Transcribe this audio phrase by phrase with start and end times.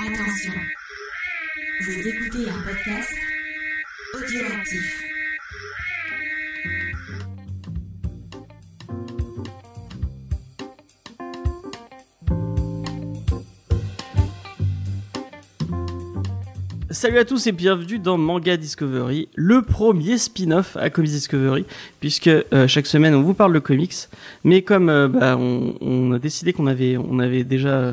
[0.00, 0.52] Attention,
[1.82, 3.14] vous écoutez un podcast
[4.14, 5.02] audioactif.
[16.90, 21.66] Salut à tous et bienvenue dans Manga Discovery, le premier spin-off à Comics Discovery,
[22.00, 23.94] puisque euh, chaque semaine on vous parle de comics,
[24.42, 27.92] mais comme euh, bah, on, a décidé qu'on avait, on avait déjà euh,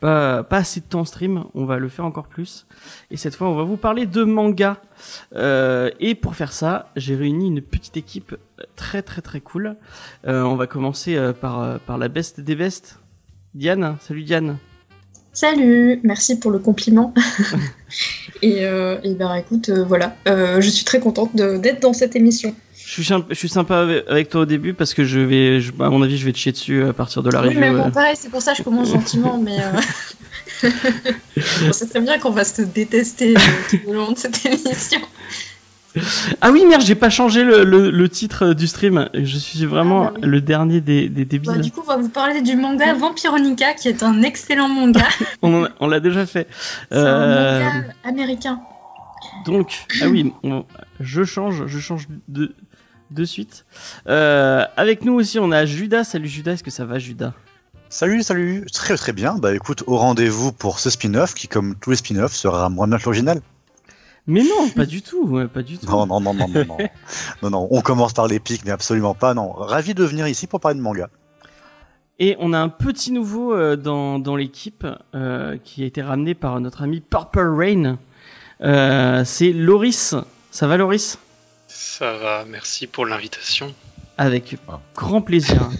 [0.00, 2.66] pas, assez de temps en stream, on va le faire encore plus.
[3.10, 4.80] Et cette fois on va vous parler de manga.
[5.34, 8.36] Euh, et pour faire ça, j'ai réuni une petite équipe
[8.76, 9.76] très très très cool.
[10.26, 12.98] Euh, on va commencer euh, par, euh, la best des bestes.
[13.54, 14.58] Diane, salut Diane.
[15.32, 17.14] Salut, merci pour le compliment.
[18.42, 22.54] et, euh, ben écoute, euh, voilà, euh, je suis très contente d'être dans cette émission.
[22.92, 25.88] Je suis, je suis sympa avec- toi au début parce que je vais, je- à
[25.90, 27.60] mon avis, je vais te chier dessus à partir de la oui, review.
[27.60, 27.90] mais bon, euh.
[27.90, 30.68] pareil, c'est pour ça que je commence gentiment, mais euh...
[31.68, 33.40] on sait très bien qu'on va se détester euh,
[33.70, 35.00] tout au long de cette émission.
[36.40, 39.08] Ah oui, merde, j'ai pas changé le, le- le titre du stream.
[39.14, 40.28] Je suis vraiment Ah bah oui.
[40.28, 41.50] le dernier des, des débiles.
[41.52, 45.06] Bah, du coup, on va vous parler du manga Vampironica, qui est un excellent manga.
[45.42, 46.48] On, l'a déjà fait.
[46.90, 48.60] C'est Euh, un manga américain.
[49.46, 50.64] donc, ah oui, on-
[51.00, 52.52] je change, je change de,
[53.10, 53.64] de suite.
[54.08, 56.04] Euh, avec nous aussi, on a Judas.
[56.04, 57.32] Salut Judas, est-ce que ça va, Judas?
[57.88, 59.36] Salut, salut, très très bien.
[59.36, 62.98] Bah écoute, au rendez-vous pour ce spin-off qui, comme tous les spin-offs, sera moins bien
[62.98, 63.40] que l'original.
[64.26, 65.86] Mais non, pas du tout, pas du tout.
[65.86, 66.76] Non, non, non, non, non, non.
[67.42, 69.34] non, non, on commence par l'épique, mais absolument pas.
[69.34, 71.08] Non, ravi de venir ici pour parler de manga.
[72.20, 76.34] Et on a un petit nouveau euh, dans, dans l'équipe euh, qui a été ramené
[76.34, 77.98] par notre ami Purple Rain.
[78.60, 80.14] Euh, c'est Loris.
[80.50, 81.18] Ça va, Loris?
[81.82, 83.74] Ça va, merci pour l'invitation.
[84.18, 84.80] Avec Ah.
[84.94, 85.70] grand plaisir.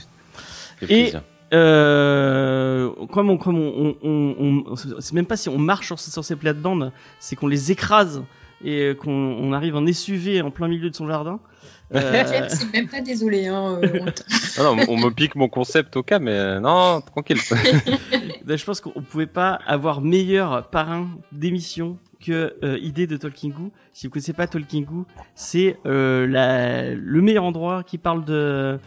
[0.81, 1.23] Et- plaisir.
[1.53, 6.01] Euh, comme on, comme on, on, on- on- c'est même pas si on marche sur,
[6.01, 8.23] sur ces plates-bandes, c'est qu'on les écrase
[8.65, 11.39] et qu'on on arrive en SUV en plein milieu de son jardin.
[11.93, 13.49] Euh, C'est même pas désolé.
[13.49, 14.23] Hein, euh, on t-
[14.59, 17.39] Ah non, on me pique mon concept au cas, mais euh, non, tranquille.
[18.45, 23.71] ben, je pense qu'on pouvait pas avoir meilleur parrain d'émission euh, idée de Talking Goo.
[23.93, 28.79] Si vous connaissez pas Talking Goo, c'est euh, la, le meilleur endroit qui parle de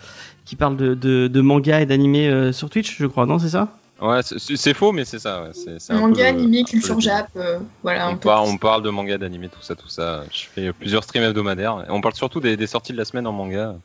[0.45, 3.49] qui parle de, de, de manga et d'animé euh, sur Twitch, je crois, non, c'est
[3.49, 3.75] ça?
[4.01, 5.43] Ouais, c'est- faux, mais c'est ça.
[5.43, 5.49] Ouais.
[5.53, 8.07] C'est c'est un Manga, peu- animé, culture jap, euh, voilà.
[8.07, 10.23] un On, peu parle, on parle de manga, d'animé, tout ça, tout ça.
[10.31, 11.85] Je fais plusieurs streams hebdomadaires.
[11.87, 13.75] Et on parle surtout des, des sorties de la semaine en manga.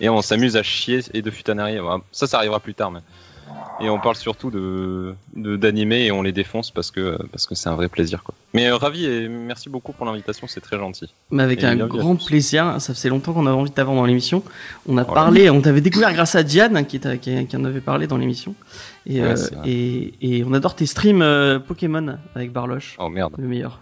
[0.00, 1.76] Et on s'amuse à chier et de futanari.
[2.10, 2.90] Ça, ça arrivera plus tard.
[2.90, 3.00] Mais...
[3.82, 7.54] Et on parle surtout de de- d'animé et on les défonce parce que parce que
[7.54, 8.22] c'est un vrai plaisir.
[8.22, 8.34] Quoi.
[8.52, 11.12] Mais euh, ravi et merci beaucoup pour l'invitation, c'est très gentil.
[11.30, 12.78] Mais avec Et un grand plaisir.
[12.78, 14.42] Ça faisait longtemps qu'on avait envie de t'avoir dans l'émission.
[14.86, 15.14] On a Voilà.
[15.22, 18.18] parlé, on t'avait découvert grâce à Diane qui, t'a- qui, qui en avait parlé dans
[18.18, 18.54] l'émission.
[19.06, 23.34] Et, Ouais, euh, et, et on adore tes streams euh, Pokémon avec Barloche, Oh merde.
[23.38, 23.80] le meilleur.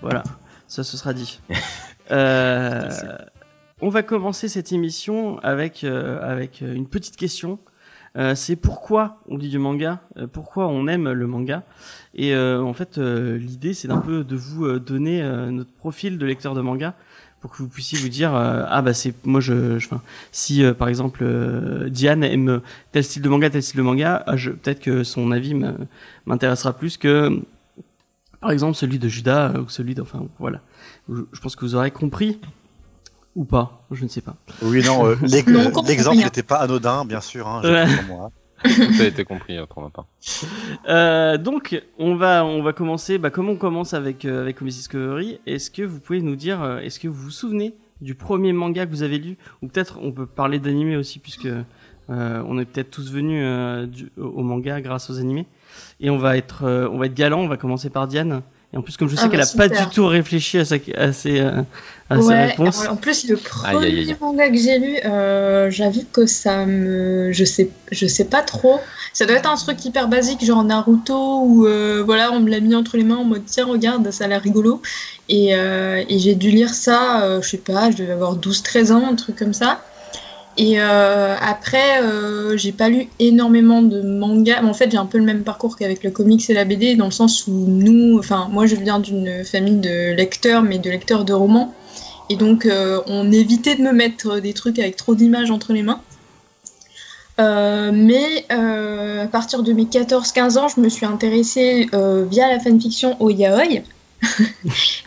[0.00, 0.22] Voilà,
[0.68, 1.40] ça ce sera dit.
[3.80, 7.58] On va commencer cette émission avec, avec une petite question.
[8.18, 11.62] Euh, c'est pourquoi on dit du manga, euh, pourquoi on aime le manga.
[12.14, 16.18] Et euh, en fait, euh, l'idée, c'est d'un peu de vous euh, donner notre profil
[16.18, 16.94] de lecteur de manga
[17.40, 20.02] pour que vous puissiez vous dire ah bah c'est moi je, je enfin,
[20.32, 21.24] si par exemple
[21.88, 25.54] Diane aime tel style de manga tel style de manga ah, peut-être que son avis
[26.26, 27.40] m'intéressera plus que
[28.40, 30.62] par exemple celui de Judas ou celui de enfin voilà
[31.08, 32.40] je pense que vous aurez compris
[33.36, 37.46] ou pas je ne sais pas Oui, non, euh, l'exemple n'était pas anodin, bien sûr.
[37.48, 37.86] Hein, Ouais.
[38.08, 38.30] moi.
[38.64, 40.06] Tout a été compris euh, pour ma part.
[40.88, 43.16] Euh, donc, on va, on va commencer.
[43.18, 46.60] Bah, comment on commence avec euh, avec Comics Discovery Est-ce que vous pouvez nous dire,
[46.62, 49.36] euh, est-ce que vous vous souvenez du premier manga que vous avez lu?
[49.62, 51.62] Ou peut-être, on peut parler d'animé aussi, puisque euh,
[52.48, 55.46] on est peut-être tous venus euh, du- au manga grâce aux animés.
[56.00, 57.40] Et on va être, euh, on va être galant.
[57.40, 58.42] On va commencer par Diane.
[58.72, 60.64] Et en plus, comme je sais Ah qu'elle bah, a pas du tout réfléchi à
[60.66, 61.62] sa, à ses, euh,
[62.10, 64.16] à Ouais, alors, en plus le premier Aïe, aïe, aïe.
[64.20, 68.78] manga que j'ai lu, euh, j'avoue que ça me, je sais, je sais pas trop.
[69.14, 72.60] Ça doit être un truc hyper basique, genre Naruto, où euh, voilà, on me l'a
[72.60, 74.82] mis entre les mains en mode tiens regarde, ça a l'air rigolo.
[75.30, 78.92] Et, euh, et j'ai dû lire ça, euh, je sais pas, je devais avoir 12-13
[78.92, 79.82] ans, un truc comme ça.
[80.60, 84.64] Et euh, après, euh, j'ai pas lu énormément de mangas.
[84.64, 87.04] En fait, j'ai un peu le même parcours qu'avec le comics et la BD, dans
[87.04, 91.24] le sens où nous, enfin, moi je viens d'une famille de lecteurs, mais de lecteurs
[91.24, 91.72] de romans.
[92.28, 95.82] Et donc, euh, on évitait de me mettre des trucs avec trop d'images entre les
[95.82, 96.00] mains.
[97.38, 103.30] Mais à partir de mes 14-15 ans, je me suis intéressée via la fanfiction au
[103.30, 103.84] yaoi.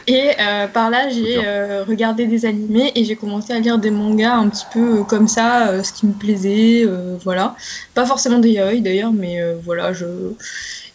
[0.08, 3.92] Et euh, par là, j'ai euh, regardé des animés et j'ai commencé à lire des
[3.92, 6.86] mangas un petit peu euh, comme ça, ce qui me plaisait,
[7.24, 7.56] voilà.
[7.94, 10.06] Pas forcément des yaoi d'ailleurs, mais voilà, je.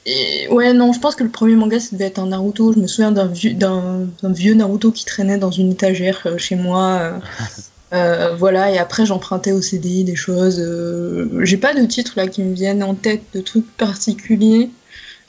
[0.07, 2.73] et ouais, non, je pense que le premier manga, ça devait être un Naruto.
[2.73, 6.39] Je me souviens d'un vieux, d'un, d'un vieux Naruto qui traînait dans une étagère euh,
[6.39, 7.21] chez moi.
[7.93, 10.59] euh, voilà, et après j'empruntais au CDI des choses.
[10.61, 14.71] euh, J'ai pas de titres là qui me viennent en tête de trucs particuliers.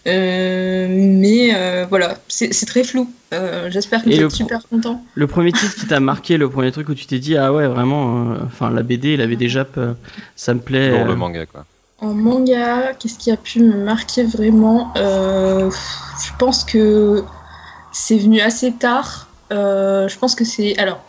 [0.07, 3.12] Euh, mais euh, voilà, c'est très flou.
[3.33, 5.04] Euh, J'espère que vous êtes super contents.
[5.15, 7.68] Le premier titre qui t'a marqué, le premier truc où tu t'es dit ah ouais
[7.68, 9.94] vraiment, euh, enfin la BD, la BD Jap, euh,
[10.36, 10.92] ça me plaît.
[10.92, 11.65] Euh, le manga, quoi.
[12.00, 15.69] En manga, qu'est-ce qui a pu me marquer vraiment Euh,
[16.24, 17.24] Je pense que
[17.92, 19.27] c'est venu assez tard.
[19.51, 20.77] Euh, je pense que c'est.
[20.77, 21.01] Alors.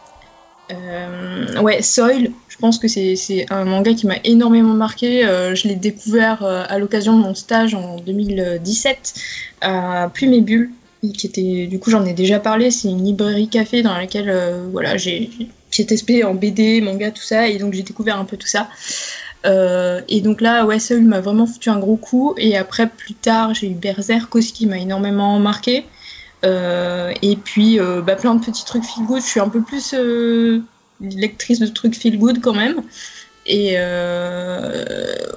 [0.70, 5.25] Euh, ouais, Soil, je pense que c'est un manga qui m'a énormément marqué.
[5.25, 9.15] Euh, je l'ai découvert euh, à l'occasion de mon stage en 2017
[9.61, 10.70] à Plume et Bulle,
[11.15, 12.70] qui était, du coup, j'en ai déjà parlé.
[12.70, 14.35] C'est une librairie café dans laquelle
[14.73, 15.31] voilà, j'ai
[15.70, 18.69] testé en BD, manga, tout ça, et donc j'ai découvert un peu tout ça.
[19.44, 22.35] Et donc là, ouais, Soul m'a vraiment foutu un gros coup.
[22.37, 25.85] Et après, plus tard, j'ai eu Berserk qui m'a énormément marqué.
[26.44, 29.20] Euh, et puis, euh, bah, plein de petits trucs feel good.
[29.23, 30.61] Je suis un peu plus euh,
[31.00, 32.82] lectrice de trucs feel good quand même.
[33.46, 34.85] Et euh,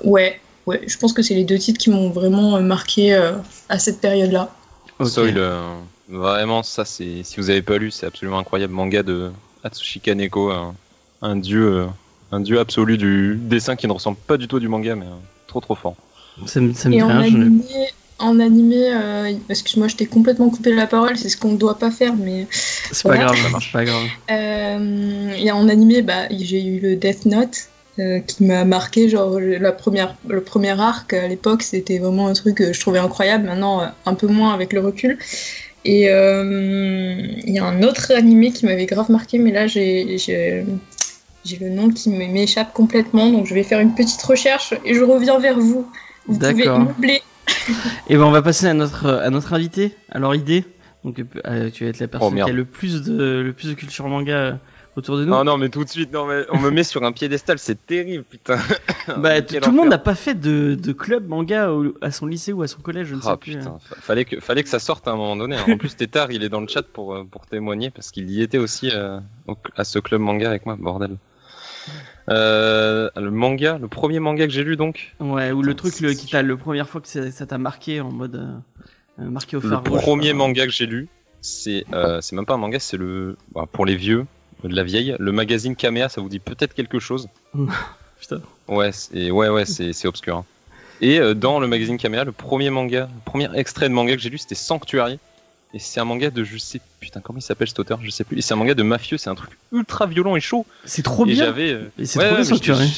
[0.03, 3.33] ouais, ouais, je pense que c'est les deux titres qui m'ont vraiment marqué euh,
[3.69, 4.53] à cette période-là.
[4.99, 5.07] ok.
[5.07, 5.61] Soil, euh,
[6.09, 8.73] vraiment, ça, c'est si vous avez pas lu, c'est absolument incroyable.
[8.73, 9.31] Manga de
[9.63, 10.75] Atsushi Kaneko, un,
[11.21, 11.85] un dieu, euh,
[12.31, 15.05] un dieu absolu du dessin qui ne ressemble pas du tout à du manga, mais
[15.05, 15.15] euh,
[15.47, 15.95] trop trop fort.
[16.45, 17.19] Ça me, ça me Et dit en rien.
[17.21, 17.63] animé,
[18.21, 21.77] en animé euh, excuse-moi, je t'ai complètement coupé la parole, c'est ce qu'on ne doit
[21.77, 22.47] pas faire, mais
[22.91, 24.03] C'est pas grave, ça marche pas grave.
[24.29, 27.67] Euh, et en animé, bah, j'ai eu le Death Note
[27.99, 29.09] euh, qui m'a marqué.
[29.09, 32.99] Genre, la première, le premier arc à l'époque, c'était vraiment un truc que je trouvais
[32.99, 33.47] incroyable.
[33.47, 35.17] Maintenant, euh, un peu moins avec le recul.
[35.83, 37.15] Et euh,
[37.45, 40.17] il y a un autre animé qui m'avait grave marqué, mais là, j'ai.
[40.17, 40.65] j'ai-
[41.59, 45.39] le nom qui m'échappe complètement, donc je vais faire une petite recherche et je reviens
[45.39, 45.87] vers vous.
[46.27, 46.87] Vous pouvez D'accord.
[48.09, 50.65] Et ben on va passer à notre à notre invité, alors idée.
[51.03, 53.69] Donc euh, tu vas être la personne Oh, qui a le plus de le plus
[53.69, 54.53] de culture manga euh,
[54.95, 55.31] autour de nous.
[55.31, 57.85] Non, non, mais tout de suite, non, mais on me met sur un piédestal, c'est
[57.87, 58.57] terrible, putain.
[59.17, 62.53] bah, tout le monde n'a pas fait de, de club manga au- à son lycée
[62.53, 63.57] ou à son collège, je ne Ah sais plus.
[63.57, 65.55] putain, fa- fallait que, fallait que ça sorte à un moment donné.
[65.55, 65.65] hein.
[65.69, 68.41] En plus, Tétard, il est dans le chat pour, euh, pour témoigner parce qu'il y
[68.43, 71.15] était aussi euh, au- à ce club manga avec moi, bordel.
[72.29, 76.13] Euh, le manga, le premier manga que j'ai lu donc, Ouais, ou le truc le,
[76.13, 79.61] qui t'a le première fois que ça t'a marqué en mode euh, euh, marqué au
[79.61, 80.01] le fer rouge.
[80.01, 81.07] premier manga que j'ai lu,
[81.41, 84.25] c'est euh, c'est même pas un manga, c'est le bah, pour les vieux,
[84.63, 87.27] de la vieille, le magazine Kamea, ça vous dit peut-être quelque chose
[88.19, 88.41] Putain.
[88.67, 90.37] Ouais, c'est ouais ouais, c'est c'est obscur.
[90.37, 90.45] hein.
[91.01, 94.21] Et euh, dans le magazine Kamea, le premier manga, le premier extrait de manga que
[94.21, 95.17] j'ai lu, c'était Sanctuary.
[95.73, 98.23] Et c'est un manga de, je sais, putain, comment il s'appelle cet auteur, je sais
[98.25, 98.37] plus.
[98.37, 100.65] Et c'est un manga de mafieux, c'est un truc ultra violent et chaud.
[100.85, 101.45] C'est trop et bien.
[101.45, 101.71] j'avais.
[101.73, 102.95] euh, c'est ouais, trop ouais, bien j'étais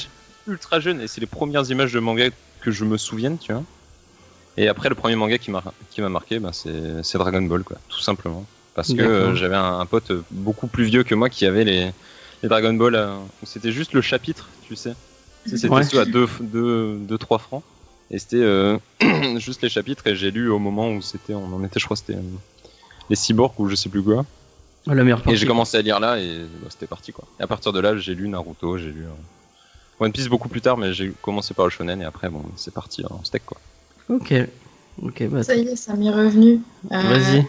[0.47, 2.29] Ultra jeune, et c'est les premières images de manga
[2.61, 3.63] que je me souvienne, tu vois.
[4.57, 7.63] Et après, le premier manga qui m'a qui m'a marqué, bah, c'est c'est Dragon Ball,
[7.63, 8.45] quoi, tout simplement.
[8.75, 11.91] Parce que euh, j'avais un, un pote beaucoup plus vieux que moi qui avait les,
[12.41, 12.95] les Dragon Ball.
[12.95, 14.93] euh, c'était juste le chapitre, tu sais.
[15.45, 17.63] C'était ceux à 2 deux, deux, 3 francs.
[18.11, 18.77] Et c'était euh,
[19.37, 21.97] juste les chapitres, et j'ai lu au moment où c'était, on en était, je crois,
[21.97, 22.21] c'était euh,
[23.09, 24.25] les cyborgs ou je sais plus quoi.
[24.85, 27.25] La meilleure Et j'ai commencé à lire là et bah, c'était parti quoi.
[27.39, 30.61] Et à partir de là, j'ai lu Naruto, j'ai lu euh, One Piece beaucoup plus
[30.61, 33.57] tard, mais j'ai commencé par le shonen et après bon, c'est parti en steak quoi.
[34.09, 34.33] Ok.
[35.01, 35.41] Ok, bah.
[35.41, 36.61] Ça y est, ça m'est revenu.
[36.91, 37.39] Euh, Vas-y.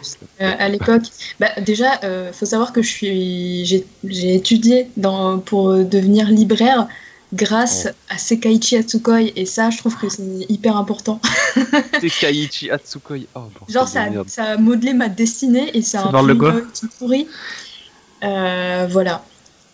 [0.41, 1.03] euh, à l'époque.
[1.39, 6.87] Bah, déjà, euh, faut savoir que je suis, j'ai, j'ai étudié dans, pour devenir libraire
[7.35, 11.19] grâce à Sekaiichi Atsukoi et ça, je trouve que c'est hyper important.
[11.99, 13.27] Tekaichi Atsukoi.
[13.35, 14.29] Oh, bordel Genre, ça, merde.
[14.29, 17.27] ça a modelé ma destinée et c'est Ça un parle de quoi film qui pourri.
[18.23, 19.23] Euh, voilà.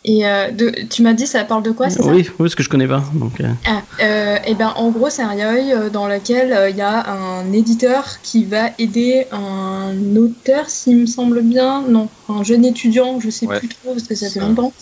[0.03, 2.56] Et euh, de, tu m'as dit, ça parle de quoi, c'est ça oui, oui, parce
[2.56, 3.03] que je connais pas.
[3.13, 6.72] Donc, euh, Ah, euh, et ben en gros c'est un yaoi euh, dans lequel euh,
[6.72, 12.10] il y a un éditeur qui va aider un auteur s'il me semble bien, non,
[12.30, 13.60] un jeune étudiant, je sais Ouais.
[13.60, 14.74] plus trop parce que ça fait longtemps.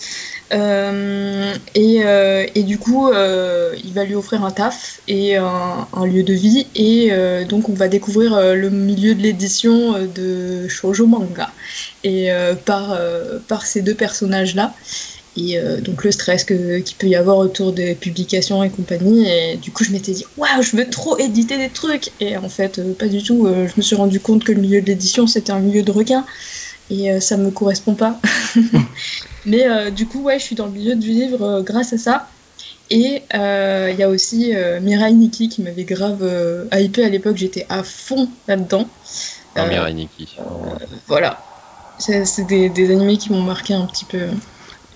[0.52, 5.86] Euh, et, euh, et du coup euh, il va lui offrir un taf et un,
[6.04, 7.12] lieu de vie et
[7.48, 11.52] donc on va découvrir le milieu de l'édition de shoujo manga
[12.02, 12.30] et
[12.64, 12.98] par,
[13.46, 14.74] par ces deux personnages là
[15.36, 19.28] et donc le stress qu'il peut y avoir autour des publications et compagnie.
[19.28, 22.10] Et du coup, je m'étais dit, waouh, je veux trop éditer des trucs.
[22.18, 23.46] Et en fait, pas du tout.
[23.46, 26.26] Je me suis rendu compte que le milieu de l'édition, c'était un milieu de requin.
[26.90, 28.18] Et euh, ça me correspond pas.
[29.46, 31.98] Mais euh, du coup, ouais, je suis dans le milieu du livre euh, grâce à
[31.98, 32.28] ça.
[32.90, 37.08] Et euh, il y a aussi euh, Mirai Nikki qui m'avait grave euh, hypé à
[37.08, 37.36] l'époque.
[37.36, 38.88] J'étais à fond là-dedans.
[39.56, 40.36] Euh, Mirai Nikki.
[41.06, 41.38] voilà.
[41.98, 44.22] C'est c'est des, des animés qui m'ont marqué un petit peu.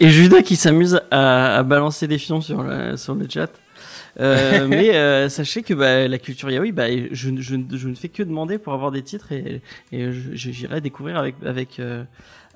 [0.00, 3.50] Et Judas qui s'amuse à, à balancer des fions sur le, sur le chat.
[4.20, 8.08] Euh, mais euh, sachez que bah, la culture yaoi, bah, je, je, je ne fais
[8.08, 9.60] que demander pour avoir des titres et,
[9.92, 12.04] et j'irai découvrir avec avec euh,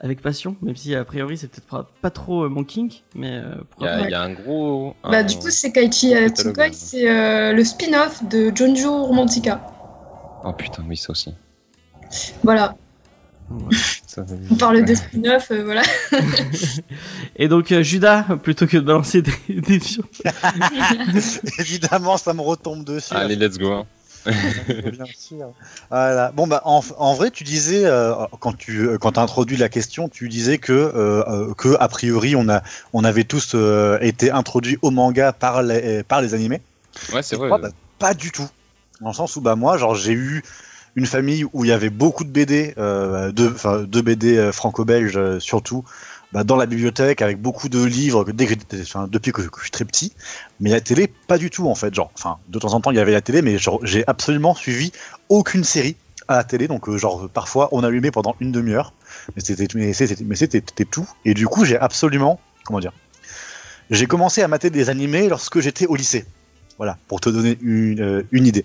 [0.01, 3.33] avec passion, même si a priori c'est peut-être pas, pas trop euh, mon kink, mais
[3.33, 4.05] euh, Il y, pourquoi a, pas.
[4.07, 4.95] il y a un gros.
[5.03, 6.71] Bah, un- du coup, c'est Kaichi catalogue, Atsukoi, ouais.
[6.73, 9.61] c'est euh, le spin-off de Jonjo Romantica.
[10.45, 11.35] Oh putain, oui, ça aussi.
[12.45, 12.77] Voilà,
[14.07, 15.83] Ça, on parle des spin-offs, euh, voilà.
[17.37, 19.81] Et donc euh, Judas, plutôt que de balancer des, des
[21.59, 23.15] Évidemment, ça me retombe dessus.
[23.15, 23.73] Allez, let's go.
[23.73, 23.87] hein.
[24.27, 25.53] Bien sûr.
[25.91, 26.33] Voilà.
[26.33, 29.69] Bon bah en, en vrai, tu disais euh, quand tu euh, quand as introduit la
[29.71, 32.63] question, tu disais que euh, que a priori on a
[32.93, 36.61] on avait tous euh, été introduits au manga par les par les animés.
[37.15, 37.49] Ouais, c'est vrai.
[37.49, 38.49] bah, pas du tout.
[39.01, 40.43] Dans le sens où bah moi, genre j'ai eu
[40.99, 45.39] une famille où il y avait beaucoup de BD, euh, de, BD euh, franco-belges euh,
[45.39, 45.85] surtout,
[46.33, 50.13] bah, dans la bibliothèque avec beaucoup de livres depuis que, je suis très petit.
[50.59, 51.91] Mais la télé, pas du tout en fait.
[51.91, 54.91] De temps en temps il y avait la télé, mais j'ai absolument suivi
[55.29, 55.95] aucune série
[56.27, 56.67] à la télé.
[56.67, 58.93] Donc euh, genre parfois on allumait pendant une demi-heure,
[59.37, 61.09] mais c'était tout.
[61.25, 62.93] Et du coup j'ai absolument comment dire,
[63.91, 66.27] j'ai commencé à mater des animés lorsque j'étais au lycée.
[66.77, 68.65] Voilà, pour te donner une, idée.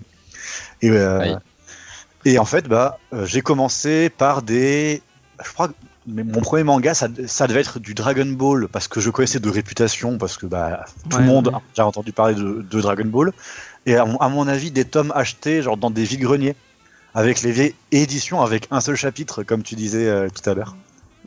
[2.26, 5.02] Et en fait, bah, euh, j'ai commencé par des.
[5.44, 5.74] Je crois que
[6.06, 9.40] mais mon premier manga, ça, ça devait être du Dragon Ball, parce que je connaissais
[9.40, 11.54] de réputation, parce que bah, tout Ouais, le monde ouais.
[11.70, 13.32] déjà entendu parler de, de Dragon Ball.
[13.86, 16.56] Et à mon, à mon avis, des tomes achetés genre dans des vides-greniers,
[17.14, 20.76] avec les vieilles éditions, avec un seul chapitre, comme tu disais euh, tout à l'heure.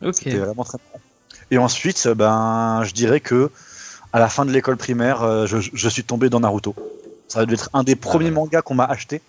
[0.03, 0.15] ok.
[0.15, 1.00] C'était vraiment très marrant.
[1.50, 3.50] Et ensuite, euh, ben, je dirais que
[4.12, 6.75] à la fin de l'école primaire, je, je suis tombé dans Naruto.
[7.29, 8.31] Ça devait être un des premiers ouais.
[8.31, 9.21] mangas qu'on m'a acheté,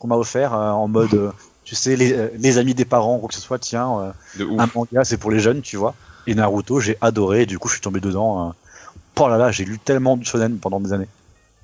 [0.00, 1.30] qu'on m'a offert euh, en mode, euh,
[1.64, 4.68] tu sais, les, euh, les amis des parents, ou quoi que ce soit, tiens, un
[4.74, 5.94] manga, c'est pour les jeunes, tu vois.
[6.26, 8.54] Et Naruto, j'ai adoré, et du coup, je suis tombé dedans.
[9.22, 11.08] Oh là là, j'ai lu tellement de shonen pendant des années.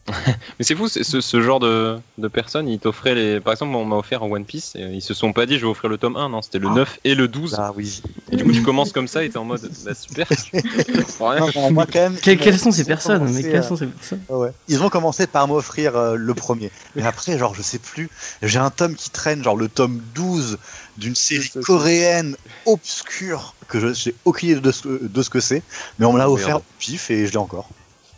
[0.08, 3.40] Mais c'est fou, ce, ce genre de, de personnes, ils t'offraient les.
[3.40, 5.62] Par exemple, on m'a offert un One Piece, et ils se sont pas dit je
[5.66, 6.74] vais offrir le tome 1, non, c'était le Ah.
[6.76, 7.56] 9 et le 12.
[7.58, 8.02] Ah oui.
[8.30, 10.26] Et du coup, tu commences comme ça et t'es en mode bah super.
[11.20, 14.20] Non, non, moi, quand même, Quelles, sont ces personnes Mais quelles euh, sont ces personnes?
[14.28, 14.52] Ouais, ouais.
[14.68, 16.70] Ils ont commencé par m'offrir euh, le premier.
[16.94, 18.08] Et après, genre, je sais plus,
[18.42, 20.58] j'ai un tome qui traîne, genre le tome 12
[20.98, 25.62] d'une série coréenne obscure, que je j'ai aucune idée de ce, de ce que c'est,
[25.98, 27.68] mais on me l'a Oh, offert pif et je l'ai encore.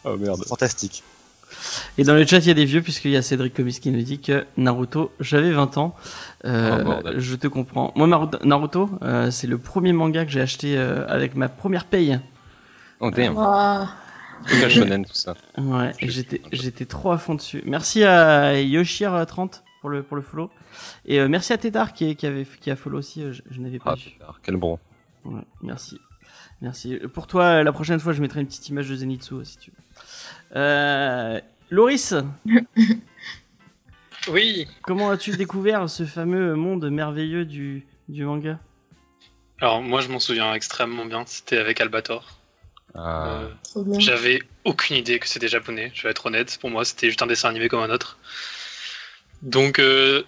[0.05, 0.45] Oh merde.
[0.47, 1.03] Fantastique.
[1.99, 3.91] Et dans le chat, il y a des vieux, puisqu'il y a Cédric Comis qui
[3.91, 5.95] nous dit que Naruto, j'avais 20 ans.
[6.45, 7.93] Euh, Oh, je te comprends.
[7.97, 8.07] Moi,
[8.45, 12.19] Naruto, euh, c'est le premier manga que j'ai acheté euh, avec ma première paye.
[13.01, 13.37] Oh damn.
[13.39, 15.35] À shonen, tout ça.
[15.59, 17.63] Ouais, j'étais, j'étais trop à fond dessus.
[17.67, 20.51] Merci à Yoshir30 pour le, pour le follow.
[21.05, 23.79] Et euh, merci à Tétard qui, qui, avait, qui a follow aussi, je, je n'avais
[23.81, 24.13] pas Ah, vu.
[24.43, 24.57] quel.
[24.57, 24.81] Ouais,
[25.63, 25.99] merci.
[26.61, 26.97] Merci.
[27.15, 30.57] Pour toi, la prochaine fois, je mettrai une petite image de Zenitsu, si tu veux.
[30.57, 32.15] Euh, Loris,
[34.29, 34.67] Oui.
[34.83, 38.59] comment as-tu découvert ce fameux monde merveilleux du, du manga?
[39.61, 41.25] Alors moi je m'en souviens extrêmement bien.
[41.27, 42.39] C'était avec Albator.
[42.95, 43.41] Ah.
[43.77, 43.85] Euh.
[43.99, 45.91] J'avais aucune idée que c'était japonais.
[45.95, 46.59] Je vais être honnête.
[46.61, 48.19] Pour moi c'était juste un dessin animé comme un autre.
[49.43, 50.23] Donc euh,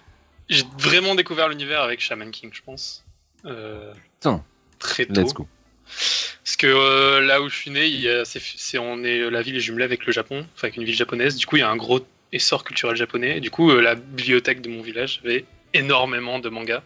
[0.49, 3.03] j'ai vraiment découvert l'univers avec Shaman King, je pense.
[3.45, 4.43] Euh, Putain.
[4.79, 5.21] Très tôt.
[5.21, 5.47] Let's go.
[6.43, 9.29] Parce que euh, là où je suis né, il y a- c'est, c'est- on est,
[9.29, 11.35] la ville est jumelée avec le Japon, enfin avec une ville japonaise.
[11.35, 13.37] Du coup, il y a un gros essor culturel japonais.
[13.37, 16.83] Et du coup, euh, la bibliothèque de mon village avait énormément de mangas.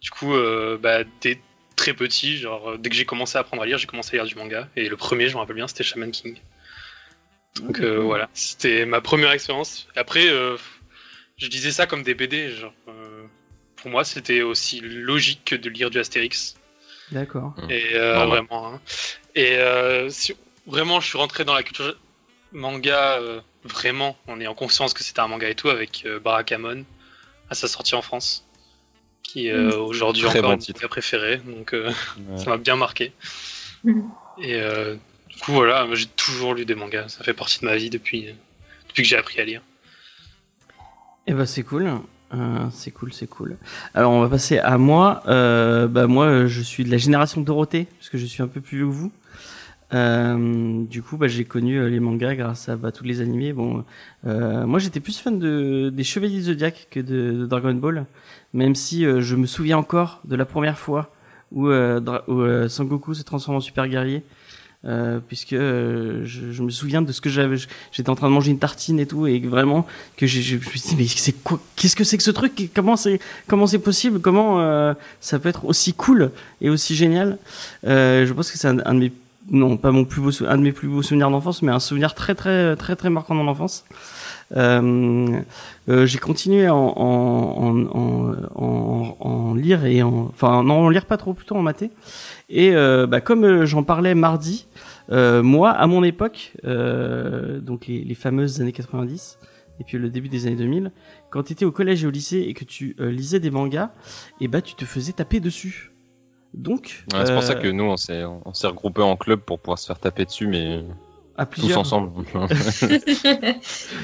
[0.00, 1.38] Du coup, euh, bah, dès
[1.76, 4.26] très petit, genre dès que j'ai commencé à apprendre à lire, j'ai commencé à lire
[4.26, 4.68] du manga.
[4.76, 6.36] Et le premier, je me rappelle bien, c'était Shaman King.
[7.60, 9.88] Donc euh, voilà, c'était ma première expérience.
[9.96, 10.26] Après,
[11.38, 12.50] je disais ça comme des BD.
[12.50, 12.74] Genre,
[13.76, 16.56] pour moi, c'était aussi logique que de lire du Astérix.
[17.12, 17.54] D'accord.
[17.70, 18.66] Et euh, vraiment.
[18.74, 18.80] hein.
[19.34, 20.34] Et euh, si-
[20.66, 21.96] vraiment, je suis rentré dans la culture
[22.52, 26.84] manga euh, vraiment en ayant conscience que c'était un manga et tout avec euh, Barakamon
[27.50, 28.44] à sa sortie en France,
[29.22, 30.80] qui est euh, aujourd'hui encore mon titre.
[30.80, 31.36] manga préféré.
[31.38, 31.92] Donc euh,
[32.28, 32.38] Ouais.
[32.38, 33.12] ça m'a bien marqué.
[33.84, 34.10] Mhm.
[34.38, 34.96] Et euh,
[35.28, 37.08] du coup, voilà, j'ai toujours lu des mangas.
[37.08, 38.34] Ça fait partie de ma vie depuis,
[38.88, 39.62] depuis que j'ai appris à lire.
[41.26, 41.90] Eh ben c'est cool.
[42.36, 43.56] Euh, c'est cool, c'est cool.
[43.94, 45.22] Alors on va passer à moi.
[45.26, 48.78] Euh, bah moi, je suis de la génération Dorothée, puisque je suis un peu plus
[48.78, 49.12] vieux que vous.
[49.94, 53.52] Euh, du coup, bah, j'ai connu euh, les mangas grâce à bah, tous les animés.
[53.52, 53.84] Bon,
[54.26, 58.06] euh, moi j'étais plus fan de des Chevaliers Zodiac que de, Dragon Ball,
[58.52, 61.12] même si je me souviens encore de la première fois
[61.52, 64.24] où, où Sangoku se transforme en super guerrier.
[64.86, 67.56] Euh, puisque euh, je, je me souviens de ce que j'avais,
[67.90, 69.84] j'étais en train de manger une tartine et tout, et vraiment
[70.16, 72.70] que je, je me suis dit mais c'est quoi, qu'est-ce que c'est que ce truc,
[72.72, 77.38] comment c'est, comment c'est possible, comment euh, ça peut être aussi cool et aussi génial?
[77.84, 79.12] Euh, je pense que c'est un, un de mes
[79.50, 82.14] non pas mon plus beau, un de mes plus beaux souvenirs d'enfance, mais un souvenir
[82.14, 83.84] très très très très marquant dans l'enfance.
[84.54, 85.40] Euh,
[85.88, 91.06] euh, j'ai continué en, en, en, en, en lire et en, enfin non, en lire
[91.06, 91.84] pas trop, plutôt en maths.
[92.48, 94.66] Et euh, bah, comme j'en parlais mardi,
[95.10, 99.38] moi, à mon époque, donc les, les fameuses années 90
[99.80, 100.92] et puis le début des années 2000,
[101.30, 103.90] quand tu étais au collège et au lycée et que tu euh, lisais des mangas,
[104.40, 105.92] et bah tu te faisais taper dessus.
[106.54, 109.58] Donc, Ouais, c'est pour ça que nous, on s'est, on s'est regroupés en club pour
[109.58, 110.82] pouvoir se faire taper dessus, mais
[111.38, 112.10] à tous ensemble.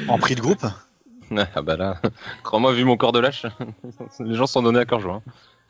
[0.09, 0.65] En prix de groupe
[1.55, 1.99] ah bah là,
[2.43, 3.47] crois-moi, vu mon corps de lâche,
[4.21, 5.23] les gens sont donnés à corps joint.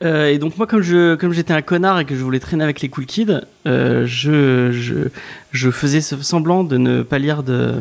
[0.03, 2.65] Euh, et donc moi, comme je comme j'étais un connard et que je voulais traîner
[2.65, 5.07] avec les cool kids, euh, je, je
[5.51, 7.75] je faisais ce- semblant de ne pas lire de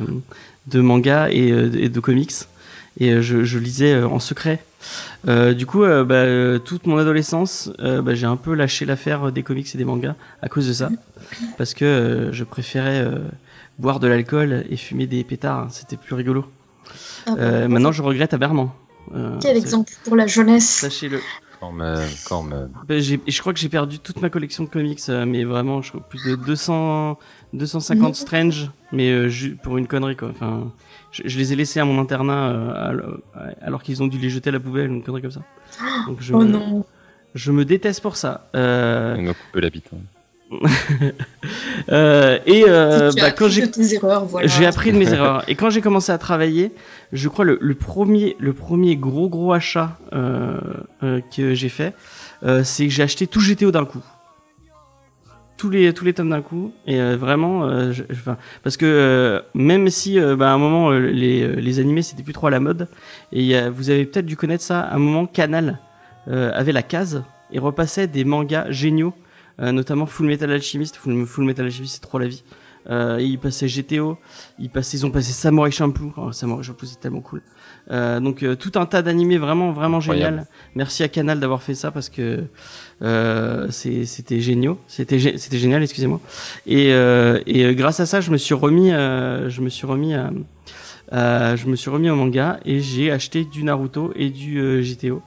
[0.68, 2.30] de manga et, euh, et de comics
[3.00, 4.62] et je, je lisais en secret.
[5.26, 9.32] Euh, du coup, euh, bah, toute mon adolescence, euh, bah, j'ai un peu lâché l'affaire
[9.32, 10.90] des comics et des mangas à cause de ça,
[11.58, 13.18] parce que euh, je préférais euh,
[13.82, 15.66] boire de l'alcool et fumer des pétards.
[15.70, 16.46] C'était plus rigolo.
[17.26, 18.74] Ah, Euh, maintenant, je regrette aberrement.
[19.14, 20.68] Euh, Quel exemple pour la jeunesse.
[20.68, 21.20] Sachez-le.
[21.60, 21.98] Quand même,
[22.28, 22.70] quand même.
[22.88, 25.90] Ben, je crois que j'ai perdu toute ma collection de comics, euh, mais vraiment, je
[25.90, 27.18] crois plus de 200,
[27.52, 28.14] 250 Mhm.
[28.14, 29.30] Strange, mais euh,
[29.62, 30.30] pour une connerie quoi.
[30.30, 30.72] Enfin,
[31.12, 33.16] je, je les ai laissés à mon internat euh,
[33.60, 35.42] alors, qu'ils ont dû les jeter à la poubelle, une connerie comme ça.
[36.08, 36.84] Donc je, Oh me, non.
[37.36, 38.48] je me déteste pour ça.
[38.56, 39.88] Euh, Il me coupe la bite.
[39.94, 39.98] hein.
[41.90, 43.62] Euh, et euh, bah, quand j'ai
[44.26, 44.48] voilà.
[44.66, 45.44] Appris de mes erreurs.
[45.48, 46.72] Et quand j'ai commencé à travailler,
[47.12, 50.58] je crois le, le premier, le premier gros gros achat euh,
[51.34, 51.94] que j'ai fait,
[52.64, 54.02] c'est que j'ai acheté tout GTO d'un coup.
[55.58, 59.90] Tous les tous les tomes d'un coup et vraiment je- je- enfin, parce que même
[59.90, 62.88] si bah, à un moment les les animés c'était plus trop à la mode
[63.32, 65.78] et vous avez peut-être dû connaître ça à un moment Canal
[66.26, 69.14] avait la case et repassait des mangas géniaux
[69.58, 72.42] notamment Full Metal Alchemist Full, Metal Alchemist c'est trop la vie
[72.90, 74.18] euh, ils passaient GTO,
[74.58, 76.12] ils, passaient, ils ont passé Samurai Champloo.
[76.16, 77.42] Oh, Samurai Champloo, c'est tellement cool.
[77.92, 80.30] Euh, donc euh, tout un tas d'animés vraiment vraiment Incroyable.
[80.38, 80.46] génial.
[80.74, 82.44] Merci à Canal d'avoir fait ça parce que
[83.02, 86.20] euh, c'était génial, c'était gé- c'était génial, excusez-moi.
[86.66, 86.88] Et,
[87.46, 90.14] et grâce à ça, je me suis remis, je me suis remis,
[91.12, 95.20] je me suis remis au manga et j'ai acheté du Naruto et du GTO.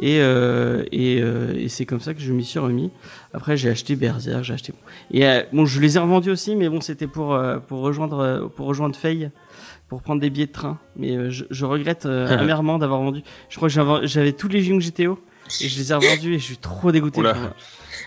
[0.00, 2.90] Et, et, et c'est comme ça que je m'y suis remis.
[3.32, 4.72] Après, j'ai acheté Berserk, j'ai acheté.
[5.12, 8.96] Et bon, je les ai revendus aussi, mais bon, c'était pour pour rejoindre pour rejoindre
[8.96, 9.30] Faye,
[9.92, 10.78] pour prendre des billets de train.
[10.96, 13.22] Mais euh, je, je regrette euh, amèrement d'avoir vendu.
[13.50, 15.22] Je crois que j'avais tous les Jung GTO
[15.60, 17.20] et je les ai revendus et je suis trop dégoûté.
[17.20, 17.36] Oula.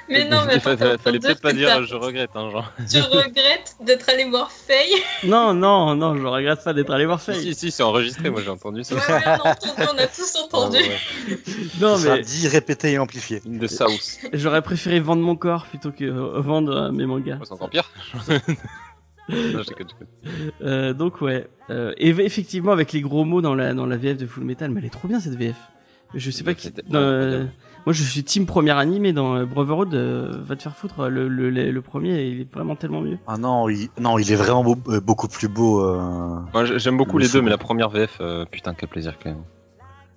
[0.09, 2.71] Mais non, mais fallait peut-être pas dire je regrette, hein, genre.
[2.89, 4.95] Tu regrettes d'être allé voir Faye?
[5.25, 7.39] Non, non, non, je regrette pas d'être allé voir Faye.
[7.39, 8.95] si, si, c'est enregistré, moi j'ai entendu ça.
[8.95, 10.77] Ouais, ouais, on a entendu, on a tous entendu.
[10.81, 11.37] Ah, ouais.
[11.79, 13.41] Non, Ça mais dit répété et amplifié.
[13.41, 14.17] The South.
[14.33, 17.37] j'aurais préféré vendre mon corps plutôt que euh, vendre euh, mes mangas.
[17.43, 17.91] C'est encore pire.
[19.29, 20.51] Non, je déconne, je déconne.
[20.61, 21.47] Euh, donc ouais.
[21.69, 24.69] Euh, et effectivement, avec les gros mots dans la dans la VF de Full Metal,
[24.71, 25.55] mais elle est trop bien cette VF.
[26.13, 26.63] Je sais pas qui.
[26.67, 27.45] C'était dans, euh,
[27.85, 29.93] moi, je suis team premier animé dans Brotherhood.
[29.93, 31.09] euh, va te faire foutre.
[31.09, 33.17] Le, le, le, le premier, il est vraiment tellement mieux.
[33.27, 35.81] Ah non, il, non, il est vraiment beau- beaucoup plus beau.
[35.83, 35.99] euh,
[36.53, 39.29] Moi j'aime beaucoup Le les deux, mais la première VF, euh, putain, quel plaisir quand
[39.31, 39.43] même.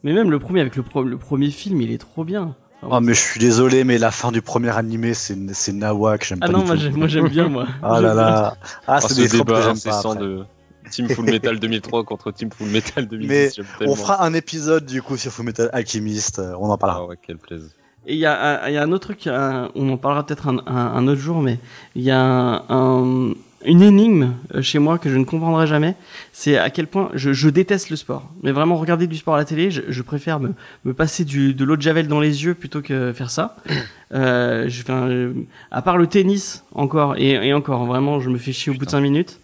[0.05, 2.55] Mais même le premier avec le, pro- le premier film, il est trop bien.
[2.83, 6.39] Ah mais je suis désolé, mais la fin du premier animé, c'est c'est Nawak, j'aime
[6.43, 6.81] ah pas non, du moi tout.
[6.83, 7.67] j'aime, moi j'aime bien moi.
[7.83, 9.71] Ah là là, ah Oh, c'est ce des tropes que débat j'aime pas.
[9.73, 10.25] incessant après.
[10.25, 10.45] de
[10.91, 13.61] Team Full Metal 2003 contre Team Full Metal 2010.
[13.81, 13.87] Mais.
[13.89, 17.01] On fera un épisode du coup sur Fullmetal Alchemist, euh, on en parlera.
[17.03, 17.71] Ah ouais, quel plaisir.
[18.07, 20.25] Et il y, a un- il y a un autre truc, un- on en parlera
[20.25, 21.59] peut-être un, un, un autre jour, mais
[21.97, 23.33] il y a un- un-
[23.65, 25.95] une énigme euh, chez moi que je ne comprendrai jamais.
[26.33, 28.31] C'est à quel point je, je déteste le sport.
[28.43, 31.55] Mais vraiment, regarder du sport à la télé, je, je préfère me, me passer du,
[31.55, 33.57] de l'eau de javel dans les yeux plutôt que faire ça.
[34.15, 35.35] Euh, je, enfin, euh,
[35.71, 38.79] à part le tennis, encore, et, et encore, vraiment, je me fais chier au bout
[38.79, 38.93] de Putain.
[38.97, 39.39] 5 minutes.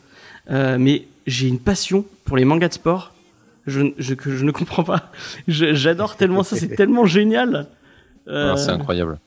[0.50, 3.12] Euh, mais j'ai une passion pour les mangas de sport
[3.66, 5.10] je, je, que je ne comprends pas.
[5.48, 7.66] J'adore tellement ça, c'est tellement génial.
[8.28, 9.18] Euh, Alors, C'est incroyable.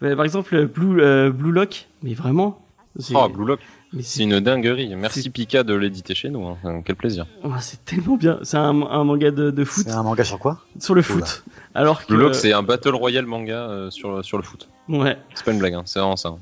[0.00, 2.64] bah, par exemple, Blue, euh, Blue Lock, mais vraiment.
[3.12, 3.60] Oh, Blue Lock,
[4.00, 4.94] c'est une dinguerie.
[4.96, 6.46] Merci Pika de l'éditer chez nous.
[6.46, 6.56] hein.
[6.64, 7.26] Euh, Quel plaisir.
[7.44, 8.38] oh, c'est tellement bien.
[8.42, 10.60] C'est un, un manga de, de foot C'est un manga sur quoi?
[10.80, 11.44] Sur le foot.
[11.74, 12.12] Alors que.
[12.12, 14.68] Blue Lock, c'est un Battle Royale manga euh, sur, sur le foot.
[14.88, 15.16] Ouais.
[15.34, 15.82] C'est pas une blague, hein.
[15.86, 16.30] c'est vraiment ça.
[16.30, 16.38] hein.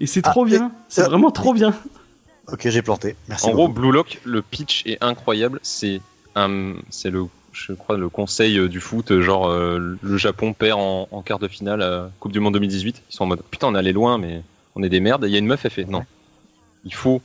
[0.00, 0.72] Et c'est Ah, trop bien.
[0.88, 1.74] C'est vraiment trop bien.
[2.48, 3.16] Ok, j'ai planté.
[3.28, 3.46] Merci.
[3.48, 3.80] En gros, beaucoup.
[3.80, 5.60] Blue Lock, le pitch est incroyable.
[5.62, 6.00] C'est
[6.34, 9.20] un, c'est le, je crois, le conseil euh, du foot.
[9.20, 13.02] Genre, euh, le Japon perd en, en quart de finale à Coupe du Monde 2018.
[13.10, 14.42] Ils sont en mode, putain, on est allé loin, mais
[14.74, 15.24] on est des merdes.
[15.24, 16.04] Et il y a une meuf, elle fait, non,
[16.84, 17.20] il faut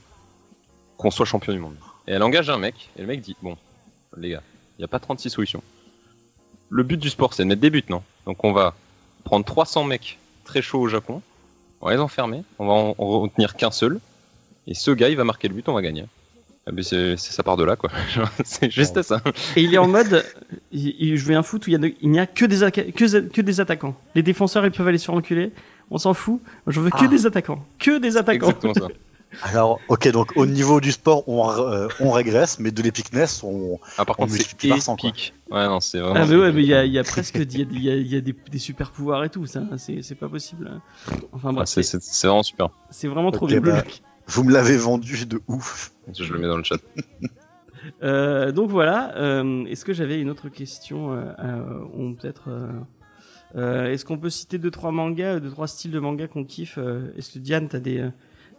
[0.98, 1.76] qu'on soit champion du monde.
[2.08, 3.58] Et elle engage un mec, et le mec dit, bon,
[4.18, 4.44] les gars,
[4.78, 5.62] il n'y a pas 36 solutions.
[6.70, 8.04] Le but du sport, c'est de mettre des buts, non?
[8.26, 8.76] Donc on va
[9.24, 11.22] prendre 300 mecs très chauds au Japon,
[11.82, 14.00] on va les enfermer, on va en en retenir qu'un seul,
[14.68, 16.06] Et ce gars, il va marquer le but, on va gagner.
[16.66, 17.90] Ah, mais c'est, ça part de là, quoi.
[18.44, 19.22] c'est juste ça.
[19.56, 20.26] Et il est en mode,
[20.74, 23.62] il, il joue un foot où il a n'y a, que, des que, que des
[23.62, 23.96] attaquants.
[24.16, 25.54] Les défenseurs, ils peuvent aller se faire enculer.
[25.90, 26.42] On s'en fout.
[26.68, 27.08] Je veux que Ah.
[27.08, 27.66] des attaquants.
[27.80, 28.48] Que des attaquants.
[28.48, 28.88] Exactement ça.
[29.44, 33.80] Alors, ok, donc au niveau du sport, on, euh, on régresse, mais de l'épicness, on.
[33.98, 35.34] Ah, par On contre, c'est par épique.
[35.52, 36.16] Ouais, non, c'est vraiment.
[36.22, 37.82] Ah, mais ouais, mais il y a, il y a presque il y a, il
[37.84, 39.46] y a- y a des, des super pouvoirs et tout.
[39.46, 40.82] Ça, c'est c'est pas possible.
[41.34, 42.70] Enfin Ah, bref, c'est, c'est vraiment super.
[42.90, 43.60] c'est vraiment trop bien.
[43.62, 43.84] bah.
[44.28, 45.92] Vous me l'avez vendu de ouf.
[46.18, 46.78] Je le mets dans le chat.
[48.04, 49.16] Euh, donc voilà.
[49.18, 52.68] euh, Est-ce que j'avais une autre question euh, euh, ou peut-être euh,
[53.56, 56.78] euh, Est-ce qu'on peut citer deux trois mangas, deux trois styles de mangas qu'on kiffe
[56.78, 58.10] euh, Est-ce que Diane, t'as des euh,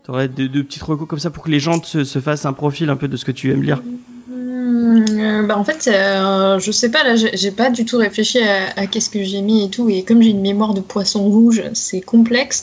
[0.09, 2.55] T'aurais deux, deux petites recos comme ça pour que les gens se, se fassent un
[2.55, 3.83] profil un peu de ce que tu aimes lire.
[4.27, 7.99] Hmm, euh, bah en fait, euh, je sais pas, là, j'ai j'ai pas du tout
[7.99, 10.81] réfléchi à, à qu'est-ce que j'ai mis et tout, et comme j'ai une mémoire de
[10.81, 12.63] poisson rouge, c'est complexe.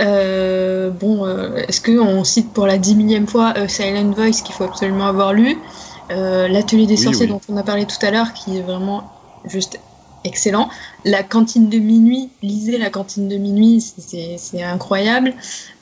[0.00, 4.56] Euh, bon, euh, est-ce qu'on cite pour la dix millième fois euh, Silent Voice qu'il
[4.56, 5.56] faut absolument avoir lu?
[6.10, 7.32] Euh, L'atelier des Oui, sorciers oui.
[7.32, 9.12] dont on a parlé tout à l'heure, qui est vraiment
[9.44, 9.78] juste
[10.24, 10.68] excellent.
[11.04, 15.34] La cantine de minuit, lisez la cantine de minuit, c'est- incroyable.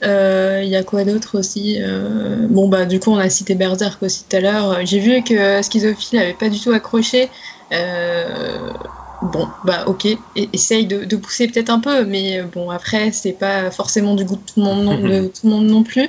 [0.03, 3.55] Euh, Il y a quoi d'autre aussi Euh, Bon, bah, du coup, on a cité
[3.55, 4.85] Berserk aussi tout à l'heure.
[4.85, 7.29] J'ai vu que Schizophile avait pas du tout accroché.
[7.73, 8.73] Euh,
[9.21, 13.69] Bon, bah, ok, essaye de, de pousser peut-être un peu, mais bon, après, c'est pas
[13.69, 16.07] forcément du goût de tout le monde non, de tout le monde non plus.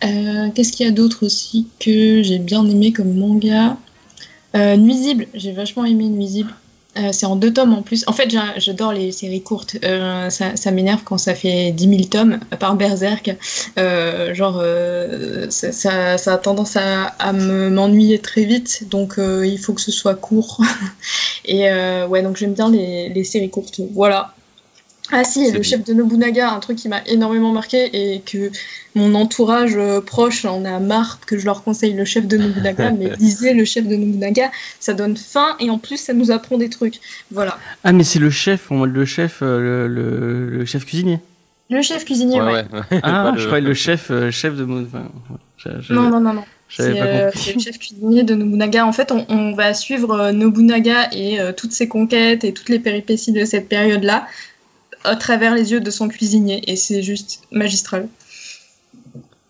[0.00, 3.76] Qu'est-ce qu'il y a d'autre aussi que j'ai bien aimé comme manga?
[4.54, 6.54] Nuisible, j'ai vachement aimé Nuisible.
[7.00, 8.04] Euh, c'est en deux tomes en plus.
[8.06, 9.76] En fait, j'a- j'adore les séries courtes.
[9.84, 13.34] Euh, ça m'énerve quand ça fait 10 000 tomes, à part Berserk.
[13.78, 14.62] Euh, genre,
[15.50, 20.14] ça, a tendance à, à me- m'ennuyer très vite, donc il faut que ce soit
[20.14, 20.60] court.
[21.44, 21.64] et
[22.08, 23.80] ouais, donc j'aime bien les séries courtes.
[23.92, 24.34] Voilà.
[25.12, 28.50] Ah si, le chef de Nobunaga, un truc qui m'a énormément marqué et que
[28.94, 32.90] mon entourage euh, proche en a marre que je leur conseille le chef de Nobunaga,
[32.98, 36.58] mais lisez le chef de Nobunaga, ça donne faim et en plus ça nous apprend
[36.58, 37.00] des trucs.
[37.30, 37.58] Voilà.
[37.84, 41.18] Ah mais c'est le chef, le chef, euh, le, le, le chef cuisinier.
[41.70, 42.52] Le chef cuisinier, ouais.
[42.52, 43.00] Ouais, ouais.
[43.02, 44.84] Ah, je croyais le chef, euh, chef de mon.
[44.84, 45.08] Enfin,
[45.88, 46.44] Non, non, non, non.
[46.68, 48.86] C'est pas euh, le chef cuisinier de Nobunaga.
[48.86, 52.68] En fait, on, on va suivre euh, Nobunaga et euh, toutes ses conquêtes et toutes
[52.68, 54.26] les péripéties de cette période-là
[55.04, 56.70] à travers les yeux de son cuisinier.
[56.70, 58.08] Et c'est juste magistral.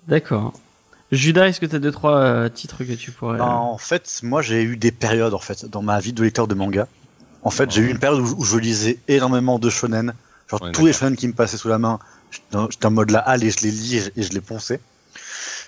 [0.09, 0.53] D'accord.
[1.13, 3.39] Judas, est-ce que tu as deux trois euh, titres que tu pourrais.
[3.39, 6.47] Ben, en fait, moi j'ai eu des périodes en fait dans ma vie de lecteur
[6.47, 6.87] de manga.
[7.43, 10.13] En fait, j'ai eu une période où, où je lisais énormément de shonen.
[10.49, 11.99] Genre Ouais, tous les shonen qui me passaient sous la main,
[12.31, 14.81] j'étais en- mode là, allez, je les lis et je- et je les ponçais.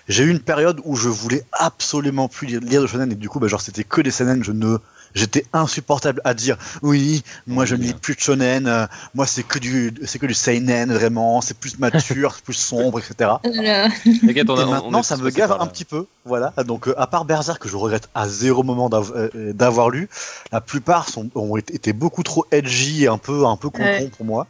[0.07, 3.27] J'ai eu une période où je voulais absolument plus lire, lire de shonen et du
[3.27, 4.43] coup, bah, genre c'était que des shonen.
[4.43, 4.77] Je ne,
[5.15, 6.57] j'étais insupportable à dire.
[6.81, 8.67] Oui, moi je ne lis plus de shonen.
[8.67, 11.41] euh, moi c'est que du, c'est que du seinen vraiment.
[11.41, 13.31] C'est plus mature, c'est plus sombre, etc.
[13.43, 14.33] Et
[14.65, 16.05] maintenant, ça me gave un petit peu.
[16.25, 16.53] Voilà.
[16.65, 20.09] Donc, euh, à part Berserk, que je regrette à zéro moment euh, d'avoir lu,
[20.51, 24.09] la plupart sont, ont été beaucoup trop edgy et un peu, un peu Ouais.
[24.15, 24.47] pour moi.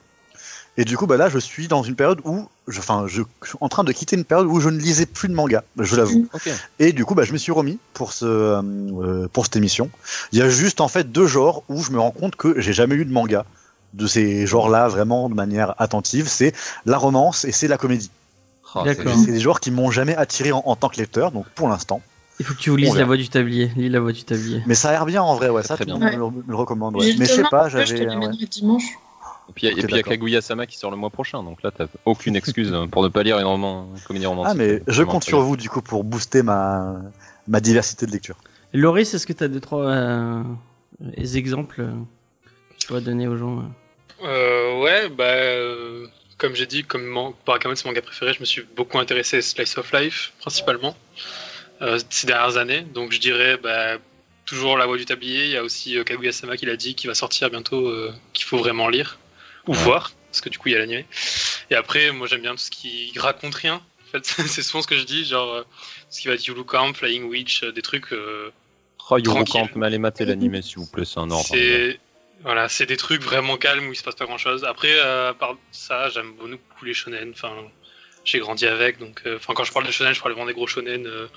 [0.78, 3.50] Et du coup, bah là, je suis dans une période où, je, enfin, je, je
[3.50, 5.96] suis en train de quitter une période où je ne lisais plus de manga, je
[5.96, 6.28] l'avoue.
[6.34, 6.50] Ok.
[6.80, 9.92] Et du coup, bah, je me suis remis pour ce, euh, pour cette émission.
[10.32, 12.74] Il y a juste en fait deux genres où je me rends compte que j'ai
[12.74, 13.46] jamais lu de manga
[13.94, 16.28] de ces genres-là vraiment de manière attentive.
[16.28, 16.54] C'est
[16.88, 18.10] la romance et c'est la comédie.
[18.84, 19.14] D'accord.
[19.24, 22.02] c'est- des genres qui m'ont jamais attiré en, en tant que lecteur, donc pour l'instant.
[22.40, 23.72] Il faut que tu vous lises la voix du tablier.
[23.76, 24.64] Lis la voix du tablier.
[24.66, 25.62] Mais ça a l'air bien en vrai, ouais.
[25.62, 26.00] Ça, très bien.
[26.00, 26.96] monde me, le- recommande.
[26.96, 27.14] Ouais.
[27.20, 27.84] Mais je sais pas, j'avais.
[28.00, 28.06] ouais.
[28.06, 28.86] l'amènerai dimanche.
[29.50, 30.04] Et puis il y a- et.
[30.04, 33.10] Kaguya Sama qui sort le mois prochain, donc là t'as aucune excuse euh, pour ne
[33.10, 34.52] pas lire une, roman, une comédie romantique.
[34.52, 36.96] Ah, mais je compte sur vous du coup pour booster ma,
[37.48, 38.36] ma diversité de lecture.
[38.74, 40.44] Loris, est-ce que tu as deux trois euh,
[41.18, 41.92] exemples euh,
[42.72, 43.64] que tu pourrais donner aux gens
[44.22, 44.82] euh?
[44.82, 48.46] Ouais, bah, euh, comme j'ai dit, comme man- Barakamon c'est mon manga préféré, je me
[48.46, 50.96] suis beaucoup intéressé à Slice of Life, principalement,
[51.82, 52.82] euh, ces dernières années.
[52.94, 53.98] Donc je dirais, bah,
[54.46, 55.46] toujours La Voix du Tablier.
[55.46, 58.58] Il y a aussi Kaguya-sama qui l'a dit, qui va sortir bientôt, euh, qu'il faut
[58.58, 59.20] vraiment lire
[59.68, 61.06] ou voir, parce que du coup il y a l'animé.
[61.70, 63.76] Et après, moi j'aime bien tout ce qui raconte rien.
[63.76, 65.64] En fait, c'est souvent ce que je dis, genre euh,
[66.10, 68.12] ce qui va être Yulu Camp, Flying Witch, euh, des trucs.
[68.14, 68.52] euh,
[69.10, 69.46] Oh, Tranquille.
[69.52, 71.46] Camp, mais allez mater l'animé s'il vous plaît, c'est un ordre.
[71.46, 72.00] C'est
[72.42, 74.64] voilà, c'est des trucs vraiment calmes où il se passe pas grand chose.
[74.64, 77.32] Après, euh, à part ça, j'aime beaucoup les shonen.
[77.32, 77.54] Enfin,
[78.26, 80.54] j'ai grandi avec, donc euh, enfin quand je parle de shonen, je parle vraiment des
[80.54, 81.28] gros shonen, euh,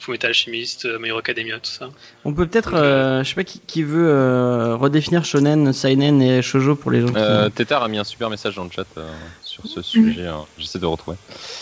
[0.00, 1.88] Fullmetal Alchemist, euh, My Hero Academia, tout ça.
[2.24, 6.42] On peut peut-être, euh, je sais pas qui, qui veut euh, redéfinir shonen, seinen et
[6.42, 7.08] shojo pour les gens.
[7.12, 9.08] qui- Euh, Tétard a mis un super message dans le chat euh,
[9.44, 10.44] sur ce sujet, hein.
[10.58, 11.16] j'essaie de retrouver.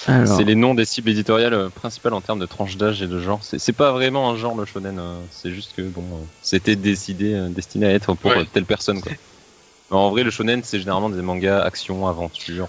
[0.07, 3.07] Alors, C'est les noms des cibles éditoriales euh, principales en termes de tranche d'âge et
[3.07, 3.41] de genre.
[3.43, 6.77] C'est c'est pas vraiment un genre le shonen, euh, c'est juste que bon, euh, c'était
[6.77, 8.39] décidé, euh, destiné à être pour Ouais.
[8.39, 9.13] euh, telle personne quoi.
[9.93, 12.69] En vrai, le shonen c'est généralement des mangas action, aventure.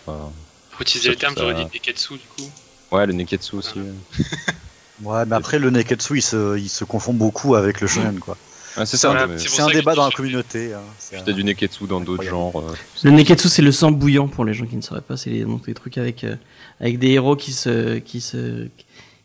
[0.82, 2.50] Faut utiliser termes, ça- j'aurais dit Neketsu du coup.
[2.92, 3.80] Ouais, le Neketsu aussi.
[5.04, 8.38] Ouais, mais après, le Neketsu, il se, il se confond beaucoup avec le shonen, quoi.
[8.78, 10.74] Ah, c'est ça, mais c'est un débat dans la communauté.
[10.74, 10.80] hein.
[11.10, 12.58] T'as un- du Neketsu dans d'autres genres.
[12.60, 15.18] euh, Le Neketsu, c'est le sang bouillant pour les gens qui ne sauraient pas.
[15.18, 16.36] C'est les- donc des trucs avec, euh,
[16.80, 18.68] avec des héros qui se, qui se,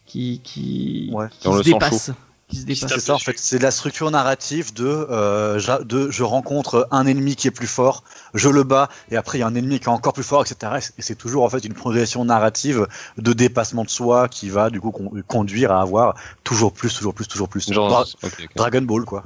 [0.07, 1.27] qui, qui, Ouais.
[1.39, 2.11] qui Dans se le sang dépassent.
[2.49, 6.23] Qui se C'est ça, en fait, c'est la structure narrative de, euh, j'a- de je
[6.23, 8.05] rencontre un ennemi qui est plus fort,
[8.35, 10.43] je le bats, et après il y a un ennemi qui est encore plus fort,
[10.47, 10.75] etc.
[10.97, 12.87] Et c'est toujours en fait une progression narrative
[13.19, 17.15] de dépassement de soi qui va du coup con- conduire à avoir toujours plus, toujours
[17.15, 17.69] plus, toujours plus.
[17.73, 18.29] Genre, Dra-.
[18.55, 19.25] Dragon Ball, quoi.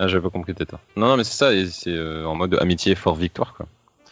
[0.00, 0.76] Ah, j'avais pas compris t'étais.
[0.96, 3.66] Non, non, mais c'est ça, et c'est euh, en mode amitié fort victoire, quoi.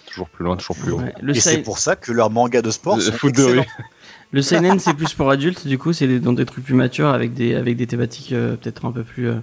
[0.07, 1.01] Toujours plus loin, toujours plus haut.
[1.01, 1.13] Ouais.
[1.21, 3.63] Le, et c'est pour ça que leurs mangas de sport sont foot de rue.
[4.33, 5.67] le seinen, c'est plus pour adultes.
[5.67, 8.85] Du coup, c'est dans des trucs plus matures avec des, avec des thématiques euh, peut-être
[8.85, 9.35] un peu plus, euh,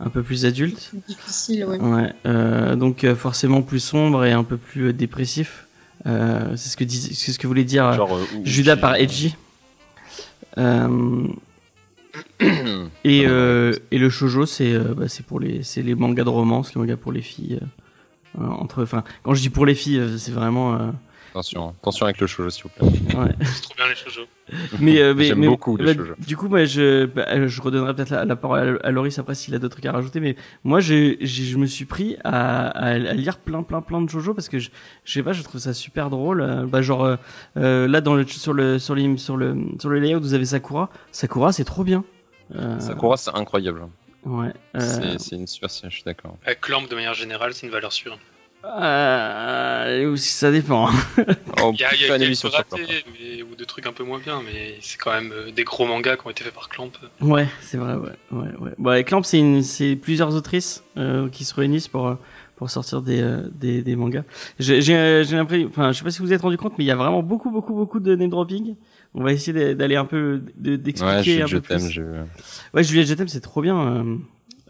[0.00, 0.92] un peu plus adultes.
[1.08, 1.78] Difficile, ouais.
[1.78, 2.12] Ouais.
[2.26, 5.66] euh, donc euh, forcément plus sombre et un peu plus euh, dépressif.
[6.06, 9.36] Euh, c'est ce que dis- c'est ce que voulait dire Genre, Judas par Edgy.
[10.58, 11.28] Euh,
[13.04, 16.28] et, euh, et le shojo, c'est euh, bah, c'est pour les, c'est les mangas de
[16.28, 17.60] romance, les mangas pour les filles.
[18.36, 20.92] entre, enfin, quand je dis pour les filles, c'est vraiment.
[21.30, 21.74] Attention, hein.
[21.80, 23.16] attention avec le shoujo, s'il vous plaît.
[23.16, 23.32] ouais.
[23.44, 24.22] C'est trop bien les shoujo.
[24.80, 26.14] Mais, euh, mais, J'aime mais- beaucoup les bah, shoujo.
[26.18, 29.18] Du coup, moi, je, bah, euh, je redonnerai peut-être la, la parole à, à Loris
[29.18, 30.18] après s'il a d'autres trucs à rajouter.
[30.20, 34.00] Mais moi, j'ai- j'ai- je me suis pris à, à, à lire plein, plein, plein
[34.02, 34.70] de shoujo parce que je,
[35.04, 36.40] je sais pas, je trouve ça super drôle.
[36.40, 37.16] Euh, Bah, genre
[37.56, 40.44] euh, là, dans le, sur le, sur les, sur le, sur le layout, vous avez
[40.46, 40.90] Sakura.
[41.12, 42.04] Sakura, c'est trop bien.
[42.56, 43.82] Euh, Sakura, c'est incroyable.
[44.24, 44.52] Ouais.
[44.74, 46.36] euh, C'est- C'est une super série, je suis d'accord.
[46.44, 48.18] La clamp de manière générale, c'est une valeur sûre.
[48.64, 50.88] Euh, ça dépend.
[51.62, 53.54] Oh, Il y a, il y a pas une quelques émission sur ratés mais- ou
[53.54, 56.26] des trucs un peu moins bien, mais c'est quand même euh, des gros mangas qui
[56.26, 56.90] ont été faits par Clamp.
[57.20, 58.70] Ouais, c'est vrai, ouais, ouais, ouais.
[58.78, 62.14] Bon, et Clamp, c'est une, c'est plusieurs autrices euh, qui se réunissent pour euh,
[62.56, 64.22] pour sortir des euh, des, des mangas.
[64.58, 66.84] J'ai j'ai j'ai l'impression, enfin, je sais pas si vous vous êtes rendu compte, mais
[66.84, 68.76] il y a vraiment beaucoup beaucoup beaucoup de name dropping.
[69.14, 71.78] On va essayer d'a- d'aller un peu de- Ouais, d'expliquer je, un je peu t'aime.
[71.82, 71.90] plus.
[71.90, 72.02] je-
[72.72, 74.06] Ouais, Juliette, je t'aime, c'est trop bien.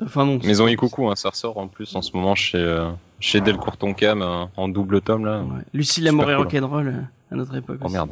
[0.02, 0.38] Enfin non.
[0.42, 4.22] Maison Ikoku, hein, ça ressort en plus en ce moment chez, euh, chez Delcourt Tonkam
[4.22, 5.42] euh, en double tome là.
[5.42, 5.82] Ouais.
[6.00, 6.44] L'amour et cool.
[6.44, 7.00] rock'n'roll euh,
[7.32, 7.78] à notre époque.
[7.80, 7.94] Oh aussi.
[7.94, 8.10] merde.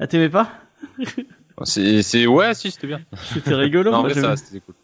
[0.00, 0.48] Ah t'aimais pas
[1.62, 2.26] C'est, c'est...
[2.26, 3.00] Ouais, si, c'était bien.
[3.32, 3.90] C'était rigolo.
[3.92, 4.74] non, moi, mais ça, c'était cool.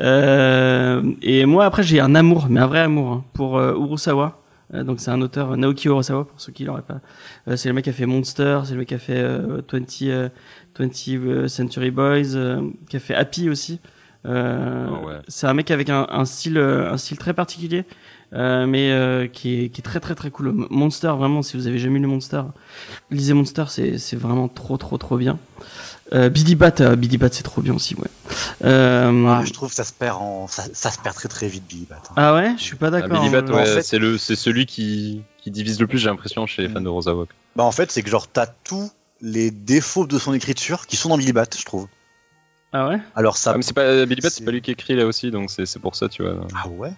[0.00, 4.40] Euh, et moi après j'ai un amour, mais un vrai amour hein, pour euh, Urusawa.
[4.72, 7.00] Euh, donc c'est un auteur euh, Naoki Urasawa pour ceux qui l'auraient pas.
[7.48, 9.60] Euh, c'est le mec qui a fait Monster, c'est le mec qui a fait euh,
[9.70, 10.28] 20 euh,
[10.78, 13.80] 20 Century Boys, euh, qui a fait Happy aussi.
[14.26, 15.14] Euh, Ah ouais.
[15.28, 17.84] C'est un mec avec un, un style un style très particulier,
[18.32, 20.52] euh, mais euh, qui est qui est très très très cool.
[20.70, 22.42] Monster vraiment si vous avez jamais lu Monster,
[23.10, 25.38] lisez Monster, c'est c'est vraiment trop trop trop bien.
[26.12, 28.08] Euh, Billy Bat, euh, Billy Bat c'est trop bien aussi ouais.
[28.64, 31.48] Euh, Ah, je trouve que ça se perd en, ça, ça se perd très très
[31.48, 31.96] vite, Billy Bat.
[32.10, 32.12] hein.
[32.16, 33.20] ah ouais, je suis pas Ah, d'accord.
[33.20, 36.08] Billy Bat, ouais, en fait- c'est, le, c'est celui qui, qui divise le plus, j'ai
[36.10, 37.26] l'impression, chez les fans de Rosawa.
[37.56, 38.90] Bah en fait, c'est que genre t'as tous
[39.22, 41.86] les défauts de son écriture qui sont dans Billy Bat, je trouve.
[42.72, 42.98] Ah ouais?
[43.14, 43.52] Alors ça.
[43.54, 45.50] Ah, mais c'est pas, Billy Bat, c'est- c'est pas lui qui écrit là aussi, donc
[45.50, 46.46] c'est, c'est pour ça, tu vois.
[46.62, 46.92] Ah ouais?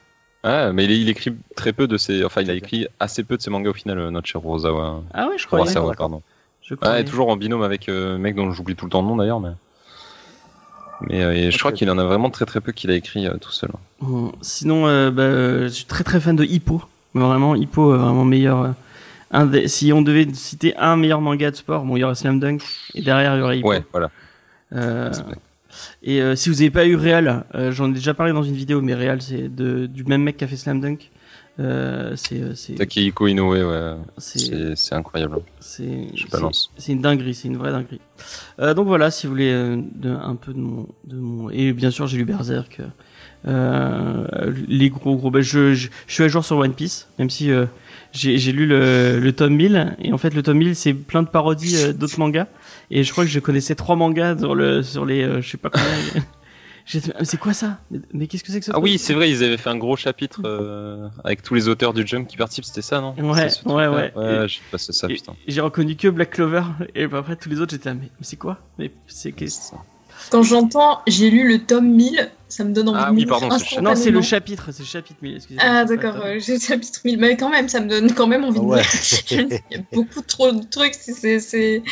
[0.49, 2.25] Ah, mais il, il écrit très peu de ses.
[2.25, 5.03] Enfin, il a écrit assez peu de ses mangas au final, euh, notre cher Rosawa.
[5.13, 5.47] Ah ouais, je.
[5.47, 6.09] Urasawa, d'accord.
[6.09, 6.23] pardon.
[6.63, 9.09] Je et toujours en binôme avec euh, un mec dont j'oublie tout le temps le
[9.09, 9.51] nom d'ailleurs, mais.
[11.09, 13.27] Mais euh, et je crois qu'il en a vraiment très très peu qu'il a écrit
[13.27, 13.71] euh, tout seul.
[14.01, 16.83] Bon, Sinon, bah, je suis très très fan de Hippo.
[17.15, 18.75] Mais Vraiment, Hippo, vraiment meilleur.
[19.31, 22.15] un des- si on devait citer un meilleur manga de sport, bon, il y aurait
[22.15, 22.63] Slam Dunk.
[22.95, 23.69] Et derrière, il y aurait Hippo.
[23.69, 24.11] Ouais, voilà.
[26.07, 28.55] Et euh, si vous n'avez pas eu Real, euh, j'en ai déjà parlé dans une
[28.55, 31.11] vidéo, mais Real, c'est de, du même mec qui a fait Slam Dunk.
[31.59, 33.95] Euh, c'est euh, c'est Takehiko Inoue, ouais.
[34.19, 35.39] c'est incroyable.
[35.59, 36.71] c'est Je balance.
[36.77, 38.01] c'est une dinguerie, c'est une vraie dinguerie.
[38.61, 41.73] Euh, donc voilà, si vous voulez euh, de, un peu de mon, de mon et
[41.73, 42.83] bien sûr j'ai lu Berserk.
[43.49, 47.31] Euh, les gros gros, ben, je, je, je suis à jour sur One Piece, même
[47.31, 47.65] si euh,
[48.13, 51.23] j'ai j'ai lu le, le tome 1000 et en fait le tome 1000 c'est plein
[51.23, 52.49] de parodies d'autres mangas
[52.91, 55.59] et je crois que je connaissais trois mangas sur le sur les euh, je sais
[55.59, 56.23] pas combien.
[57.19, 57.81] Ah, c'est quoi ça?
[57.91, 59.77] Mais, mais qu'est-ce que c'est que ça Ah oui, c'est vrai, ils avaient fait un
[59.77, 63.13] gros chapitre euh, avec tous les auteurs du Jump qui participent, c'était ça, non?
[63.19, 64.13] Ouais, ce ouais, ouais.
[64.15, 65.35] Ouais, j'ai passé ça, Et- putain.
[65.49, 66.63] J'ai reconnu que Black Clover
[66.95, 68.59] et après tous les autres j'étais mais, mais c'est quoi?
[68.79, 69.73] Mais c'est qu'est-ce
[70.31, 73.29] Quand j'entends j'ai lu le tome 1000, ça me donne envie Ah de oui, lire
[73.29, 73.83] pardon, c'est le chapitre.
[73.83, 75.65] Non, c'est le chapitre, c'est le chapitre 1000, excusez-moi.
[75.67, 78.45] Ah d'accord, euh, j'ai le chapitre 1000, mais quand même ça me donne quand même
[78.45, 78.83] envie de Ouais.
[79.31, 79.47] lire.
[79.71, 81.83] Il y a beaucoup trop de trucs, c'est-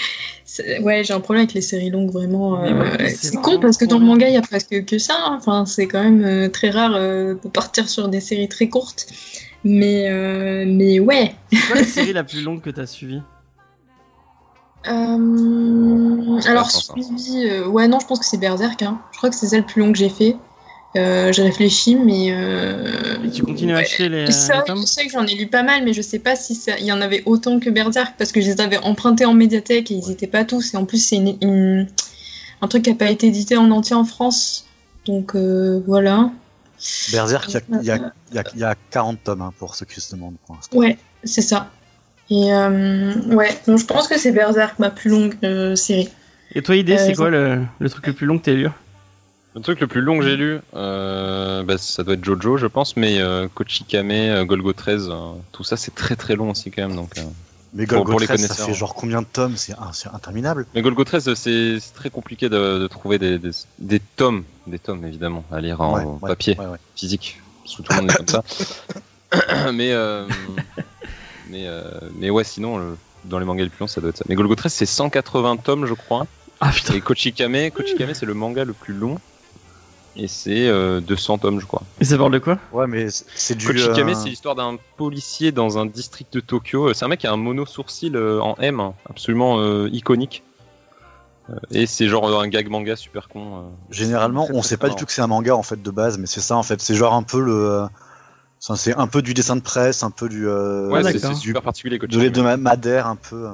[0.83, 2.63] Ouais, j'ai un problème avec les séries longues, vraiment.
[2.65, 4.13] Euh, c'est con parce que dans le long.
[4.13, 5.15] manga, il y a presque que ça.
[5.19, 5.37] hein.
[5.41, 9.07] Enfin, c'est quand même euh, très rare euh, de partir sur des séries très courtes.
[9.65, 11.35] Mais, euh, mais ouais.
[11.53, 13.21] C'est quoi la série la plus longue que t'as suivie?
[14.89, 17.47] Euh, alors, suivi.
[17.49, 18.83] euh, Ouais, non, je pense que c'est Berserk.
[18.83, 19.01] Hein.
[19.13, 20.37] Je crois que c'est ça le plus long que j'ai fait.
[20.97, 22.29] Euh, je réfléchis, mais.
[22.31, 25.47] euh, Et tu continues à acheter les, Ça, les je sais que j'en ai lu
[25.49, 28.15] pas mal, mais je sais pas si ça- il y en avait autant que Berserk
[28.17, 30.75] parce que je les avais empruntés en médiathèque et ils étaient pas tous.
[30.75, 31.89] Et en plus, c'est une, une-
[32.63, 34.67] un truc qui a pas été édité en entier en France.
[35.07, 36.31] Donc euh, voilà.
[37.11, 39.43] Berserk, il y a, il y a- il y a- il y a 40 tomes
[39.43, 40.77] hein, pour ceux qui se demandent pour l'instant.
[40.79, 41.71] Ouais, c'est ça.
[42.31, 46.09] Et euh, ouais, donc je pense que c'est Berserk, ma plus longue euh, série.
[46.55, 48.69] Et toi, idée, Euh, c'est quoi le, le truc le plus long que t'as lu?
[49.55, 52.67] Le truc le plus long que j'ai lu, euh, bah, ça doit être Jojo, je
[52.67, 55.15] pense, mais euh, Kochikame, euh, Golgo 13, euh,
[55.53, 56.97] tout ça c'est très très long aussi quand même.
[56.97, 57.23] Donc, euh.
[57.73, 59.57] Mais Pour- Golgo pour les 13, ça fait genre combien de tomes?
[59.57, 59.75] C'est
[60.13, 60.67] interminable.
[60.75, 64.79] Mais Golgo 13, euh, c'est très compliqué de, de trouver des, des, des tomes, des
[64.81, 66.79] tomes évidemment, à lire en Ouais, ouais, papier, ouais, ouais.
[66.97, 68.43] physique, parce que tout le monde est comme ça.
[69.73, 70.27] mais, euh,
[71.55, 71.83] mais, euh,
[72.19, 74.25] mais ouais, sinon, le- dans les mangas les plus longs, ça doit être ça.
[74.29, 76.27] Mais Golgo 13, c'est 180 tomes, je crois.
[76.61, 76.95] Ah putain.
[76.95, 79.19] Et Kochikame, Kochikame c'est le manga le plus long.
[80.17, 81.83] Et c'est euh, 200 tomes, je crois.
[82.01, 82.59] Et ça parle de quoi?
[82.73, 83.67] Ouais, mais c'est- du.
[83.67, 86.93] Kochikame, euh, c'est l'histoire d'un policier dans un district de Tokyo.
[86.95, 90.43] C'est un mec qui a un mono sourcil euh, en M, hein, absolument euh, iconique.
[91.51, 93.57] Euh, et c'est genre euh, un gag manga super con.
[93.57, 93.61] euh.
[93.91, 96.27] Généralement, on sait pas du tout que c'est un manga en fait de base, mais
[96.27, 96.81] c'est ça en fait.
[96.81, 97.87] C'est genre un peu le.
[98.67, 100.49] Ça, C'est un peu du dessin de presse, un peu du.
[100.49, 101.99] euh, Ouais, c'est super particulier.
[101.99, 103.47] de l'hebdomadaire un peu.
[103.47, 103.53] euh,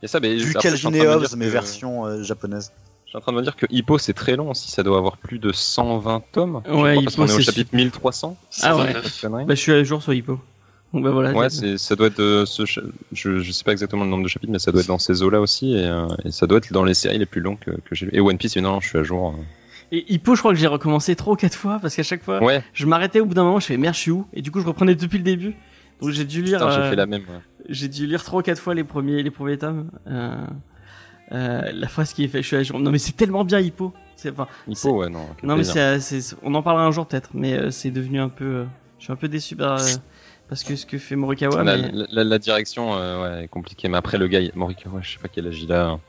[0.00, 1.14] Il y a ça, mais du après, je suis Calvin en train et de me
[1.14, 2.72] Hobbes, dire mais que- version euh, japonaise.
[3.04, 4.98] Je suis en train de me dire que Hippo c'est très long aussi, ça doit
[4.98, 6.56] avoir plus de 120 tomes.
[6.56, 8.36] Ouais, crois, Hippo, parce qu'on est au chapitre 1300.
[8.62, 8.92] Ah ouais.
[8.92, 10.38] Bah, je suis à jour sur Hippo.
[10.92, 11.32] Bon, bah voilà.
[11.32, 12.80] Ouais, ça doit être euh, ce je,
[13.12, 15.40] je sais pas exactement le nombre de chapitres, mais ça doit être dans ces eaux-là
[15.40, 17.94] aussi, et, euh, et ça doit être dans les séries les plus longues que, que
[17.94, 18.12] j'ai lu.
[18.14, 19.34] Et One Piece, évidemment, je suis à jour.
[19.92, 19.96] Euh.
[19.96, 22.42] Et Hippo, je crois que j'ai recommencé trois ou quatre fois parce qu'à chaque fois,
[22.42, 24.26] Ouais, je m'arrêtais au bout d'un moment, je fais merde, je suis où?
[24.32, 25.54] Et du coup, je reprenais depuis le début.
[26.00, 26.58] Donc j'ai dû lire.
[26.70, 27.22] j'ai euh, fait la même.
[27.22, 27.40] ouais.
[27.68, 29.90] J'ai dû lire trois ou quatre fois les premiers, les premiers tomes.
[30.06, 30.36] Euh,
[31.32, 32.78] euh, la phrase qui est fait, je suis à jour.
[32.78, 33.92] Non mais c'est tellement bien Hippo.
[34.16, 35.20] C'est enfin, Hippo, ouais, non.
[35.42, 35.74] non mais plaisir.
[36.00, 38.44] c'est, c'est- on en parlera un jour peut-être, mais euh, c'est devenu un peu.
[38.44, 38.64] euh,
[38.98, 39.86] je suis un peu déçu par, euh,
[40.48, 41.62] parce que ce que fait Morikawa.
[41.62, 41.90] la, mais...
[41.92, 45.18] la- la- la direction euh, ouais, est compliquée, mais après le gars, Morikawa, je sais
[45.18, 45.86] pas quel âge il a.
[45.88, 46.00] hein.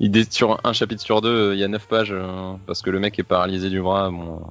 [0.00, 2.82] Il dé- sur un chapitre sur deux, euh, il y a 9 pages euh, parce
[2.82, 4.10] que le mec est paralysé du bras.
[4.10, 4.42] Bon,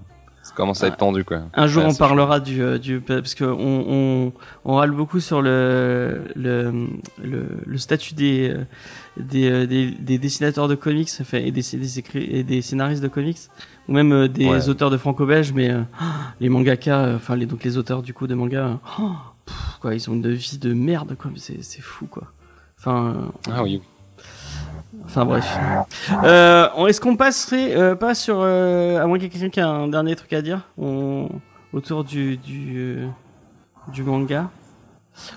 [0.41, 1.41] ça commence à être tendu quoi.
[1.53, 5.19] Un jour, Ouais, on parlera du, euh, du parce que on, on, on râle beaucoup
[5.19, 6.87] sur le le,
[7.23, 8.55] le, le statut des
[9.17, 13.37] des, des des dessinateurs de comics, enfin, et des des des scénaristes de comics,
[13.87, 14.67] ou même des Ouais.
[14.69, 15.71] auteurs de franco-belge, mais
[16.39, 19.11] les mangaka, enfin les donc les auteurs du coup de manga, oh,
[19.45, 22.23] pff, quoi, ils ont une vie de merde quoi, c'est c'est fou quoi.
[22.79, 23.81] Enfin, Ah oui.
[25.05, 25.45] Enfin bref.
[26.23, 28.37] Euh, on- Est-ce qu'on passerait euh, pas sur...
[28.39, 31.29] euh, à moins qu'il y ait quelqu'un qui a un dernier truc à dire on-
[31.73, 33.07] autour du, du, euh,
[33.93, 34.49] du manga?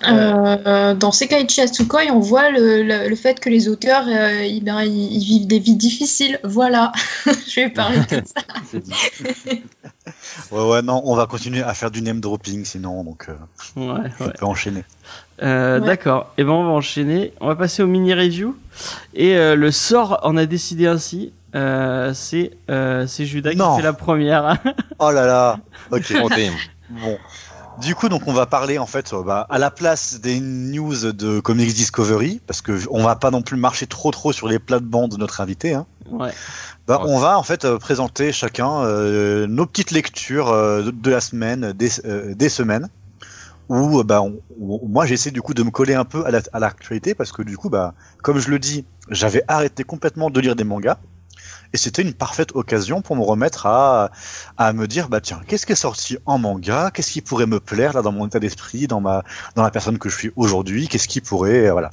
[0.09, 4.65] Euh, dans Sekaiichi Atsukoi, on voit le, le, le fait que les auteurs, euh, ils,
[4.65, 6.41] ben, ils- ils vivent des vies difficiles.
[6.43, 6.91] Voilà,
[7.27, 8.43] je vais parler de ça.
[10.51, 13.35] Ouais, ouais, non, on va continuer à faire du name dropping sinon, donc euh,
[13.77, 14.11] Ouais, ouais.
[14.21, 14.85] on peut enchaîner.
[15.43, 15.87] Euh, Ouais.
[15.87, 16.33] D'accord.
[16.39, 17.33] Et ben on va enchaîner.
[17.41, 18.57] On va passer au mini review.
[19.15, 21.33] Et euh, le sort en a décidé ainsi.
[21.55, 23.71] Euh, c'est euh, c'est Judas Non.
[23.73, 24.57] qui fait la première.
[24.99, 25.59] Oh là là
[25.93, 26.29] Ok, Oh,
[26.91, 27.19] bon.
[27.81, 31.39] Du coup, donc on va parler en fait bah, à la place des news de
[31.39, 35.13] Comics Discovery, parce que on va pas non plus marcher trop trop sur les plates-bandes
[35.13, 35.75] de notre invité.
[35.75, 35.87] Hein.
[36.11, 36.31] ouais.
[36.89, 37.11] Bah, Ouais.
[37.11, 41.21] On va en fait euh, présenter chacun euh, nos petites lectures euh, de, de la
[41.21, 42.89] semaine, des, euh, des semaines,
[43.69, 44.41] où euh, bah, on-
[44.89, 47.43] moi j'essaie du coup de me coller un peu à la- à l'actualité, parce que
[47.43, 50.99] du coup, bah, comme je le dis, j'avais arrêté complètement de lire des mangas.
[51.73, 54.11] Et c'était une parfaite occasion pour me remettre à,
[54.57, 56.91] à me dire, bah tiens, qu'est-ce qui est sorti en manga?
[56.93, 59.99] Qu'est-ce qui pourrait me plaire là dans mon état d'esprit, dans ma, dans la personne
[59.99, 60.89] que je suis aujourd'hui?
[60.89, 61.91] Qu'est-ce qui pourrait, euh, voilà.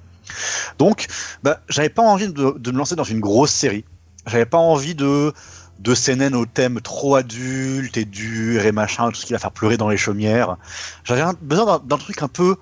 [0.80, 1.08] Donc,
[1.44, 3.86] bah, j'avais pas envie de, de me lancer dans une grosse série.
[4.28, 5.34] J'avais pas envie de
[5.80, 9.52] de CNN au thème trop adulte et dur et machin, tout ce qui va faire
[9.52, 10.58] pleurer dans les chaumières.
[11.04, 12.56] J'avais besoin d'un- truc un peu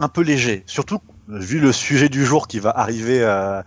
[0.00, 0.98] un peu léger, surtout
[1.28, 3.62] vu le sujet du jour qui va arriver euh,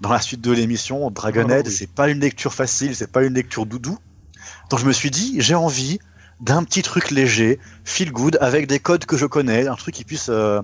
[0.00, 1.76] dans la suite de l'émission, Dragonhead, Oh, oui.
[1.76, 3.98] c'est pas une lecture facile, c'est pas une lecture doudou.
[4.70, 5.98] Donc je me suis dit, j'ai envie
[6.40, 10.04] d'un petit truc léger, feel good, avec des codes que je connais, un truc qui
[10.04, 10.62] puisse, euh,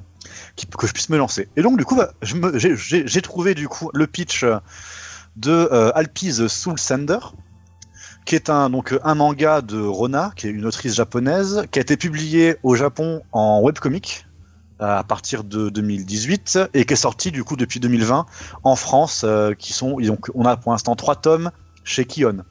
[0.57, 1.49] qui- que je puisse me lancer.
[1.57, 4.45] Et donc du coup, bah, j'ai- trouvé du coup le pitch
[5.37, 7.19] de euh, Alpi's Soul Sender,
[8.25, 11.83] qui est un donc un manga de Rona, qui est une autrice japonaise, qui a
[11.83, 14.27] été publié au Japon en webcomic
[14.79, 18.27] à partir de 2018 et qui est sorti du coup depuis 2020
[18.65, 21.51] en France, euh, qui sont donc on a pour l'instant trois tomes
[21.85, 22.45] chez Kion.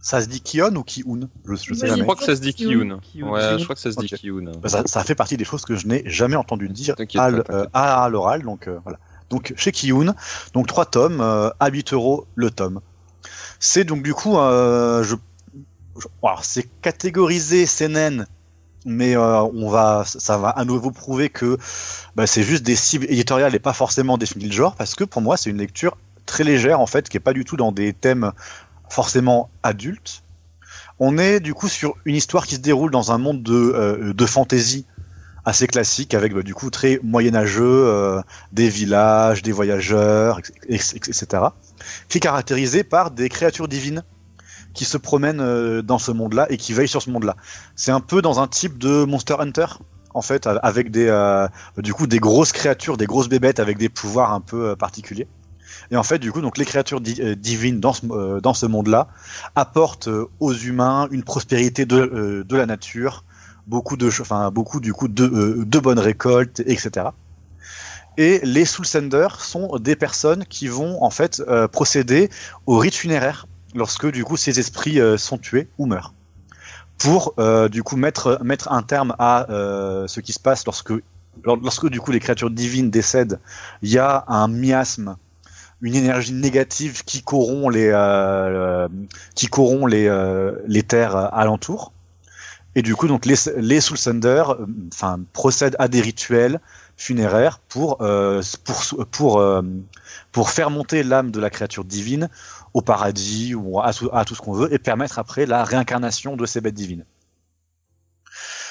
[0.00, 1.28] Ça se dit Kion ou Kiun?
[1.44, 2.02] Je, je sais Oui, Je jamais.
[2.02, 2.54] crois que ça se dit.
[2.66, 4.30] Ouais, je crois que ça se dit.
[4.62, 7.66] Bah, ça, ça fait partie des choses que je n'ai jamais entendu dire à, euh,
[7.72, 8.42] à l'oral.
[8.42, 8.98] Donc euh, voilà.
[9.30, 10.14] Donc chez Kiyun,
[10.54, 12.80] donc trois tomes, euh, à 8 euros le tome.
[13.60, 15.16] C'est donc du coup, euh, je,
[16.42, 18.26] c'est catégorisé CNN,
[18.84, 21.58] mais euh, on va, ça va à nouveau prouver que
[22.14, 25.22] bah, c'est juste des cibles éditoriales et pas forcément définir le genre, parce que pour
[25.22, 25.96] moi c'est une lecture
[26.26, 28.32] très légère en fait, qui est pas du tout dans des thèmes
[28.88, 30.22] forcément adultes.
[31.00, 34.12] On est du coup sur une histoire qui se déroule dans un monde de, euh,
[34.12, 34.84] de fantasy
[35.48, 38.20] assez classique avec bah, du coup très moyenâgeux, euh,
[38.52, 41.42] des villages, des voyageurs, etc.
[42.08, 44.04] Qui est caractérisé par des créatures divines
[44.74, 47.34] qui se promènent euh, dans ce monde-là et qui veillent sur ce monde-là.
[47.76, 49.66] C'est un peu dans un type de Monster Hunter
[50.14, 53.88] en fait, avec des euh, du coup des grosses créatures, des grosses bébêtes avec des
[53.88, 55.28] pouvoirs un peu particuliers.
[55.90, 58.02] Et en fait, du coup, donc les créatures divines dans ce,
[58.54, 59.08] ce monde-là
[59.54, 60.08] apportent
[60.40, 63.24] aux humains une prospérité de, de la nature,
[63.68, 67.06] beaucoup de, enfin beaucoup euh, de bonnes récoltes, etc.
[68.16, 72.30] Et les Soul Senders sont des personnes qui vont en fait euh, procéder
[72.66, 76.14] au rite funéraire lorsque du coup ces esprits euh, sont tués ou meurent,
[76.96, 77.34] pour
[77.70, 78.40] du coup mettre
[78.70, 80.64] un terme à ce qui se passe
[81.44, 83.38] lorsque du coup les créatures divines décèdent,
[83.82, 85.16] il y a un miasme
[85.80, 87.92] une énergie négative qui corrompt les
[89.86, 91.92] les les terres alentours
[92.78, 96.60] et du coup, donc les, les Soul Thunder, euh, procèdent à des rituels
[96.96, 98.40] funéraires pour euh,
[99.10, 99.62] pour euh,
[100.30, 102.28] pour faire monter l'âme de la créature divine
[102.74, 106.60] au paradis ou à tout, ce qu'on veut et permettre après la réincarnation de ces
[106.60, 107.04] bêtes divines.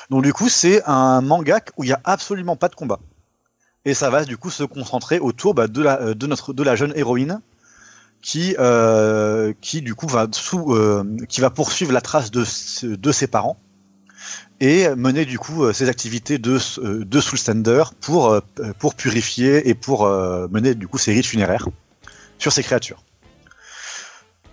[0.09, 3.01] Donc du coup, c'est un manga où il y a absolument pas de combat
[3.83, 6.77] et ça va du coup se concentrer autour bah, de la de notre de la
[6.77, 7.41] jeune héroïne
[8.21, 8.55] qui
[9.59, 10.27] qui du coup va
[11.27, 12.45] qui va poursuivre la trace de
[12.95, 13.59] de ses parents
[14.59, 18.41] et mener du coup euh, ces activités de, euh, de Soulstander pour, euh,
[18.79, 21.67] pour purifier et pour mener du coup ces rites funéraires
[22.37, 23.03] sur ces créatures.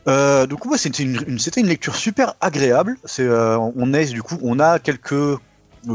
[0.07, 2.99] Euh, du coup, c'était une, une, lecture super agréable.
[3.05, 5.39] C'est, on est du coup, on a quelques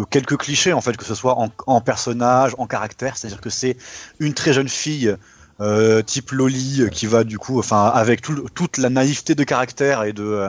[0.10, 1.38] quelques clichés en fait, que ce soit
[1.68, 3.18] en, personnage, en caractère.
[3.18, 3.78] C'est-à-dire que c'est
[4.20, 5.16] une très jeune fille
[5.62, 10.04] euh, type Loli qui va du coup, enfin, avec tout, toute la naïveté de caractère
[10.04, 10.48] et de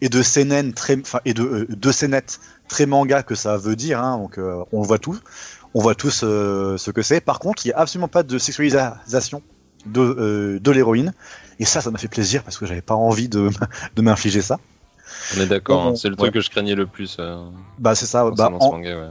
[0.00, 1.92] et de très, et de de
[2.70, 5.18] très manga que ça veut dire, hein, donc euh, on voit tout,
[5.74, 7.20] on voit tous euh, ce que c'est.
[7.20, 9.42] Par contre, il n'y a absolument pas de sexualisation
[9.84, 11.12] de, euh, de l'héroïne,
[11.58, 13.50] et ça, ça m'a fait plaisir parce que j'avais pas envie de,
[13.96, 14.58] de m'infliger ça.
[15.36, 17.18] On est d'accord, hein, c'est le truc que je craignais le plus.
[17.78, 18.30] bah c'est ça.
[18.30, 18.50] Bah,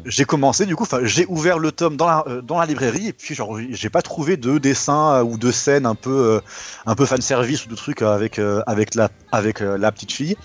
[0.06, 3.36] J'ai commencé du coup, j'ai ouvert le tome dans la dans la librairie et puis
[3.36, 6.42] genre j'ai pas trouvé de dessin ou de scène un peu
[6.86, 10.38] un peu fan service ou de trucs avec avec la avec la petite fille.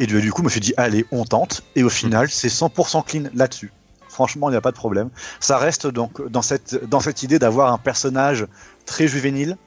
[0.00, 1.62] Et du coup, je me suis dit, allez, on tente.
[1.76, 3.70] Et au final, c'est 100% clean là-dessus.
[4.08, 5.10] Franchement, il n'y a pas de problème.
[5.40, 8.46] Ça reste donc dans cette, dans cette idée d'avoir un personnage
[8.86, 9.58] très juvénile,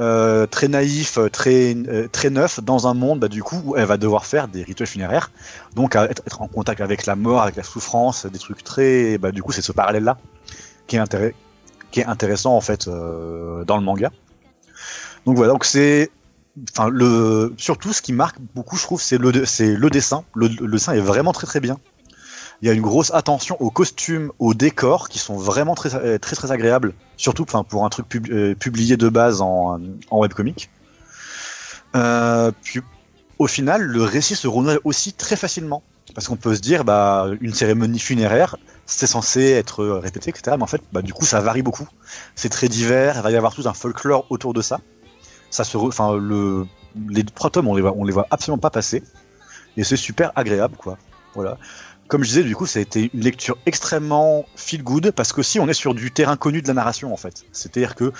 [0.00, 3.86] euh, très naïf, très, euh, très neuf, dans un monde, bah, du coup, où elle
[3.86, 5.30] va devoir faire des rituels funéraires.
[5.74, 9.16] Donc, être, être, en contact avec la mort, avec la souffrance, des trucs très.
[9.16, 10.18] Bah, du coup, c'est ce parallèle-là
[10.86, 11.36] qui est, intéressant,
[11.90, 14.10] qui est intéressant, en fait, euh, dans le manga.
[15.24, 16.10] Donc voilà, donc c'est
[17.56, 20.24] surtout ce qui marque beaucoup je trouve c'est le dessin.
[20.34, 21.78] Le, dessin est vraiment très très bien.
[22.60, 26.36] Il y a une grosse attention aux costumes aux décors qui sont vraiment très très
[26.36, 26.94] très agréables.
[27.16, 29.80] Surtout pour un truc euh, publié de base en,
[30.10, 30.70] en webcomic.
[31.96, 32.80] Euh, puis
[33.38, 35.82] au final le récit se renouvelle aussi très facilement.
[36.14, 38.56] Parce qu'on peut se dire bah une cérémonie funéraire
[38.86, 41.86] c'est censé être répété etc mais en fait bah du coup ça varie beaucoup.
[42.34, 44.80] C'est très divers il va y avoir tout un folklore autour de ça
[45.50, 46.66] ça se, enfin le,
[47.08, 49.02] les trois tomes on les voit, on les voit absolument pas passer
[49.76, 50.98] et c'est super agréable quoi.
[51.34, 51.58] Voilà.
[52.08, 55.42] Comme je disais, du coup, ça a été une lecture extrêmement feel good parce que
[55.42, 58.12] si on est sur du terrain connu de la narration en fait, c'est-à-dire que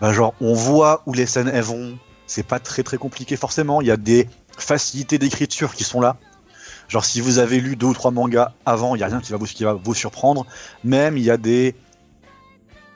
[0.00, 3.80] bah, genre on voit où les scènes elles vont, c'est pas très très compliqué forcément.
[3.80, 4.28] Il y a des
[4.58, 6.18] facilités d'écriture qui sont là.
[6.88, 9.32] Genre si vous avez lu deux ou trois mangas avant, il y a rien qui
[9.32, 10.46] va vous, qui va vous surprendre.
[10.84, 11.74] Même il y a des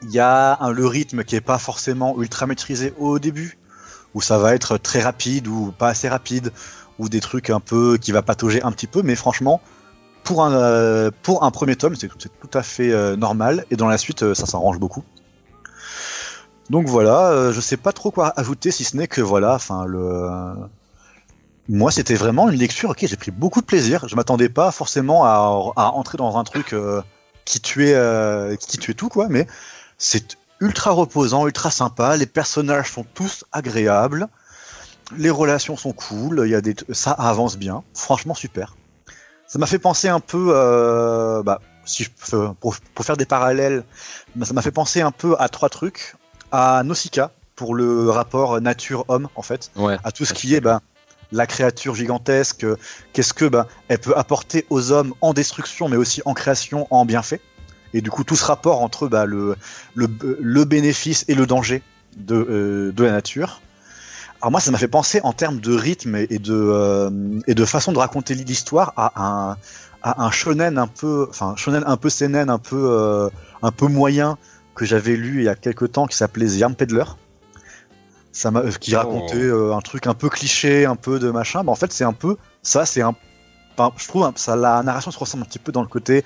[0.03, 3.57] il y a un, le rythme qui est pas forcément ultra maîtrisé au début
[4.15, 6.53] où ça va être très rapide ou pas assez rapide,
[6.99, 9.61] ou des trucs un peu qui va patauger un petit peu, mais franchement,
[10.23, 13.89] pour un, euh, pour un premier tome, c'est tout, à fait euh, normal, et dans
[13.89, 15.05] la suite, euh, ça s'arrange beaucoup.
[16.71, 20.31] Donc voilà, je sais pas trop quoi ajouter, si ce n'est que voilà, enfin le.
[21.69, 24.09] Moi, c'était vraiment une lecture, ok, j'ai pris beaucoup de plaisir.
[24.09, 26.75] Je m'attendais pas forcément à, à, entrer dans un truc
[27.45, 27.95] qui tuait,
[28.59, 29.47] qui tuait tout, quoi, mais
[29.99, 32.17] c'est ultra reposant, ultra sympa.
[32.17, 34.29] Les personnages sont tous agréables.
[35.17, 36.43] Les relations sont cool.
[36.45, 37.83] Il y a des, ça avance bien.
[37.95, 38.75] Franchement, super.
[39.47, 42.11] Ça m'a fait penser un peu, euh, bah, si je,
[42.61, 43.85] pour, pour, faire des parallèles,
[44.43, 46.17] ça m'a fait penser un peu à trois trucs.
[46.51, 50.81] À Nausicaa pour le rapport nature-homme en fait, ouais, à tout ce qui est bah,
[51.33, 52.77] la créature gigantesque, euh,
[53.13, 57.05] qu'est-ce que bah, elle peut apporter aux hommes en destruction, mais aussi en création, en
[57.05, 57.41] bienfait.
[57.95, 59.57] Et du coup, tout ce rapport entre bah, le,
[59.95, 60.09] le,
[60.41, 61.83] le bénéfice et le danger
[62.19, 63.63] de, euh, de la nature.
[64.43, 67.11] Alors moi, ça m'a fait penser en termes de rythme et de, euh,
[67.47, 69.57] et de façon de raconter l'histoire à un,
[70.03, 73.31] à un shonen un peu, enfin shonen un peu seinen, un peu, euh,
[73.63, 74.37] un peu moyen
[74.75, 77.05] que j'avais lu il y a quelques temps qui s'appelait The Yarn Peddler.
[78.33, 78.99] Ça m'a, qui Oh.
[78.99, 81.63] racontait un truc un peu cliché, un peu de machin.
[81.63, 83.15] Bah, en fait, c'est un peu ça, c'est un,
[83.79, 86.25] enfin, je trouve hein, ça, la narration se ressemble un petit peu dans le côté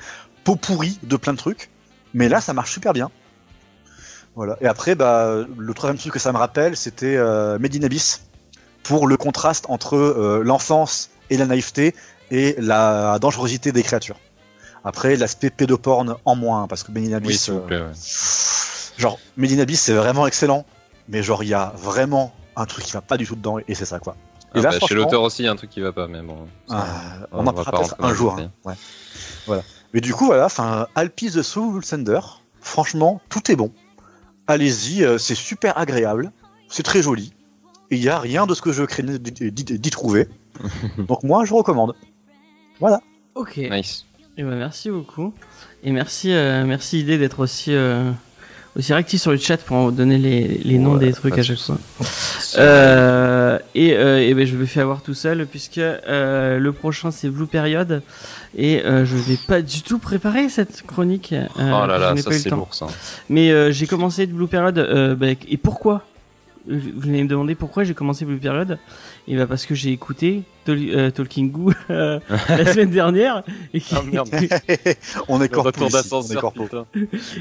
[0.49, 1.69] pot pourri de plein de trucs,
[2.15, 3.11] mais là, ça marche super bien.
[4.35, 4.57] Voilà.
[4.63, 8.23] Et après, bah, le troisième truc que ça me rappelle, c'était euh, Made in Abyss,
[8.83, 11.95] pour le contraste entre euh, l'enfance et la naïveté
[12.31, 14.19] et la dangerosité des créatures.
[14.85, 17.81] Après, l'aspect pédoporn en moins, parce que in Oui, euh, plaît.
[17.81, 17.93] ouais.
[18.97, 20.65] genre, Made in Abyss, c'est vraiment excellent,
[21.11, 23.75] mais genre, il y a vraiment un truc qui va pas du tout dedans, et
[23.75, 24.17] c'est ça, quoi.
[24.55, 26.07] Et Ah là, bah, chez l'auteur aussi, il y a un truc qui va pas,
[26.09, 26.47] mais bon.
[26.69, 28.37] ça, Ah, on, va en parlera un jour.
[28.39, 28.51] hein.
[28.65, 28.75] Ouais.
[29.47, 29.63] Voilà.
[29.95, 32.21] Mais du coup, voilà, enfin, Alpi the Soul Sender,
[32.61, 33.73] franchement, tout est bon.
[34.47, 36.33] Allez-y, euh, c'est super agréable,
[36.69, 37.33] c'est très joli.
[37.91, 40.29] Et il n'y a rien de ce que je craignais d'y trouver.
[40.99, 41.95] Donc moi, je recommande.
[43.35, 43.57] Ok.
[43.57, 44.05] Nice.
[44.37, 45.33] Eh ben, merci beaucoup.
[45.83, 48.13] Et merci, euh, merci idée d'être aussi, euh,
[48.77, 51.59] aussi réactif sur le chat pour donner les, les noms Ouais, des trucs à chaque
[51.59, 51.79] fois.
[52.57, 57.11] Euh, et euh, eh ben, je me fais avoir tout seul puisque euh, le prochain
[57.11, 58.03] c'est Blue Period
[58.57, 61.35] et je vais pas du tout préparer cette chronique.
[61.59, 62.87] oh là là, ça c'est lourd ça.
[63.29, 66.05] Mais j'ai commencé Blue Period bah, et pourquoi?
[66.67, 68.79] Vous allez me demander pourquoi j'ai commencé Blue Period
[69.31, 72.19] Et bah parce que j'ai écouté Tol- euh, Talking Goo euh,
[72.49, 73.43] la semaine dernière
[73.75, 74.29] et, qui- Ah merde.
[75.29, 76.67] on est corpo on est corpo.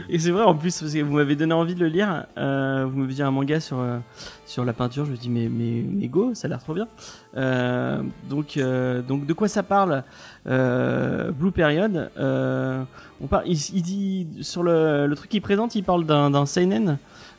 [0.10, 2.26] et c'est vrai en plus parce que vous m'avez donné envie de le lire.
[2.38, 4.00] Euh, vous m'avez dit un manga sur euh,
[4.46, 5.06] sur la peinture.
[5.06, 6.90] Je me dis mais mais mais go, ça a l'air trop bien.
[7.38, 10.04] Euh, donc euh, donc de quoi ça parle
[10.48, 12.10] euh, Blue Period.
[12.20, 12.84] Euh,
[13.22, 13.44] on parle.
[13.48, 16.98] Il, il dit sur le, le truc qu'il présente, il parle d'un d'un seinen.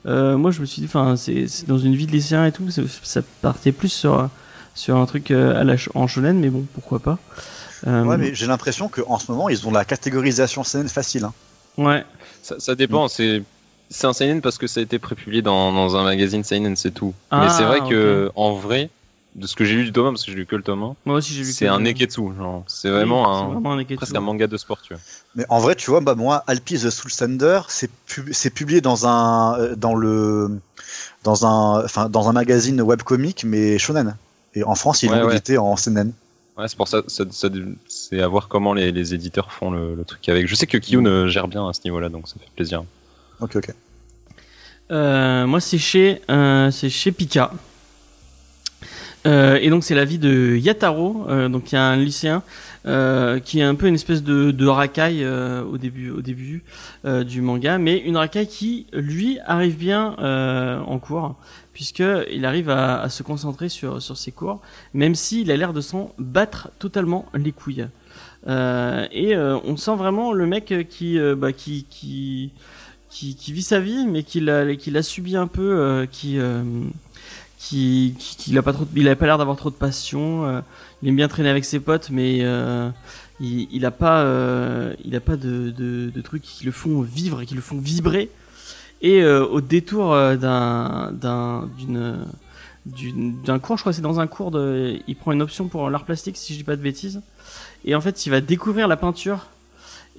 [0.09, 2.64] Euh, moi je me suis dit enfin c'est dans une vie de lycéen et tout.
[3.02, 4.28] Ça partait plus sur
[4.74, 7.18] sur un truc euh, à la en shonen, mais bon pourquoi pas.
[7.86, 11.24] Euh, Ouais, mais j'ai l'impression qu'en ce moment, ils ont la catégorisation scène facile.
[11.24, 11.32] Hein.
[11.76, 12.04] ouais.
[12.42, 13.42] Ça, ça dépend, c'est
[13.90, 16.90] c'est un seinen parce que ça a été prépublié dans, dans un magazine seinen, c'est
[16.92, 17.14] tout.
[17.32, 18.90] Mais Ah, c'est vrai que en vrai,
[19.39, 20.82] de ce que j'ai lu du tome 1, parce que j'ai lu que le tome
[20.82, 21.53] 1, Moi aussi j'ai vu.
[21.53, 22.64] c'est que- un neketsu, genre.
[22.66, 25.03] C'est Oui, vraiment c'est un vraiment un presque un manga de sport, tu vois.
[25.36, 28.80] Mais en vrai, tu vois, bah moi, Alpi the Soul Sender, c'est pub- c'est publié
[28.80, 30.51] dans un euh, dans le
[31.24, 34.16] dans un enfin dans un magazine webcomic mais shonen.
[34.55, 35.32] Et en France, ils Ouais, l'ont ouais.
[35.34, 36.12] édité en seinen.
[36.57, 37.49] Ouais, c'est pour ça, ça, ça-
[37.86, 40.49] c'est à voir comment les, les éditeurs font le, le truc avec.
[40.49, 42.82] Je sais que Kiyun euh, gère bien à ce niveau-là, donc ça fait plaisir.
[43.41, 43.72] Ok, ok.
[44.91, 47.53] Euh, moi, c'est chez, euh, c'est chez Pika.
[49.26, 51.26] Euh, et donc, c'est la vie de Yataro.
[51.28, 52.42] Euh, donc, il y a un lycéen
[52.86, 56.62] euh, qui est un peu une espèce de, de racaille euh, au début, au début
[57.04, 60.16] du manga, mais une racaille qui, lui, arrive bien
[60.86, 61.36] en cours,
[61.72, 64.60] puisque il arrive à, se concentrer sur sur ses cours,
[64.94, 67.86] même s'il a l'air de s'en battre totalement les couilles.
[68.46, 72.52] Et on sent vraiment le mec qui, bah, qui, qui
[73.10, 76.06] qui, qui vit sa vie, mais qui l'a, qui l'a subi un peu, euh,
[77.59, 80.44] qui, qui, qui, qui a pas trop, il a pas l'air d'avoir trop de passion.
[80.46, 80.61] euh,
[81.02, 82.88] il aime bien traîner avec ses potes, mais euh,
[83.40, 87.00] il, il a pas, euh, il a pas de, de, de trucs qui le font
[87.02, 88.30] vivre qui le font vibrer.
[89.02, 92.24] Et euh, au détour euh, d'un, d'un, d'une-
[92.86, 95.90] d'un cours, je crois que c'est dans un cours de, il prend une option pour
[95.90, 97.20] l'art plastique, si je dis pas de bêtises.
[97.84, 99.46] Et en fait, il va découvrir la peinture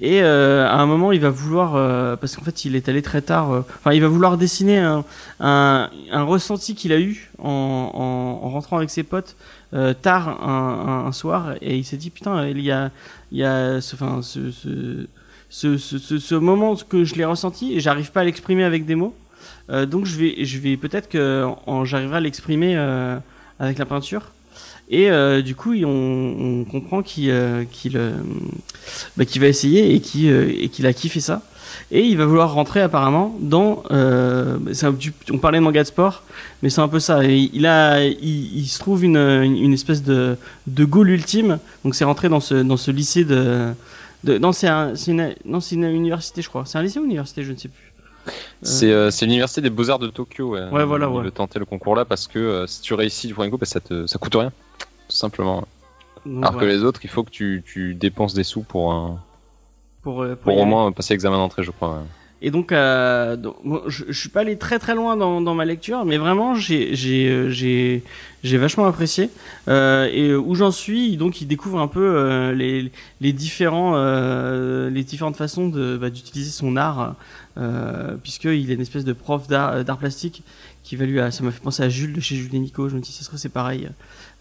[0.01, 3.01] et euh, à un moment, il va vouloir, euh, parce qu'en fait, il est allé
[3.01, 3.51] très tard.
[3.51, 5.03] euh, Enfin, il va vouloir dessiner un,
[5.41, 7.49] un, un ressenti qu'il a eu en,
[7.93, 9.35] en, en rentrant avec ses potes
[9.73, 12.91] euh, tard un, un, soir, et il s'est dit putain, il y a,
[13.31, 17.79] il y a, ce, enfin, ce, ce, ce, ce, moment que je l'ai ressenti et
[17.79, 19.13] j'arrive pas à l'exprimer avec des mots.
[19.69, 21.45] Euh, donc, je vais, je vais peut-être que
[21.83, 23.17] j'arriverai à l'exprimer euh,
[23.59, 24.31] avec la peinture.
[24.89, 28.11] Et euh, du coup, on, on comprend qu'il euh, qu'il euh,
[29.17, 31.43] bah, qu'il va essayer et qui euh, qu'il a kiffé ça.
[31.91, 33.83] Et il va vouloir rentrer apparemment dans.
[33.91, 34.95] Euh, c'est un-
[35.31, 36.23] on parlait de manga de sport,
[36.63, 37.23] mais c'est un peu ça.
[37.25, 40.35] Il a, il, il se trouve une, une, espèce de
[40.65, 41.59] de goal ultime.
[41.83, 43.67] Donc c'est rentrer dans ce dans ce lycée de.
[44.23, 46.63] de non, c'est un, une, une université, je crois.
[46.65, 47.88] C'est un lycée ou une université, je ne sais plus.
[48.61, 50.53] C'est euh, l'université des beaux-arts de Tokyo.
[50.53, 51.23] Ouais, Ouais, voilà, Il ouais.
[51.23, 53.65] veut tenter le concours là parce que euh, si tu réussis du premier coup, bah,
[53.65, 54.51] ça, te, ça coûte rien.
[55.07, 55.65] Tout simplement.
[56.25, 59.19] Donc, Alors que les autres, il faut que tu, tu dépenses des sous pour, un,
[60.01, 62.03] pour, euh, pour pour y au moins passer l'examen d'entrée, je crois.
[62.41, 63.57] Et donc, euh, donc,
[63.87, 66.95] je, je suis pas allé très très loin dans, dans ma lecture, mais vraiment j'ai
[66.95, 68.01] j'ai
[68.57, 69.29] vachement apprécié.
[69.67, 73.95] Euh, et où j'en suis, donc il découvre un peu euh, les les différents
[74.89, 77.15] les différentes façons de bah, d'utiliser son art,
[77.59, 80.43] euh, puisqu'il est une espèce de prof d'art d'art plastique
[80.83, 82.89] qui va lui, à- ça m'a fait penser à Jules de chez Jules et Nico.
[82.89, 83.89] Je me dis, ça se trouve c'est pareil.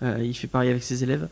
[0.02, 1.26] Euh, il fait pareil avec ses élèves.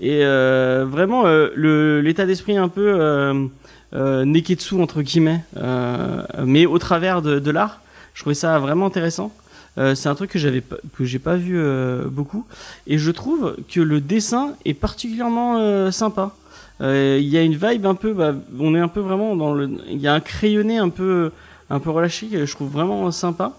[0.00, 3.46] Et euh, vraiment, euh, l'état d'esprit un peu euh,
[3.94, 7.80] euh, neketsu entre guillemets, euh, mais au travers de, de l'art.
[8.14, 9.32] Je trouvais ça vraiment intéressant.
[9.78, 10.60] Euh, c'est un truc que j'avais
[10.96, 12.44] que j'ai pas vu euh, beaucoup
[12.88, 16.34] et je trouve que le dessin est particulièrement euh, sympa.
[16.80, 19.52] Euh, Il y a une vibe un peu, bah, on est un peu vraiment dans
[19.54, 21.32] le, il y a un crayonné un peu
[21.70, 23.52] un peu relâché que je trouve vraiment sympa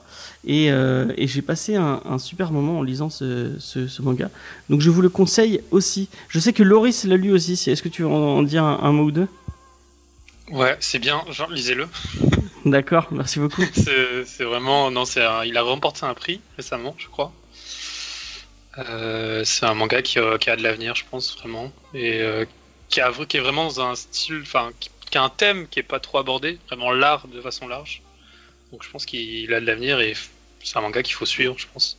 [0.43, 4.32] et, euh, et j'ai passé un, un super moment en lisant ce, ce, ce manga.
[4.67, 6.09] Donc je vous le conseille aussi.
[6.28, 7.53] Je sais que Loris l'a lu aussi.
[7.70, 9.28] Est-ce que tu veux en, en dire un, un mot ou deux?
[10.51, 11.88] Ouais, c'est bien, genre, lisez-le.
[12.65, 13.61] D'accord, merci beaucoup.
[13.74, 14.89] C'est c'est vraiment.
[14.89, 17.32] Non, c'est un- il a remporté un prix récemment, je crois.
[18.78, 21.72] Euh, c'est un manga qui, a- qui a de l'avenir, je pense, vraiment.
[21.93, 22.22] Et
[22.90, 24.40] qui, a, qui est vraiment dans un style.
[24.42, 27.68] Enfin, qui, qui a un thème qui est pas trop abordé, vraiment l'art de façon
[27.68, 28.02] large.
[28.72, 30.14] Donc je pense qu'il a de l'avenir et
[30.64, 31.98] c'est un manga qu'il faut suivre, je pense.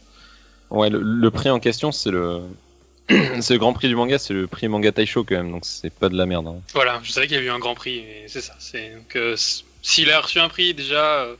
[0.71, 2.43] Ouais, le, le prix en question, c'est le.
[3.41, 5.91] c'est le grand prix du manga, c'est le prix manga Taisho quand même, donc c'est
[5.93, 6.47] pas de la merde.
[6.47, 6.61] hein.
[6.75, 8.55] Voilà, je savais qu'il y avait eu un grand prix, et c'est ça.
[8.61, 9.35] C'est donc euh,
[9.83, 11.35] s'il a reçu un prix déjà, euh,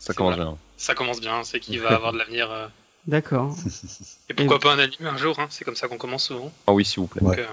[0.00, 0.58] Ça commence bien.
[0.76, 2.50] ça commence bien, c'est qu'il va avoir de l'avenir.
[2.50, 2.66] euh,
[3.06, 3.54] D'accord.
[4.28, 6.50] et pourquoi pas un anime un jour, hein, c'est comme ça qu'on commence souvent.
[6.66, 7.20] Ah oui, s'il vous plaît.
[7.22, 7.46] Donc, euh,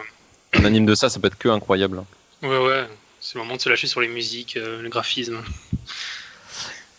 [0.54, 2.00] Un anime de ça, ça peut être que incroyable.
[2.00, 2.06] hein.
[2.48, 2.88] ouais, ouais,
[3.20, 5.38] c'est le moment de se lâcher sur les musiques, euh, le graphisme.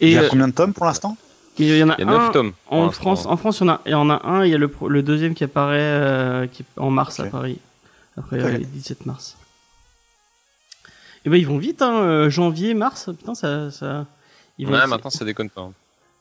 [0.01, 1.17] Il Et y a euh, combien de tomes pour l'instant?
[1.59, 2.53] il y en a, Il y a 9 un tomes.
[2.69, 2.91] en.
[2.91, 3.27] France.
[3.27, 4.45] En France, il y en a, il y en a un.
[4.45, 7.59] Il y a le, deuxième qui apparaît euh, qui est en mars à Paris.
[8.17, 9.37] Après le 17 mars.
[11.25, 12.29] Et ben ils vont vite, hein.
[12.31, 13.11] janvier, mars.
[13.17, 14.07] Putain, ça, ça.
[14.59, 15.61] Ils vont Ouais, c'est- maintenant ça déconne pas.
[15.63, 15.73] hein.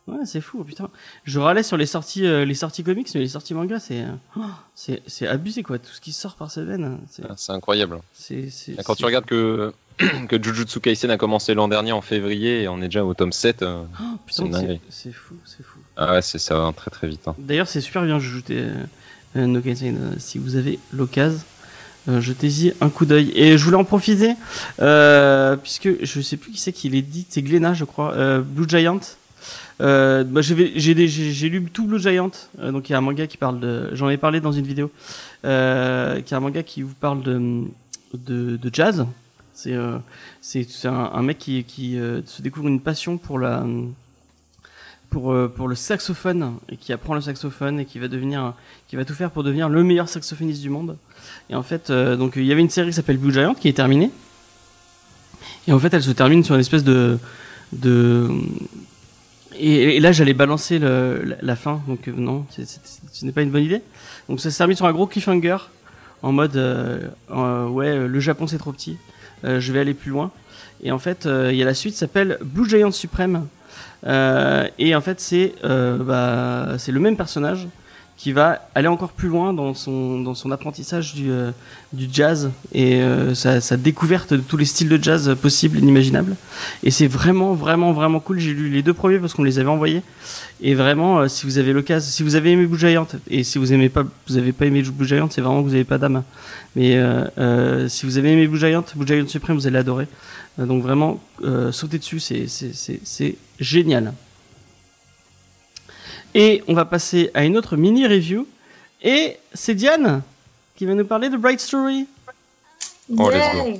[0.07, 0.89] Ouais, c'est fou, putain.
[1.25, 4.03] Je râlais sur les sorties, euh, les sorties comics, mais les sorties manga, c'est,
[4.35, 4.41] oh,
[4.73, 5.77] c'est, c'est abusé quoi.
[5.77, 7.99] Tout ce qui sort par semaine, c'est, Ah, C'est incroyable.
[8.13, 8.75] c'est, c'est.
[8.83, 9.71] Quand c'est- tu regardes que,
[10.27, 13.31] que Jujutsu Kaisen a commencé l'an dernier en février et on est déjà au tome
[13.31, 15.77] 7, euh, Oh, putain, c'est c'est, fou, c'est fou.
[15.95, 17.27] ah ouais, c'est ça va très très vite.
[17.27, 17.35] hein.
[17.37, 18.65] D'ailleurs, c'est super bien ajouté
[19.35, 21.39] euh, No Kaisen, si vous avez l'occasion.
[22.09, 23.31] Euh, jetez-y un coup d'œil.
[23.35, 24.33] Et je voulais en profiter,
[25.61, 28.99] puisque je sais plus qui c'est qui l'a dit, c'est Glenna, je crois, Blue Giant.
[29.81, 30.53] Euh, bah, j'ai,
[31.49, 34.09] lu tout Blue Giant, euh, donc il y a un manga qui parle de, j'en
[34.09, 34.91] ai parlé dans une vidéo,
[35.43, 37.63] euh, qui est un manga qui vous parle de,
[38.13, 39.05] de, jazz.
[39.53, 40.03] C'est, un,
[40.85, 41.65] un mec qui,
[42.25, 43.65] se découvre une passion pour la,
[45.09, 48.53] pour, pour le saxophone et qui apprend le saxophone et qui va devenir,
[48.87, 50.97] qui va tout faire pour devenir le meilleur saxophoniste du monde.
[51.49, 53.73] Et en fait, donc il y avait une série qui s'appelle Blue Giant qui est
[53.73, 54.11] terminée.
[55.67, 57.19] Et en fait, elle se termine sur une espèce de
[59.61, 63.81] et, là j'allais balancer la, fin, donc euh, non, ce n'est pas une bonne idée.
[64.27, 65.57] Donc ça se termine sur un gros cliffhanger
[66.21, 68.97] en mode euh, euh, ouais, le Japon c'est trop petit,
[69.43, 70.31] je vais aller plus loin.
[70.83, 73.47] Et en fait, il y a la suite qui s'appelle Blue Giant Supreme.
[74.07, 77.67] Euh, et en fait, c'est bah, c'est le même personnage
[78.21, 81.49] qui va aller encore plus loin dans son, dans son apprentissage du, euh,
[81.91, 85.81] du jazz et euh, sa, sa découverte de tous les styles de jazz possibles et
[85.81, 86.35] inimaginables.
[86.83, 88.37] Et c'est vraiment, vraiment, vraiment cool.
[88.37, 90.03] J'ai lu les deux premiers parce qu'on les avait envoyés.
[90.61, 92.79] Et vraiment, euh, si vous avez l'occasion, si vous avez aimé Blue
[93.27, 95.83] et si vous aimez pas, vous avez pas aimé Blue c'est vraiment que vous avez
[95.83, 96.21] pas d'âme.
[96.75, 100.07] Mais euh, euh, si vous avez aimé Blue Giant, Blue Giant Supreme, vous allez adorer.
[100.59, 101.19] Donc vraiment,
[101.71, 104.13] sautez dessus, c'est génial.
[106.33, 108.47] Et on va passer à une autre mini review.
[109.01, 110.21] Et c'est Diane
[110.75, 112.07] qui va nous parler de Bright Story.
[113.17, 113.67] Oh, let's go.
[113.67, 113.77] Yeah.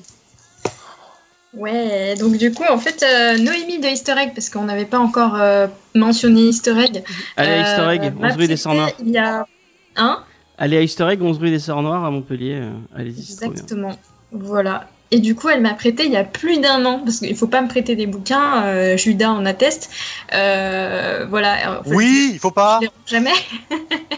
[1.54, 5.00] Ouais, donc du coup, en fait, euh, Noémie de Easter Egg, parce qu'on n'avait pas
[5.00, 7.04] encore euh, mentionné Easter Egg.
[7.36, 8.88] Allez à Easter Egg, euh, 11 m'a rue des Sœurs Noires.
[8.88, 9.46] prêté Il y a
[9.98, 10.24] un,
[10.58, 12.60] Allez à Easter Egg, 11 rue des Sœurs Noires à Montpellier.
[12.62, 13.52] euh, Allez-y, c'est trop bien.
[13.54, 13.98] exactement.
[14.32, 14.88] Voilà.
[15.14, 17.48] Et du coup, elle m'a prêté il y a plus d'un an, parce qu'il faut
[17.48, 19.90] pas me prêter des bouquins, euh, Judas en atteste.
[20.34, 21.80] Euh, voilà.
[21.80, 22.78] En fait, Oui, il faut pas.
[22.78, 23.34] je les rends jamais.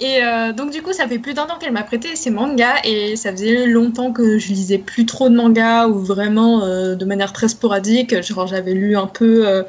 [0.00, 2.80] Et euh, donc du coup, ça fait plus d'un an qu'elle m'a prêté ces mangas
[2.82, 7.32] et ça faisait longtemps que je lisais plus trop de mangas ou vraiment de manière
[7.32, 8.20] très sporadique.
[8.20, 9.64] Genre j'avais lu un peu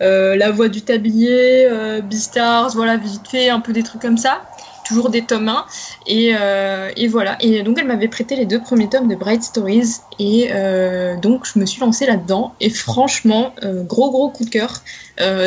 [0.00, 1.68] La Voix du Tablier,
[2.02, 4.42] Beastars, voilà vite fait un peu des trucs comme ça.
[4.88, 5.66] Toujours des tomes 1.
[6.06, 7.36] Et, euh, et voilà.
[7.40, 9.98] Et donc, elle m'avait prêté les deux premiers tomes de Bright Stories.
[10.18, 12.54] Et euh, donc, je me suis lancée là-dedans.
[12.60, 14.82] Et franchement, euh, gros, gros coup de cœur.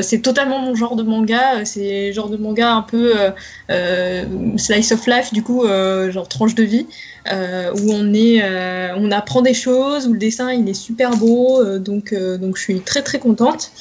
[0.02, 1.64] C'est totalement mon genre de manga.
[1.64, 3.14] C'est le genre de manga un peu
[4.58, 5.66] slice of life, du coup,
[6.10, 6.88] genre tranche de vie,
[7.26, 8.44] où on, est,
[8.98, 11.64] on apprend des choses, où le dessin il est super beau.
[11.80, 13.72] donc, donc, je suis très, très contente.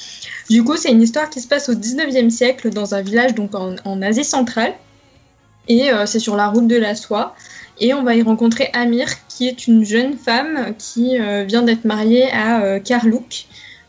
[0.49, 3.53] Du coup, c'est une histoire qui se passe au 19e siècle dans un village donc
[3.53, 4.73] en, en Asie centrale.
[5.71, 7.33] Et euh, c'est sur la route de la soie.
[7.79, 11.85] Et on va y rencontrer Amir, qui est une jeune femme qui euh, vient d'être
[11.85, 13.45] mariée à euh, Karlouk.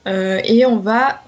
[0.06, 1.22] Et on va,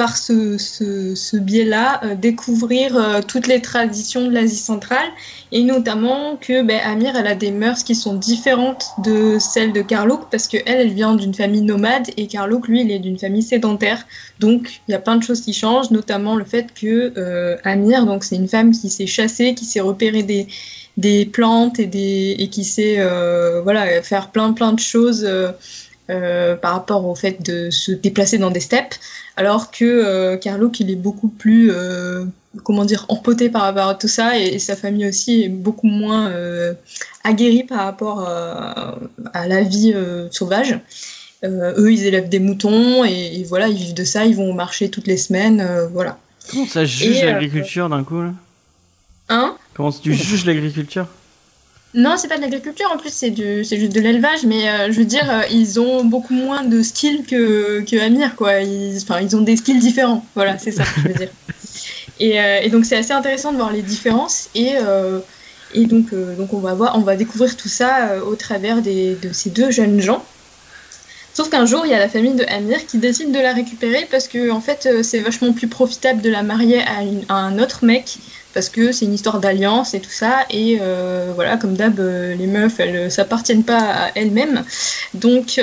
[0.00, 5.10] par ce, ce, biais-là, euh, découvrir euh, toutes les traditions de l'Asie centrale.
[5.52, 9.82] Et notamment que ben, Amir, elle a des mœurs qui sont différentes de celles de
[9.82, 13.42] Karlouk, parce qu'elle, elle vient d'une famille nomade, et Karlouk, lui, il est d'une famille
[13.42, 14.06] sédentaire.
[14.38, 18.06] Donc, il y a plein de choses qui changent, notamment le fait que euh, Amir,
[18.06, 20.46] donc c'est une femme qui s'est chassée, qui s'est repérée des,
[20.96, 23.06] des plantes et, des, et qui sait
[23.62, 25.28] voilà, faire plein plein de choses
[26.10, 28.94] euh, par rapport au fait de se déplacer dans des steppes,
[29.36, 32.24] alors que euh, Carlo, qu'il est beaucoup plus euh,
[32.64, 35.86] comment dire empoté par rapport à tout ça et, et sa famille aussi est beaucoup
[35.86, 36.32] moins
[37.24, 38.98] aguerrie par rapport à,
[39.32, 39.94] à la vie
[40.30, 40.78] sauvage.
[41.44, 44.54] Eux, ils élèvent des moutons et, et voilà, ils vivent de ça, ils vont au
[44.54, 46.18] marché toutes les semaines, voilà.
[46.50, 48.32] Comment ça juge l'agriculture d'un coup là?
[49.28, 49.56] Hein?
[49.74, 51.06] Comment tu juges l'agriculture?
[51.92, 55.04] Non, c'est pas de l'agriculture, en plus c'est juste de l'élevage, mais euh, je veux
[55.04, 58.60] dire, euh, ils ont beaucoup moins de skills que, que Amir, quoi.
[58.60, 61.28] Ils, enfin, ils ont des skills différents, voilà, c'est ça que je veux dire.
[62.20, 64.72] Et, euh, et donc c'est assez intéressant de voir les différences, et,
[65.74, 69.32] et donc, donc on, va voir, on va découvrir tout ça au travers des, de
[69.32, 70.22] ces deux jeunes gens.
[71.32, 74.06] Sauf qu'un jour, il y a la famille de Amir qui décide de la récupérer
[74.10, 77.58] parce que en fait, c'est vachement plus profitable de la marier à, une- à un
[77.58, 78.18] autre mec
[78.52, 80.44] parce que c'est une histoire d'alliance et tout ça.
[80.50, 84.64] Et euh, voilà, comme d'hab, euh, les meufs, elles euh, s'appartiennent pas à elles-mêmes.
[85.14, 85.60] Donc,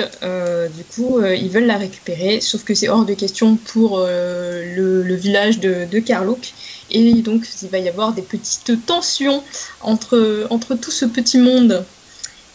[0.76, 2.40] du coup, ils veulent la récupérer.
[2.40, 6.52] Sauf que c'est hors de question pour le, village de, de Karlouk.
[6.90, 9.42] Et donc, il va y avoir des petites tensions
[9.80, 11.84] entre, entre tout ce petit monde.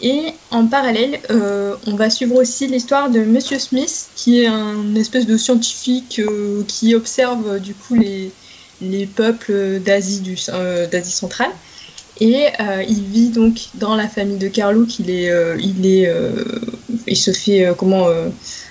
[0.02, 1.20] Et en parallèle,
[1.88, 6.22] on va suivre aussi l'histoire de Monsieur Smith, qui est un espèce de scientifique
[6.68, 8.32] qui observe du coup les,
[8.84, 11.52] les peuples d'Asie euh, centrale.
[12.20, 16.44] Et euh, il vit donc dans la famille de Carlo, qu'il est, il est, euh,
[17.08, 18.08] il se fait comment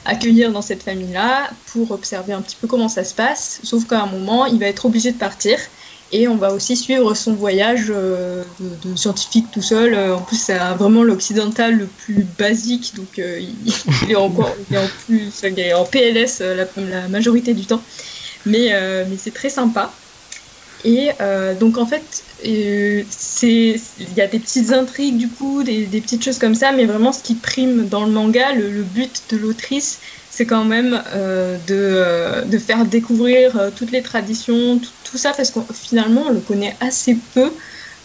[0.04, 3.60] accueillir dans cette famille-là pour observer un petit peu comment ça se passe.
[3.64, 5.58] Sauf qu'à un moment, il va être obligé de partir.
[6.14, 8.44] Et on va aussi suivre son voyage de,
[8.96, 9.96] scientifique tout seul.
[10.12, 14.88] En plus, c'est vraiment l'occidental le plus basique, donc il, est encore, il est en
[15.06, 15.32] plus,
[15.74, 17.82] en PLS la, la majorité du temps.
[18.44, 18.70] Mais,
[19.08, 19.92] mais c'est très sympa.
[20.84, 23.04] Et euh, donc en fait, euh,
[23.42, 27.12] il y a des petites intrigues du coup, des, petites choses comme ça, mais vraiment
[27.12, 32.48] ce qui prime dans le manga, le, but de l'autrice, c'est quand même euh, de,
[32.48, 36.76] de faire découvrir toutes les traditions, tout, tout ça, parce que finalement on le connaît
[36.80, 37.52] assez peu.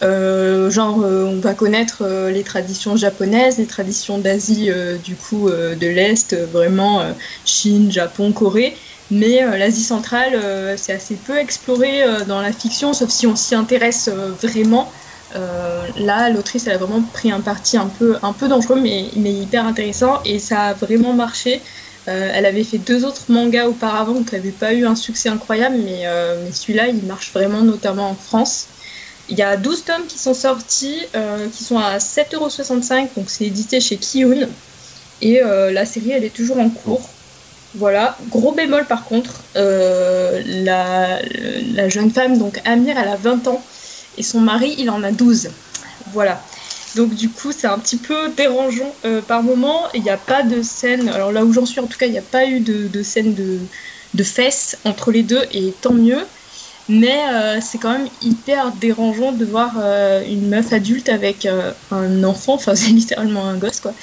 [0.00, 4.70] Genre, on va connaître les traditions japonaises, les traditions d'Asie,
[5.02, 7.02] du coup, de l'Est, vraiment
[7.44, 8.76] Chine, Japon, Corée.
[9.10, 13.26] Mais euh, l'Asie centrale, euh, c'est assez peu exploré euh, dans la fiction, sauf si
[13.26, 14.08] on s'y intéresse
[14.42, 14.90] vraiment.
[15.98, 19.32] Là, l'autrice, elle a vraiment pris un parti un peu, un peu dangereux, mais, mais
[19.32, 21.60] hyper intéressant, et ça a vraiment marché.
[22.06, 26.04] Elle avait fait deux autres mangas auparavant qui n'avaient pas eu un succès incroyable, mais,
[26.42, 28.68] mais celui-là, il marche vraiment, notamment en France.
[29.28, 31.02] Il y a 12 tomes qui sont sortis,
[31.52, 34.48] qui sont à 7,65€, donc c'est édité chez Kiyun.
[35.20, 37.10] Et la série, elle est toujours en cours.
[37.78, 43.62] Voilà, gros bémol par contre, euh, la, jeune femme, donc Amir, elle a 20 ans
[44.16, 45.50] et son mari, il en a 12.
[46.12, 46.42] Voilà.
[46.96, 49.82] Donc du coup, c'est un petit peu dérangeant euh, par moment.
[49.94, 52.12] Il n'y a pas de scène, alors là où j'en suis en tout cas, il
[52.12, 56.26] n'y a pas eu de, scène de, fesses entre les deux et tant mieux.
[56.88, 59.76] Mais euh, c'est quand même hyper dérangeant de voir
[60.28, 61.46] une meuf adulte avec
[61.92, 63.94] un enfant, enfin c'est littéralement un gosse quoi.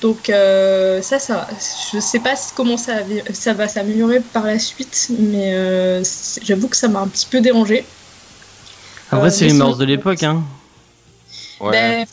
[0.00, 1.46] Donc euh, ça, ça,
[1.92, 6.02] je sais pas comment ça, va- ça va s'améliorer par la suite, mais euh,
[6.42, 7.84] j'avoue que ça m'a un petit peu dérangé.
[9.10, 10.42] Après, Euh, c'est les mœurs de l'époque, hein.
[11.60, 12.06] Ouais, Ben,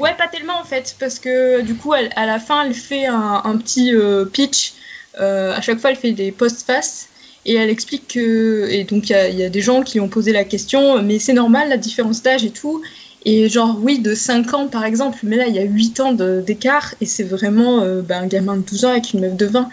[0.00, 3.06] ouais, pas tellement en fait, parce que du coup, elle- à la fin, elle fait
[3.06, 4.74] un, un petit euh, pitch.
[5.20, 7.08] Euh, à chaque fois, elle fait des post-face
[7.46, 8.68] et elle explique que.
[8.70, 11.32] Et donc, il y y, a des gens qui ont posé la question, mais c'est
[11.32, 12.82] normal la différence d'âge et tout.
[13.24, 16.12] Et genre, oui, de 5 ans par exemple, mais là, il y a 8 ans
[16.12, 19.68] d'écart et c'est vraiment ben, un gamin de 12 ans avec une meuf de 20.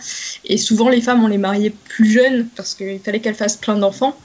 [0.46, 3.76] Et souvent, les femmes, on les mariait plus jeunes parce qu'il fallait qu'elles fassent plein
[3.76, 4.16] d'enfants.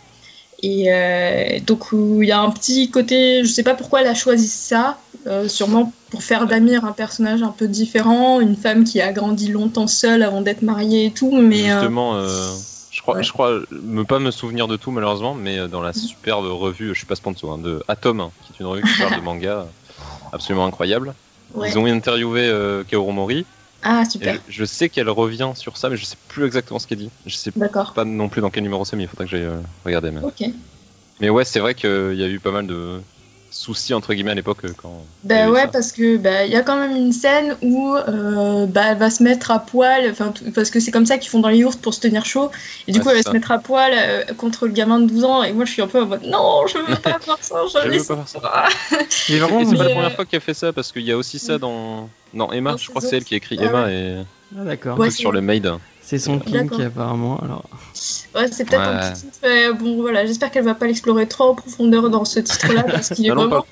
[0.64, 4.14] Et euh, donc il y a un petit côté, je sais pas pourquoi elle a
[4.14, 9.02] choisi ça, euh, sûrement pour faire d'Amir un personnage un peu différent, une femme qui
[9.02, 12.14] a grandi longtemps seule avant d'être mariée et tout, mais euh, Justement,
[13.04, 13.22] crois, ouais.
[13.22, 16.88] je crois me pas me souvenir de tout malheureusement, mais euh, dans la superbe revue,
[16.88, 19.20] je suis pas sponsor, hein, de Atom, hein, qui est une revue qui parle de
[19.20, 19.66] manga
[20.32, 21.14] absolument incroyable.
[21.54, 21.70] ouais.
[21.70, 23.44] Ils ont interviewé euh, Kaoru Mori.
[23.82, 26.86] ah super, je, je sais qu'elle revient sur ça, mais je sais plus exactement ce
[26.86, 27.10] qu'elle dit.
[27.26, 29.60] Je sais pas non plus dans quel numéro c'est, mais il faudra que j'aille euh,
[29.84, 30.10] regarder.
[30.10, 30.22] Mais...
[30.22, 30.44] ok.
[31.20, 33.00] mais ouais, c'est vrai qu'il y a eu pas mal de
[33.54, 35.04] soucis entre guillemets à l'époque euh, quand.
[35.22, 35.68] Bah ouais, ça.
[35.68, 39.10] parce que bah il y a quand même une scène où euh, bah elle va
[39.10, 41.78] se mettre à poil, enfin parce que c'est comme ça qu'ils font dans les yurts
[41.78, 42.50] pour se tenir chaud.
[42.88, 45.06] Et du Ouais, coup elle va se mettre à poil euh, contre le gamin de
[45.06, 45.42] 12 ans.
[45.44, 47.90] Et moi je suis un peu en mode non, je veux pas faire ça, je,
[47.92, 48.40] Je veux pas faire ça.
[48.40, 48.68] pas.
[49.30, 51.38] Mais contre, c'est pas la première fois qu'elle fait ça parce qu'il y a aussi
[51.38, 52.08] ça dans.
[52.34, 54.16] Non, Emma, Dans je crois que c'est elle qui a écrit Ouais, Emma et
[54.58, 54.98] ah, d'accord.
[54.98, 55.70] Ouais, sur le Maid.
[56.06, 57.38] C'est son kink apparemment.
[57.40, 57.64] Alors,
[58.34, 59.38] Ouais, c'est peut-être un petit titre.
[59.42, 63.10] mais bon voilà, j'espère qu'elle va pas l'explorer trop en profondeur dans ce titre-là parce
[63.10, 63.64] qu'il est vraiment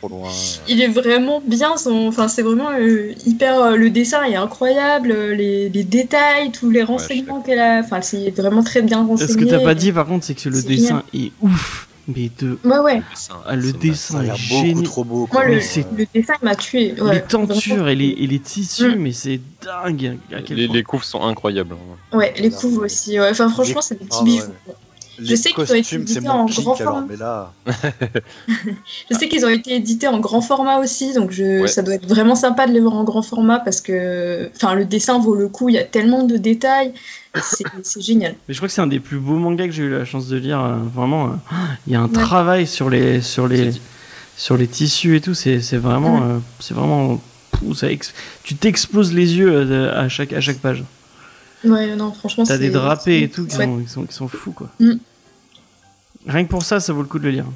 [0.68, 5.10] il est vraiment bien son enfin c'est vraiment euh, hyper euh, le dessin est incroyable
[5.10, 9.32] euh, les, les détails tous les renseignements qu'elle a enfin c'est vraiment très bien renseigné
[9.32, 11.88] ce que t'as pas dit par contre, c'est que le dessin est ouf.
[12.16, 13.02] Mais de ouais ouais
[13.46, 14.84] ah, le dessin a est l'air beaucoup génial.
[14.84, 15.28] trop beau.
[15.32, 18.96] moi le, le dessin il m'a tué ouais, les tentures et les, et les tissus,
[18.96, 19.00] Mm.
[19.00, 20.18] mais c'est dingue.
[20.32, 20.76] À quel Les, point.
[20.76, 21.76] les couves sont incroyables.
[22.12, 23.30] ouais les couves aussi ouais.
[23.30, 24.30] enfin franchement c'est des petits Ah, ouais.
[24.30, 24.52] bijoux
[25.18, 27.06] Les je sais qu'ils ont été édités en grand alors, format.
[27.08, 27.52] mais là,
[29.10, 31.68] je sais qu'ils ont été édités en grand format aussi donc je Ouais.
[31.68, 34.84] ça doit être vraiment sympa de les voir en grand format parce que enfin le
[34.84, 36.92] dessin vaut le coup il y a tellement de détails
[37.42, 39.90] c'est génial Mais je crois que c'est un des plus beaux mangas que j'ai eu
[39.90, 40.60] la chance de lire.
[40.60, 41.30] euh, Vraiment, euh,
[41.86, 42.12] il y a un Ouais.
[42.12, 43.80] travail sur les sur les C'est-
[44.36, 45.34] sur les tissus et tout.
[45.34, 46.22] C'est vraiment Ouais.
[46.24, 47.20] euh, c'est vraiment
[47.52, 50.82] Pouh, ça ex- tu t'exploses les yeux de- à chaque à chaque page.
[51.64, 53.64] Ouais non franchement T'as c'est des drapés et tout qui ouais.
[53.64, 54.68] sont, qui sont qui sont fous quoi.
[54.80, 54.92] Mm.
[56.26, 57.46] Rien que pour ça, ça vaut le coup de le lire.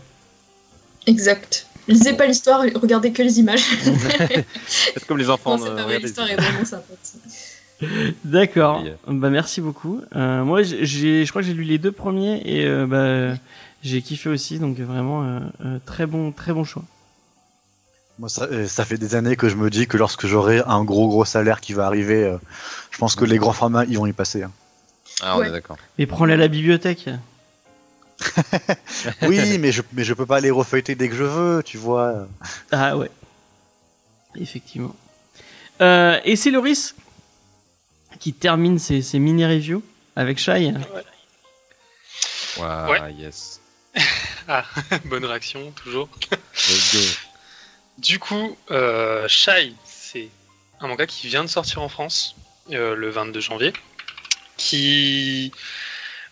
[1.06, 1.66] Exact.
[1.88, 3.60] Lisez pas l'histoire, regardez que les images.
[4.66, 5.56] Faites comme les enfants.
[5.56, 6.06] Non, c'est euh, pas vrai, regardez.
[6.06, 6.82] l'histoire est vraiment sympa.
[8.24, 8.82] D'accord.
[8.84, 10.00] Euh, Bah merci beaucoup.
[10.16, 13.38] Euh, moi, j'ai- je crois que j'ai lu les deux premiers et euh, bah
[13.84, 14.58] j'ai kiffé aussi.
[14.58, 15.40] Donc vraiment
[15.84, 16.82] très bon, très bon choix.
[18.18, 20.84] Moi, ça, euh, ça fait des années que je me dis que lorsque j'aurai un
[20.84, 22.38] gros gros salaire qui va arriver, euh,
[22.90, 24.42] je pense que les grands formats, ils vont y passer.
[24.42, 24.52] hein.
[25.22, 25.48] Ah, on Ouais.
[25.48, 25.76] est d'accord.
[25.98, 27.08] Mais prends-les à la bibliothèque.
[29.22, 32.26] Oui, mais je, mais je peux pas les refeuilleter dès que je veux, tu vois.
[32.72, 33.10] Ah ouais.
[34.36, 34.94] Effectivement.
[35.82, 36.94] Euh, et c'est Loris
[38.18, 39.82] qui termine ses, ses mini-reviews
[40.16, 40.72] avec Shai.
[42.58, 43.12] Waouh, Ouais.
[43.18, 43.60] yes.
[44.48, 44.64] Ah,
[45.06, 46.08] bonne réaction, toujours.
[46.30, 47.00] Let's go.
[47.98, 50.28] Du coup, euh, Shy, c'est
[50.80, 52.36] un manga qui vient de sortir en France
[52.72, 53.72] euh, le 22 janvier,
[54.58, 55.50] qui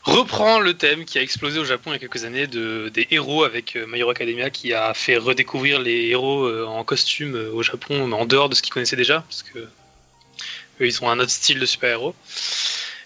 [0.02, 3.08] reprend le thème qui a explosé au Japon il y a quelques années de, des
[3.10, 7.34] héros avec euh, My Hero Academia, qui a fait redécouvrir les héros euh, en costume
[7.34, 11.08] au Japon, mais en dehors de ce qu'ils connaissaient déjà, parce que eux, ils ont
[11.08, 12.14] un autre style de super-héros.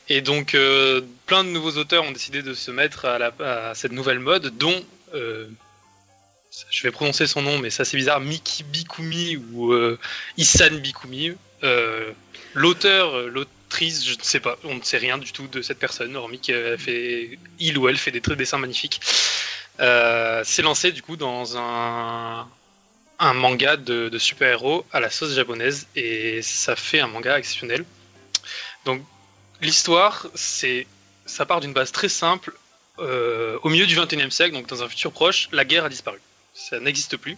[0.08, 0.56] Et donc,
[1.26, 3.34] plein de nouveaux auteurs ont décidé de se mettre à, la-
[3.70, 4.82] à cette nouvelle mode, dont
[6.70, 9.98] je vais prononcer son nom, mais ça c'est bizarre, Miki Bikumi ou euh,
[10.36, 11.32] Isan Bikumi.
[11.64, 12.12] Euh,
[12.54, 15.78] L'auteur, euh, l'autrice, je ne sais pas, on ne sait rien du tout de cette
[15.78, 16.78] personne, hormis qu'elle
[17.76, 19.00] ou elle fait des dessins magnifiques.
[19.80, 22.48] Euh, s'est lancé du coup dans un,
[23.20, 27.84] un manga de, de super-héros à la sauce japonaise et ça fait un manga exceptionnel.
[28.84, 29.02] Donc
[29.60, 30.86] l'histoire, c'est,
[31.26, 32.52] ça part d'une base très simple.
[32.98, 36.18] Euh, au milieu du 21e siècle, donc dans un futur proche, la guerre a disparu
[36.58, 37.36] ça n'existe plus.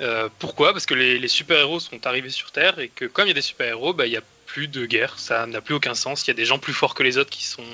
[0.00, 0.72] Euh, pourquoi?
[0.72, 3.42] Parce que les, super-héros sont arrivés sur Terre et que comme il y a des
[3.42, 6.26] super-héros, bah, il n'y a plus de guerre, ça n'a plus aucun sens.
[6.26, 7.64] Il y a des gens plus forts que les autres qui sont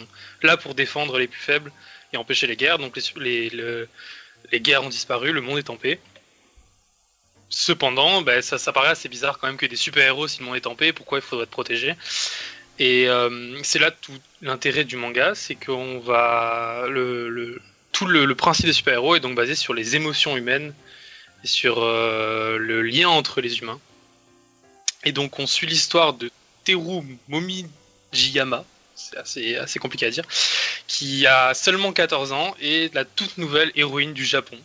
[0.43, 1.73] là pour défendre les plus faibles
[2.13, 2.79] et empêcher les guerres.
[2.79, 3.89] Donc les, les, le-
[4.51, 6.01] les guerres ont disparu, le monde est en paix.
[7.49, 10.67] Cependant, bah, ça, paraît assez bizarre quand même que des super-héros, si le monde est
[10.67, 11.95] en paix, pourquoi il faudrait être protégé
[12.79, 16.87] Et euh, c'est là tout l'intérêt du manga, c'est qu'on va...
[16.89, 17.61] Le-
[17.93, 20.75] tout le, principe des super-héros est donc basé sur les émotions humaines
[21.45, 23.79] et sur euh, le lien entre les humains.
[25.05, 26.31] Et donc on suit l'histoire de
[26.65, 28.65] Teru Momijiyama,
[28.95, 30.25] c'est assez, compliqué à dire,
[30.87, 34.57] qui a seulement 14 ans et la toute nouvelle héroïne du Japon,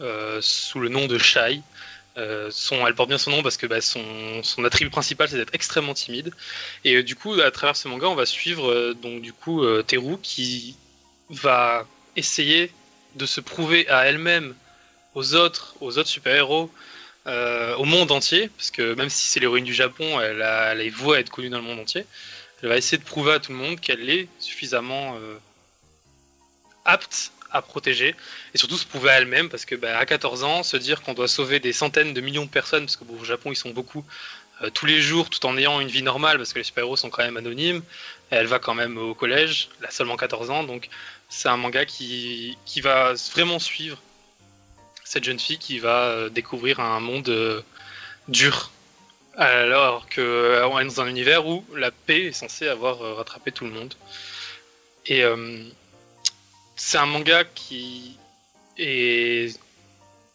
[0.00, 1.60] euh, sous le nom de Shai.
[2.16, 5.36] Euh, son, elle porte bien son nom parce que bah, son, son attribut principal c'est
[5.36, 6.32] d'être extrêmement timide.
[6.84, 10.76] Et du coup, à travers ce manga, on va suivre donc du coup Teru qui
[11.28, 11.86] va
[12.16, 12.72] essayer
[13.14, 14.54] de se prouver à elle-même,
[15.14, 16.70] aux autres, aux autres super-héros,
[17.26, 20.80] euh, au monde entier, parce que même si c'est l'héroïne du Japon, elle a, elle
[20.80, 22.04] a voix à être connue dans le monde entier.
[22.62, 25.36] Elle va essayer de prouver à tout le monde qu'elle est suffisamment euh,
[26.84, 28.14] apte à protéger
[28.52, 31.14] et surtout se prouver à elle-même parce que bah, à 14 ans, se dire qu'on
[31.14, 33.70] doit sauver des centaines de millions de personnes parce que bon, au Japon ils sont
[33.70, 34.04] beaucoup
[34.62, 37.10] euh, tous les jours tout en ayant une vie normale parce que les super-héros sont
[37.10, 37.82] quand même anonymes.
[38.34, 40.88] Elle va quand même au collège, elle a seulement 14 ans donc
[41.28, 43.98] c'est un manga qui, va vraiment suivre
[45.04, 47.62] cette jeune fille qui va euh, découvrir un monde euh,
[48.28, 48.70] dur
[49.36, 53.64] alors qu'on est dans un univers où la paix est censée avoir euh, rattrapé tout
[53.64, 53.94] le monde.
[55.06, 55.64] Et euh,
[56.76, 58.18] c'est un manga qui
[58.78, 59.58] est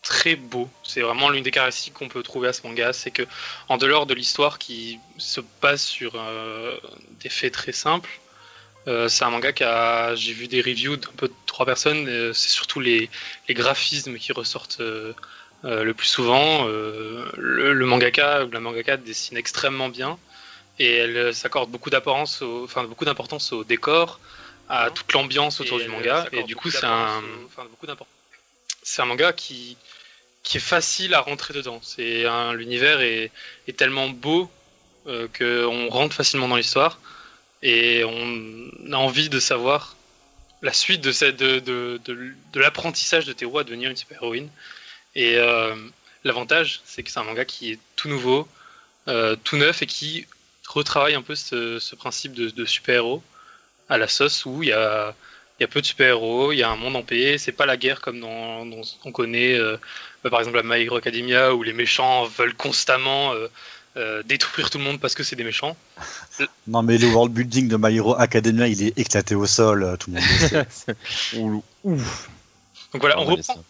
[0.01, 0.69] très beau.
[0.83, 3.23] C'est vraiment l'une des caractéristiques qu'on peut trouver à ce manga, c'est que
[3.67, 6.77] en dehors de l'histoire qui se passe sur euh,
[7.21, 8.09] des faits très simples,
[8.87, 12.07] euh, c'est un manga qui a, j'ai vu des reviews d'un peu de trois personnes.
[12.07, 13.09] euh, c'est surtout les,
[13.47, 14.81] les graphismes qui ressortent
[15.63, 16.65] le plus souvent.
[16.65, 20.17] Le, le mangaka, la mangaka dessine extrêmement bien
[20.79, 24.19] et elle s'accorde beaucoup d'importance, au, enfin beaucoup d'importance au décor,
[24.69, 26.27] à toute l'ambiance autour Et du manga.
[26.31, 28.15] Et du coup, c'est un, d'importance au- enfin, beaucoup d'importance.
[28.83, 29.77] C'est un manga qui
[30.43, 31.79] qui est facile à rentrer dedans.
[31.83, 33.31] C'est un- l'univers est,
[33.77, 34.49] tellement beau
[35.07, 36.99] euh, qu'on rentre facilement dans l'histoire
[37.61, 39.95] et on a envie de savoir
[40.61, 41.11] la suite de,
[41.59, 44.49] de, de, l'apprentissage de Théo à devenir une super-héroïne.
[45.15, 45.75] Et euh,
[46.23, 48.47] l'avantage, c'est que c'est un manga qui est tout nouveau,
[49.07, 50.25] euh, tout neuf et qui
[50.67, 53.23] retravaille un peu ce, ce principe de super-héros
[53.87, 55.15] à la sauce où il y a,
[55.59, 57.65] il y a peu de super-héros, il y a un monde en paix, c'est pas
[57.65, 59.75] la guerre comme dans, dans ce qu'on connaît, euh,
[60.23, 63.47] bah, par exemple à My Hero Academia où les méchants veulent constamment euh,
[63.97, 65.75] euh, détruire tout le monde parce que c'est des méchants.
[66.67, 70.11] Non, mais le world building de My Hero Academia, il est éclaté au sol, tout
[70.11, 70.65] le monde
[71.33, 71.59] le
[71.91, 72.29] ouf.
[72.93, 73.63] Donc voilà, on reprend,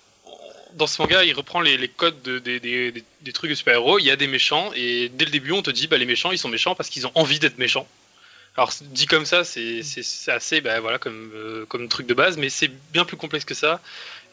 [0.76, 3.56] dans ce manga, il reprend les, les codes de- des- des- des- des trucs de
[3.56, 3.98] super-héros.
[3.98, 6.32] Il y a des méchants, et dès le début, on te dit bah, les méchants,
[6.32, 7.88] ils sont méchants parce qu'ils ont envie d'être méchants.
[8.58, 9.82] Alors, dit comme ça, c'est
[10.28, 13.54] assez bah, voilà, comme, euh, comme truc de base, mais c'est bien plus complexe que
[13.54, 13.80] ça.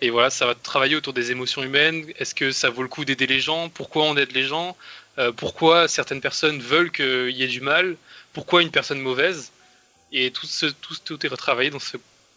[0.00, 2.04] Et voilà, ça va travailler autour des émotions humaines.
[2.18, 3.68] Est-ce que ça vaut le coup d'aider les gens?
[3.68, 4.76] Pourquoi on aide les gens?
[5.18, 7.96] Euh, Pourquoi certaines personnes veulent qu'il y ait du mal?
[8.32, 9.52] Pourquoi une personne mauvaise?
[10.12, 11.78] Et tout, ce, tout, est retravaillé dans,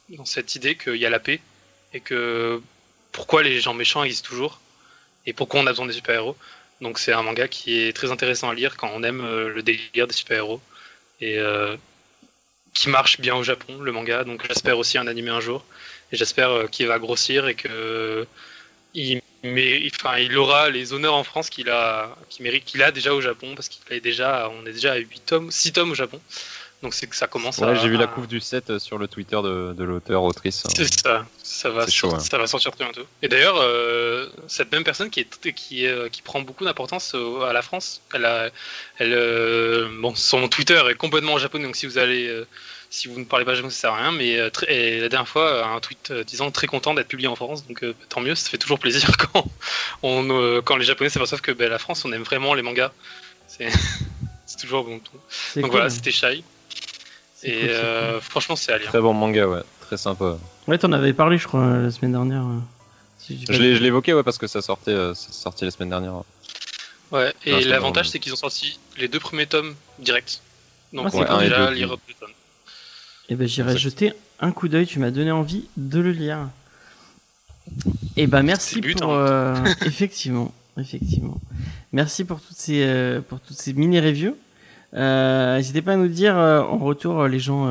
[0.10, 1.42] dans cette idée qu'il y a la paix
[1.94, 2.62] et que
[3.12, 4.62] pourquoi les gens méchants existent toujours
[5.26, 6.38] et pourquoi on a besoin des super-héros.
[6.82, 9.62] Donc c'est un manga qui est très intéressant à lire quand on aime euh, le
[9.64, 10.62] délire des super-héros
[11.22, 11.76] et euh,
[12.74, 14.24] qui marche bien au Japon, le manga.
[14.24, 15.66] Donc j'espère aussi un animé un jour
[16.12, 18.26] et j'espère euh, qu'il va grossir et que
[18.94, 23.14] il, mais, il aura les honneurs en France qu'il a, qu'il mérite, qu'il a déjà
[23.14, 25.96] au Japon parce qu'il est déjà, on est déjà à 8 tomes, 6 tomes au
[25.96, 26.20] Japon.
[26.82, 27.76] Donc c'est que ça commence à.
[27.76, 30.66] J'ai vu la couve du set euh, sur le Twitter de, de l'auteur, autrice.
[30.66, 30.70] hein.
[30.74, 32.30] c'est ça, ça va, C'est chaud, sortir, hein.
[32.32, 33.06] ça va sortir très bientôt.
[33.22, 37.16] Et d'ailleurs, euh, cette même personne qui est qui est, euh, qui prend beaucoup d'importance
[37.46, 38.50] à la France, elle a,
[38.98, 42.48] elle, euh, bon, son Twitter est complètement en japonais, donc si vous allez, euh,
[42.90, 44.12] si vous ne parlez pas japonais, ça sert à rien.
[44.14, 47.28] Mais euh, très- et la dernière fois, un tweet euh, disant très content d'être publié
[47.28, 49.46] en France, donc euh, tant mieux, ça fait toujours plaisir quand
[50.02, 52.94] on, euh, quand les Japonais s'aperçoivent que ben, la France, on aime vraiment les mangas.
[53.48, 53.68] C'est
[54.62, 54.92] toujours bon.
[54.96, 55.04] Donc
[55.56, 55.72] cool.
[55.72, 56.42] voilà, c'était Shy.
[57.44, 58.88] Et cool, euh, franchement, c'est à lire.
[58.88, 60.38] Très bon manga, ouais, très sympa.
[60.68, 62.44] Ouais, t'en avais parlé, je crois, la semaine dernière.
[62.46, 62.60] euh,
[63.18, 65.72] si Je l'ai je l'ai évoqué, ouais, parce que ça sortait, euh, ça sortait la
[65.72, 66.14] semaine dernière.
[67.12, 68.12] Ouais, et Ah, l'avantage bon.
[68.12, 70.42] c'est qu'ils ont sorti les deux premiers tomes direct.
[70.94, 71.28] Donc Ah, c'est on cool.
[71.28, 71.74] peut Un et déjà deux.
[71.76, 72.30] lire deux tomes.
[73.30, 73.84] Eh ben, j'irai Exact.
[73.84, 74.86] jeter un coup d'œil.
[74.88, 76.50] Tu m'as donné envie de le lire.
[78.18, 79.10] Et ben, merci C'est le but, pour.
[79.12, 81.40] en euh, effectivement, effectivement.
[81.94, 84.36] Merci pour toutes ces, euh, pour toutes ces mini reviews.
[84.96, 87.68] Euh, N'hésitez pas à nous dire euh, en retour euh, les gens,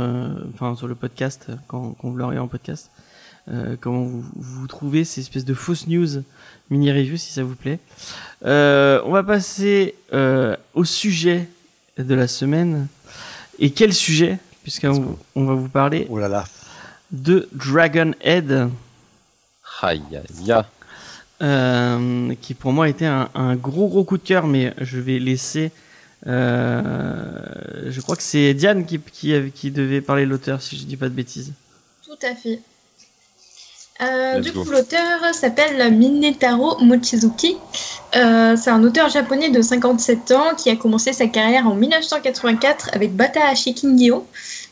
[0.55, 2.91] enfin sur le podcast quand, quand vous l'aurez en podcast,
[3.81, 6.23] comment vous, vous trouvez ces espèces de fausses news
[6.71, 7.79] mini reviews si ça vous plaît.
[8.43, 9.95] On va passer
[10.75, 11.49] au sujet
[11.97, 12.87] de la semaine.
[13.59, 14.39] Et quel sujet?
[14.63, 16.45] Puisqu'on on va vous parler Oh là là.
[17.11, 18.69] de Dragon Head,
[19.81, 20.63] Aïe, aïe, aïe.
[21.43, 25.19] euh, qui pour moi était un, un gros gros coup de cœur, mais je vais
[25.19, 25.71] laisser.
[26.27, 27.23] Euh,
[27.87, 30.97] je crois que c'est Diane qui, qui, qui devait parler de l'auteur, si je dis
[30.97, 31.53] pas de bêtises.
[32.05, 32.61] Tout à fait.
[34.01, 34.63] Euh, du go.
[34.63, 37.57] coup, l'auteur s'appelle Minetaro Mochizuki.
[38.17, 42.91] Euh, c'est un auteur japonais de 57 ans qui a commencé sa carrière en 1984
[42.93, 44.25] avec Batahashi Kingyo,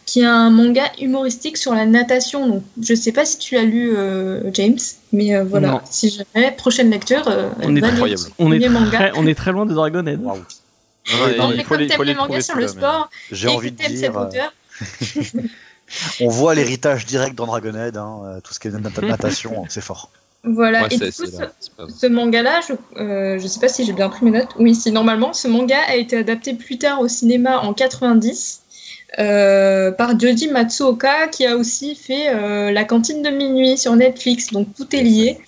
[0.07, 2.47] qui est un manga humoristique sur la natation.
[2.47, 4.78] Donc, je sais pas si tu l'as lu, euh, James,
[5.12, 5.68] mais euh, voilà.
[5.68, 5.80] Non.
[5.90, 8.22] Si jamais, prochaine lecture, euh, On est incroyable.
[8.38, 8.97] On est, premier manga.
[8.97, 10.22] très, on est très loin de Dragon Head.
[10.22, 10.38] Waouh.
[11.12, 13.70] Non, mais comme les- il faut t'aimes les mangas sur le sport, J'ai et envie
[13.72, 14.30] de dire, euh,
[16.20, 19.80] on voit l'héritage direct dans Dragonhead, hein, euh, tout ce qui est nat- natation, c'est
[19.80, 20.11] fort.
[20.42, 20.82] voilà.
[20.82, 21.24] Ouais, et du coup,
[21.88, 24.50] ce- manga-là, je, euh, je sais pas si j'ai bien pris mes notes.
[24.59, 28.62] Oui, si normalement, ce manga a été adapté plus tard au cinéma en 90
[29.18, 34.48] euh, par Joji Matsuoka, qui a aussi fait euh, La cantine de minuit sur Netflix.
[34.52, 35.38] Donc tout est lié.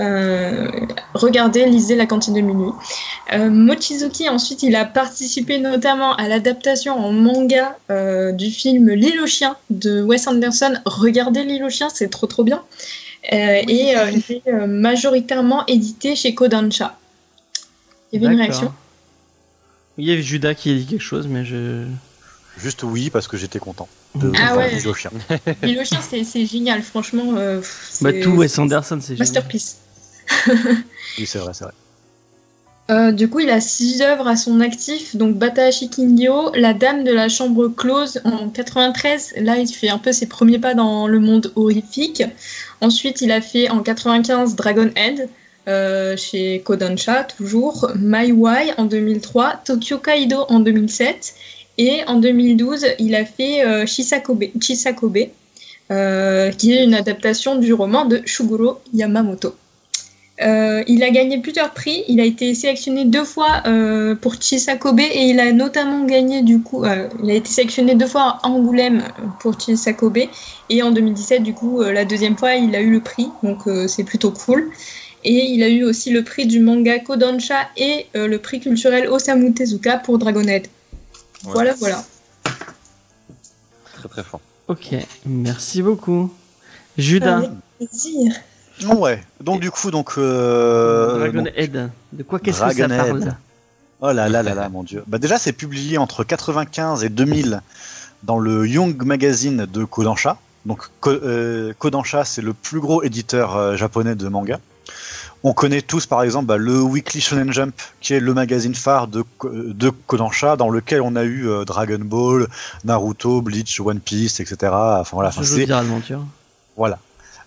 [0.00, 0.68] Euh,
[1.14, 2.70] regardez, lisez La cantine de minuit.
[3.32, 9.20] Euh, Mochizuki, ensuite, il a participé notamment à l'adaptation en manga euh, du film L'île
[9.20, 10.74] aux chiens de Wes Anderson.
[10.84, 12.62] Regardez L'île aux chiens, c'est trop trop bien.
[13.32, 16.98] Euh, et euh, il est majoritairement édité chez Kodansha.
[18.12, 18.72] Il y avait une réaction?
[19.98, 21.84] Il y avait Judas qui a dit quelque chose, mais je.
[22.58, 24.74] Juste oui, parce que j'étais content de Ah voir ouais.
[24.74, 25.10] L'île aux chiens.
[25.62, 27.34] L'île aux chiens, c'est c'est génial, franchement.
[27.36, 29.18] euh, pff, Bah, c'est- tout Wes Anderson, c'est génial.
[29.20, 29.76] Masterpiece.
[31.18, 31.72] Oui, c'est vrai, c'est vrai.
[32.90, 37.04] Euh, du coup, il a six œuvres à son actif, donc Batahashi Kingyo, La Dame
[37.04, 39.34] de la Chambre Close en 93.
[39.38, 42.22] Là, il fait un peu ses premiers pas dans le monde horrifique.
[42.80, 45.28] Ensuite, il a fait en 95 Dragon Head
[45.68, 47.90] euh, chez Kodansha, toujours.
[47.96, 51.34] My Why en 2003, Tokyo Kaido en 2007.
[51.78, 54.44] Et en 2012, il a fait euh, Chisakobe,
[55.90, 59.54] euh, qui est une adaptation du roman de Shuguro Yamamoto.
[60.42, 62.04] Euh, il a gagné plusieurs prix.
[62.08, 63.62] Il a été sélectionné deux fois
[64.20, 66.84] pour Chisakobe et il a notamment gagné du coup.
[67.22, 69.04] il a été sélectionné deux fois à Angoulême
[69.40, 70.18] pour Chisakobe
[70.68, 74.04] et en 2017 du coup la deuxième fois il a eu le prix donc c'est
[74.04, 74.70] plutôt cool.
[75.22, 79.52] Et il a eu aussi le prix du manga Kodansha et le prix culturel Osamu
[79.52, 80.66] Tezuka pour Dragonhead.
[81.44, 81.52] Ouais.
[81.52, 82.04] Voilà voilà.
[83.94, 84.40] Très très fort.
[84.68, 84.94] Ok,
[85.26, 86.32] merci beaucoup.
[86.98, 88.32] Judas, Avec plaisir.
[88.96, 89.22] Ouais.
[89.40, 90.12] Donc du coup, donc.
[90.18, 91.90] Euh, Dragon donc- Head.
[92.12, 93.34] De quoi qu'est-ce que ça parle.
[94.00, 95.04] Oh là là là là, mon dieu.
[95.06, 97.60] Bah déjà, c'est publié entre 95 et 2000
[98.24, 100.38] dans le Young Magazine de Kodansha.
[100.66, 104.58] Donc euh, Kodansha, c'est le plus gros éditeur euh, japonais de manga.
[105.44, 109.08] On connaît tous, par exemple, bah, le Weekly Shonen Jump, qui est le magazine phare
[109.08, 112.46] de, de Kodansha, dans lequel on a eu euh, Dragon Ball,
[112.84, 114.56] Naruto, Bleach, One Piece, etc.
[114.72, 115.66] Enfin voilà, enfin, c'est
[116.76, 116.98] voilà.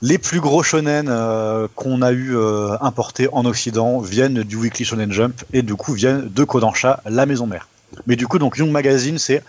[0.02, 4.84] Les plus gros shonen euh, qu'on a eu euh, importés en Occident viennent du Weekly
[4.84, 7.70] Shonen Jump et du coup viennent de Kodansha, la maison mère.
[8.06, 9.44] Mais du coup, donc Young Magazine, c'est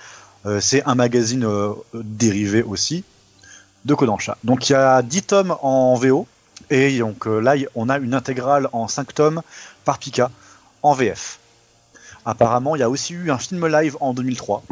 [0.60, 1.44] c'est un magazine
[1.92, 3.02] dérivé aussi
[3.84, 4.38] de Kodansha.
[4.44, 6.28] Donc il y a 10 tomes en VO
[6.70, 9.42] et donc euh, là on a une intégrale en 5 tomes
[9.84, 10.30] par Pika
[10.82, 11.38] en VF.
[12.24, 14.64] Apparemment, il y a aussi eu un film live en 2003.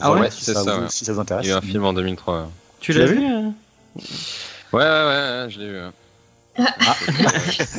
[0.00, 0.88] Ah ouais si C'est ça, ça, vous, ouais.
[0.88, 1.44] si ça vous intéresse.
[1.44, 2.38] Il y a eu un film en 2003.
[2.42, 2.44] ouais.
[2.78, 3.50] Tu Tu l'as vu vu euh
[4.72, 5.80] Ouais, ouais, ouais, ouais, je l'ai vu.
[6.58, 6.94] Ah.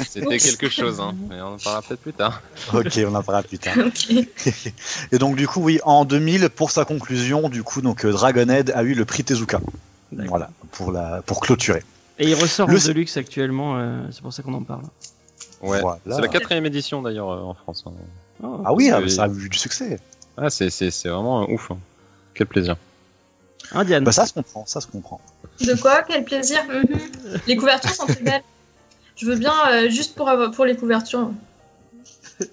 [0.09, 1.15] C'était quelque chose, hein.
[1.30, 2.41] mais on en parlera peut-être plus tard.
[2.74, 3.76] Ok, on en parlera plus tard.
[5.11, 8.72] Et donc du coup, oui, en 2000, pour sa conclusion, du coup, donc euh, Dragonhead
[8.76, 9.61] a eu le prix Tezuka.
[10.11, 11.84] Voilà, pour la pour clôturer.
[12.22, 14.84] Et il ressort Le- en Deluxe actuellement, euh, c'est pour ça qu'on en parle.
[15.61, 15.82] Ouais.
[15.82, 15.99] Voilà.
[16.05, 17.84] C'est la quatrième édition d'ailleurs euh, en France.
[17.88, 17.91] hein.
[18.43, 18.61] Oh.
[18.65, 19.99] Ah oui, ah, que- ça a eu du succès.
[20.38, 21.72] Ah, c'est, c'est, c'est vraiment euh, ouf.
[21.72, 21.78] hein.
[22.34, 22.76] Quel plaisir.
[23.74, 25.19] Hein, Diane Bah ça se comprend, ça se comprend.
[25.59, 26.03] De quoi?
[26.03, 26.59] Quel plaisir.
[27.47, 28.43] Les couvertures sont très belles.
[29.15, 31.32] Je veux bien euh, juste pour, avoir- pour les couvertures.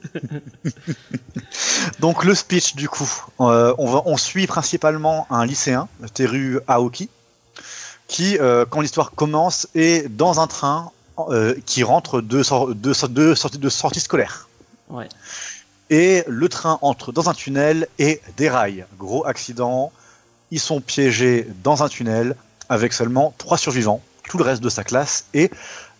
[2.00, 3.08] Donc le speech du coup,
[3.40, 7.08] euh, on va on suit principalement un lycéen, Teru Aoki,
[8.08, 10.90] qui euh, quand l'histoire commence est dans un train
[11.28, 14.48] euh, qui rentre de, sor- de, sor- de sortie de sortie scolaire.
[14.88, 15.08] Ouais.
[15.90, 18.84] Et le train entre dans un tunnel et déraille.
[18.98, 19.92] Gros accident.
[20.50, 22.34] Ils sont piégés dans un tunnel
[22.68, 24.02] avec seulement trois survivants.
[24.28, 25.52] Tout le reste de sa classe est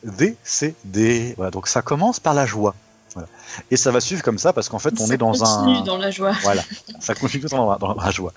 [0.04, 1.34] décédé.
[1.36, 2.74] Voilà, donc ça commence par la joie.
[3.18, 3.28] Voilà.
[3.70, 5.82] Et ça va suivre comme ça parce qu'en fait on Ça est dans continue un.
[5.82, 6.32] dans la joie.
[6.42, 6.62] Voilà,
[7.00, 8.32] ça continue dans la, dans la joie.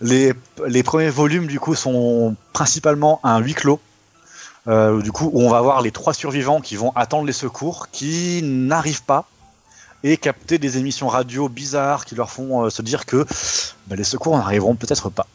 [0.00, 0.32] Les,
[0.66, 3.80] les premiers volumes du coup sont principalement un huis clos.
[4.68, 7.88] Euh, du coup, où on va voir les trois survivants qui vont attendre les secours,
[7.90, 9.24] qui n'arrivent pas,
[10.04, 13.26] et capter des émissions radio bizarres qui leur font euh, se dire que
[13.88, 15.26] bah, les secours n'arriveront peut-être pas.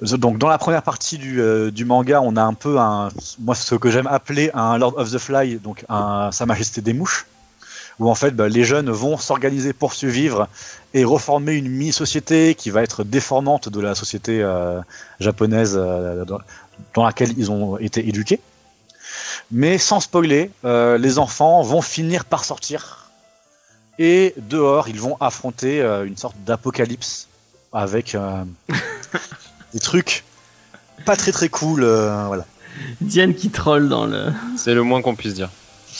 [0.00, 3.10] Donc dans la première partie du, euh, du manga, on a un peu un,
[3.40, 6.92] moi ce que j'aime appeler un Lord of the Fly, donc un Sa Majesté des
[6.94, 7.26] Mouches,
[7.98, 10.48] où en fait bah, les jeunes vont s'organiser pour survivre
[10.94, 14.80] et reformer une mini-société qui va être déformante de la société euh,
[15.20, 16.38] japonaise euh, dans,
[16.94, 18.40] dans laquelle ils ont été éduqués.
[19.50, 23.10] Mais sans spoiler, euh, les enfants vont finir par sortir
[23.98, 27.28] et dehors ils vont affronter euh, une sorte d'apocalypse
[27.72, 28.44] avec euh,
[29.74, 30.24] des trucs
[31.04, 31.82] pas très très cool.
[31.84, 32.44] euh, voilà.
[33.00, 34.32] Diane qui troll dans le.
[34.56, 35.50] C'est le moins qu'on puisse dire.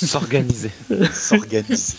[0.07, 0.71] S'organiser.
[1.13, 1.95] s'organiser.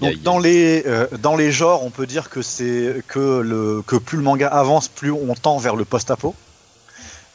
[0.00, 3.82] Donc aïe, dans les euh, dans les genres, on peut dire que c'est que le
[3.86, 6.34] que plus le manga avance, plus on tend vers le post-apo.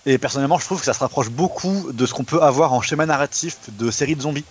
[0.05, 2.81] Et personnellement, je trouve que ça se rapproche beaucoup de ce qu'on peut avoir en
[2.81, 4.45] schéma narratif de séries de zombies.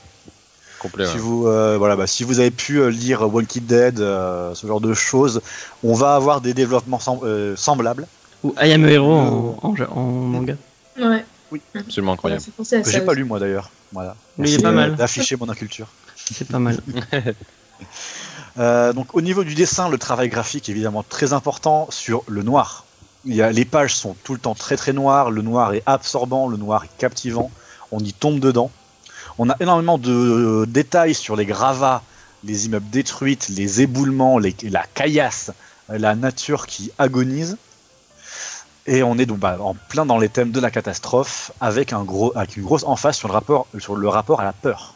[0.79, 1.07] Complet.
[1.07, 1.19] Si ouais.
[1.19, 4.81] vous, euh, voilà, bah, si vous avez pu euh, lire Walking Dead, euh, ce genre
[4.81, 5.41] de choses,
[5.83, 8.07] on va avoir des développements sem- euh, semblables.
[8.45, 9.13] Ou I Am a Hero
[9.65, 10.55] Euh, en, en manga.
[11.01, 11.25] Ouais.
[11.75, 12.43] Absolument Ça m'a incroyable.
[12.65, 13.71] ça j'ai pas lu moi d'ailleurs.
[13.93, 14.17] Voilà.
[14.37, 14.97] Mais il est pas mal.
[14.97, 15.89] D'afficher mon inculture.
[16.17, 16.79] C'est pas mal.
[18.59, 22.43] Euh, donc au niveau du dessin, le travail graphique est évidemment très important sur le
[22.43, 22.85] noir.
[23.25, 25.83] Il y a, les pages sont tout le temps très très noires, le noir est
[25.87, 27.51] absorbant, le noir est captivant,
[27.93, 28.71] on y tombe dedans.
[29.39, 32.03] On a énormément de euh, détails sur les gravats,
[32.43, 35.53] les immeubles détruits, les éboulements, les- la caillasse,
[35.91, 37.57] euh, la nature qui agonise.
[38.89, 42.05] Et on est donc bah, en plein dans les thèmes de la catastrophe, avec, un
[42.05, 44.95] gros, avec une grosse emphase sur le rapport, sur le rapport à la peur.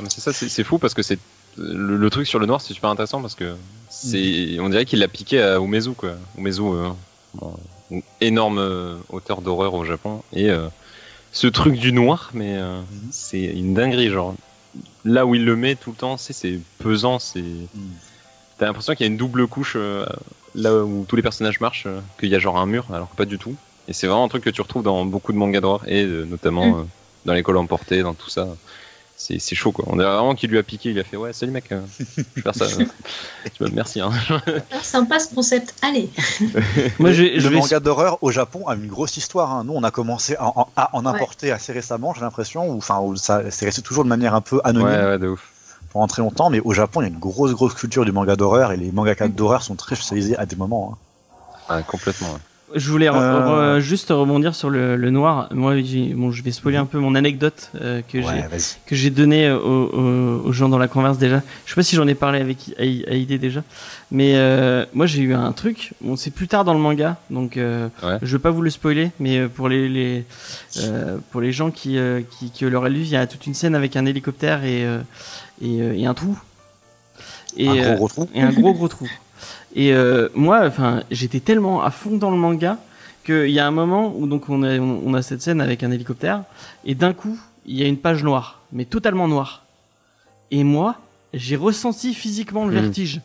[0.00, 1.18] Ah, C'est ça, c'est fou parce que c'est
[1.58, 3.54] le, le truc sur le noir, c'est super intéressant parce que
[3.90, 6.12] c'est, on dirait qu'il l'a piqué à Umezu quoi.
[6.38, 6.88] Umezu, euh,
[7.34, 7.54] bon,
[8.22, 10.68] énorme euh, auteur d'horreur au Japon et euh,
[11.32, 12.84] ce truc du noir, mais Mhm.
[13.10, 14.34] c'est une dinguerie genre.
[15.04, 17.44] Là où il le met tout le temps, c'est pesant, c'est.
[18.56, 19.76] T'as l'impression qu'il y a une double couche
[20.62, 23.16] là où tous les personnages marchent, euh, qu'il y a genre un mur, alors que
[23.16, 23.54] pas du tout.
[23.88, 26.24] Et c'est vraiment un truc que tu retrouves dans beaucoup de mangas d'horreur et euh,
[26.24, 26.80] notamment Mm.
[26.80, 26.84] euh,
[27.26, 28.46] dans l'école emportée, dans tout ça.
[29.20, 29.84] C'est c'est chaud quoi.
[29.88, 32.22] On dirait vraiment qu'il lui a piqué, il a fait ouais salut mec, euh, je
[32.36, 32.66] vais faire ça.
[33.52, 34.10] Tu vois, merci hein.
[34.70, 35.74] Ah, sympa ce concept.
[35.82, 36.08] Allez.
[37.00, 37.56] Moi, je, le je vais.
[37.56, 39.52] manga d'horreur au Japon a une grosse histoire.
[39.52, 39.64] hein.
[39.64, 43.00] Nous, on a commencé à, en- à en importer assez récemment, j'ai l'impression, ou enfin,
[43.16, 45.50] ça c'est resté toujours de manière un peu Ouais anonyme ouais de ouf.
[45.92, 46.50] Pendant très longtemps.
[46.50, 48.92] Mais au Japon, il y a une grosse, grosse culture du manga d'horreur et les
[48.92, 50.96] mangaka d'horreur sont très spécialisés à des moments.
[51.70, 51.82] hein.
[51.86, 52.28] Complètement.
[52.28, 52.38] ouais.
[52.74, 53.78] Je voulais re- Euh.
[53.78, 55.48] re- juste rebondir sur le, le noir.
[55.54, 55.72] Moi,
[56.14, 58.76] bon, je vais spoiler un peu mon anecdote euh, que j'ai Ouais, vas-y.
[58.84, 61.40] que j'ai donné aux, aux- aux gens dans la converse déjà.
[61.64, 63.62] Je sais pas si j'en ai parlé avec I- Aïdé déjà,
[64.10, 65.94] mais euh, moi j'ai eu un truc.
[66.02, 68.18] Bon, c'est plus tard dans le manga, donc euh, Ouais.
[68.20, 70.24] je veux pas vous le spoiler, mais pour les, les
[70.78, 73.54] euh, pour les gens qui euh, qui, qui l'auraient lu, il y a toute une
[73.54, 74.84] scène avec un hélicoptère et
[75.60, 76.38] et, euh, et un trou.
[77.56, 78.28] Et, un euh, gros gros trou.
[78.34, 79.08] et un gros gros trou.
[79.74, 82.78] Et euh, moi, enfin, j'étais tellement à fond dans le manga
[83.24, 85.90] qu'il y a un moment où donc on a, on a cette scène avec un
[85.90, 86.44] hélicoptère
[86.84, 89.64] et d'un coup il y a une page noire, mais totalement noire.
[90.50, 90.96] Et moi,
[91.34, 92.80] j'ai ressenti physiquement le Mhm.
[92.82, 93.20] vertige.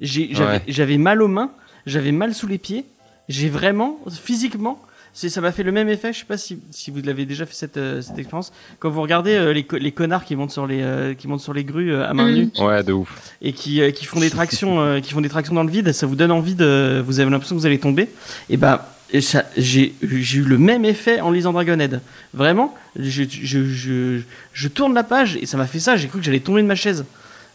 [0.00, 0.98] J'avais Ouais.
[0.98, 1.50] mal aux mains,
[1.86, 2.84] j'avais mal sous les pieds.
[3.28, 4.80] J'ai vraiment, physiquement,
[5.28, 6.12] ça m'a fait le même effet.
[6.12, 8.52] Je sais pas si, si vous l'avez déjà fait cette, euh, cette expérience.
[8.78, 11.40] Quand vous regardez euh, les, co- les connards qui montent sur les, euh, qui montent
[11.40, 13.08] sur les grues à main nue Ouais de ouf.
[13.42, 16.16] et qui, qui font des tractions, qui font des tractions dans le vide, ça vous
[16.16, 18.08] donne envie de, vous avez l'impression que vous allez tomber.
[18.48, 18.80] Et ben,
[19.20, 22.00] ça- j'ai j'ai eu le même effet en lisant Dragonhead.
[22.32, 24.20] Vraiment, je, je, je,
[24.52, 25.96] je tourne la page et ça m'a fait ça.
[25.96, 27.04] J'ai cru que j'allais tomber de ma chaise.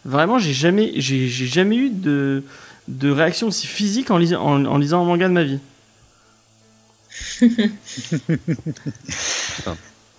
[0.04, 2.44] Vraiment, j'ai jamais, j'ai j'ai jamais eu de,
[2.88, 5.58] de réaction aussi physique en, lisant en, en lisant un manga de ma vie.
[7.40, 7.50] Donc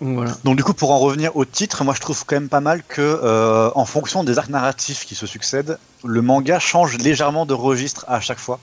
[0.00, 0.36] voilà.
[0.44, 2.82] Donc du coup, pour en revenir au titre, moi je trouve quand même pas mal
[2.82, 7.54] que, euh, en fonction des arcs narratifs qui se succèdent, le manga change légèrement de
[7.54, 8.60] registre à chaque fois.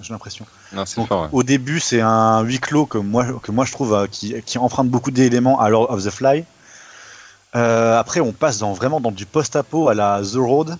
[0.00, 0.46] J'ai l'impression.
[0.72, 1.28] Ouais.
[1.32, 4.58] Au début, c'est un huis clos que moi, que moi je trouve euh, qui, qui
[4.58, 6.44] emprunte beaucoup d'éléments à Lord of the Fly.
[7.56, 10.76] Euh, après, on passe dans, vraiment dans du post-apo à la The Road,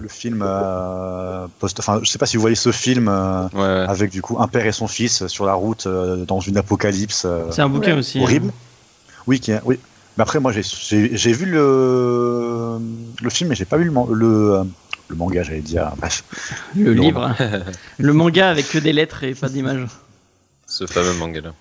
[0.00, 1.78] le film euh, post.
[1.80, 3.66] Enfin, je sais pas si vous voyez ce film euh, Ouais, ouais.
[3.88, 7.24] avec du coup un père et son fils sur la route euh, dans une apocalypse.
[7.24, 7.98] euh, C'est un bouquin Ouais.
[7.98, 8.18] aussi.
[8.18, 8.22] hein.
[8.22, 8.52] horrible.
[9.26, 9.78] Oui, qui est- oui.
[10.16, 12.78] Mais après, moi, j'ai- vu le,
[13.20, 14.62] le film, mais j'ai pas vu le, le,
[15.08, 15.92] le manga, j'allais dire.
[15.98, 16.24] Bref.
[16.74, 17.02] Le Non.
[17.02, 17.34] livre.
[17.98, 19.86] le manga avec que des lettres et pas d'images.
[20.66, 21.52] Ce fameux manga là.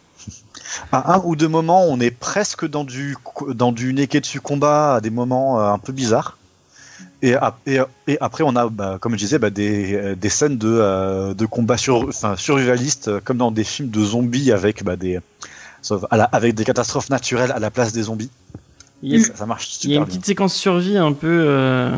[0.91, 3.15] À un ou deux moments, on est presque dans du,
[3.53, 6.37] dans du Neketsu combat à des moments un peu bizarres.
[7.21, 10.57] Et, ap- et, et après, on a, bah, comme je disais, bah, des, des scènes
[10.57, 14.83] de, euh, de combat sur, enfin, survivalistes, euh, comme dans des films de zombies avec,
[14.83, 15.19] bah, des,
[15.81, 18.29] sauf à la- avec des catastrophes naturelles à la place des zombies.
[19.01, 20.05] Il y a- Ça, ça marche Il y a super une bien.
[20.11, 21.91] petite séquence survie un peu euh,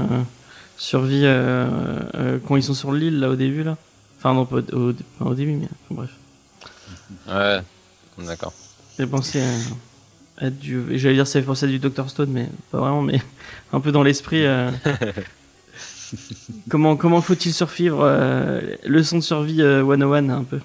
[0.78, 1.68] survie euh,
[2.16, 3.76] euh, quand ils sont sur l'île là au début là.
[4.20, 6.10] Enfin non pas au, au, pas au début mais enfin, bref.
[7.28, 8.26] Ouais.
[8.26, 8.54] D'accord.
[8.98, 9.46] J'ai pensé à
[10.42, 13.22] du j'allais dire ça fait penser à du Dr Stone mais pas vraiment mais
[13.74, 14.46] un peu dans l'esprit.
[14.46, 14.72] euh,
[16.70, 20.60] comment comment faut-il survivre euh, leçon de survie euh, 101 un peu?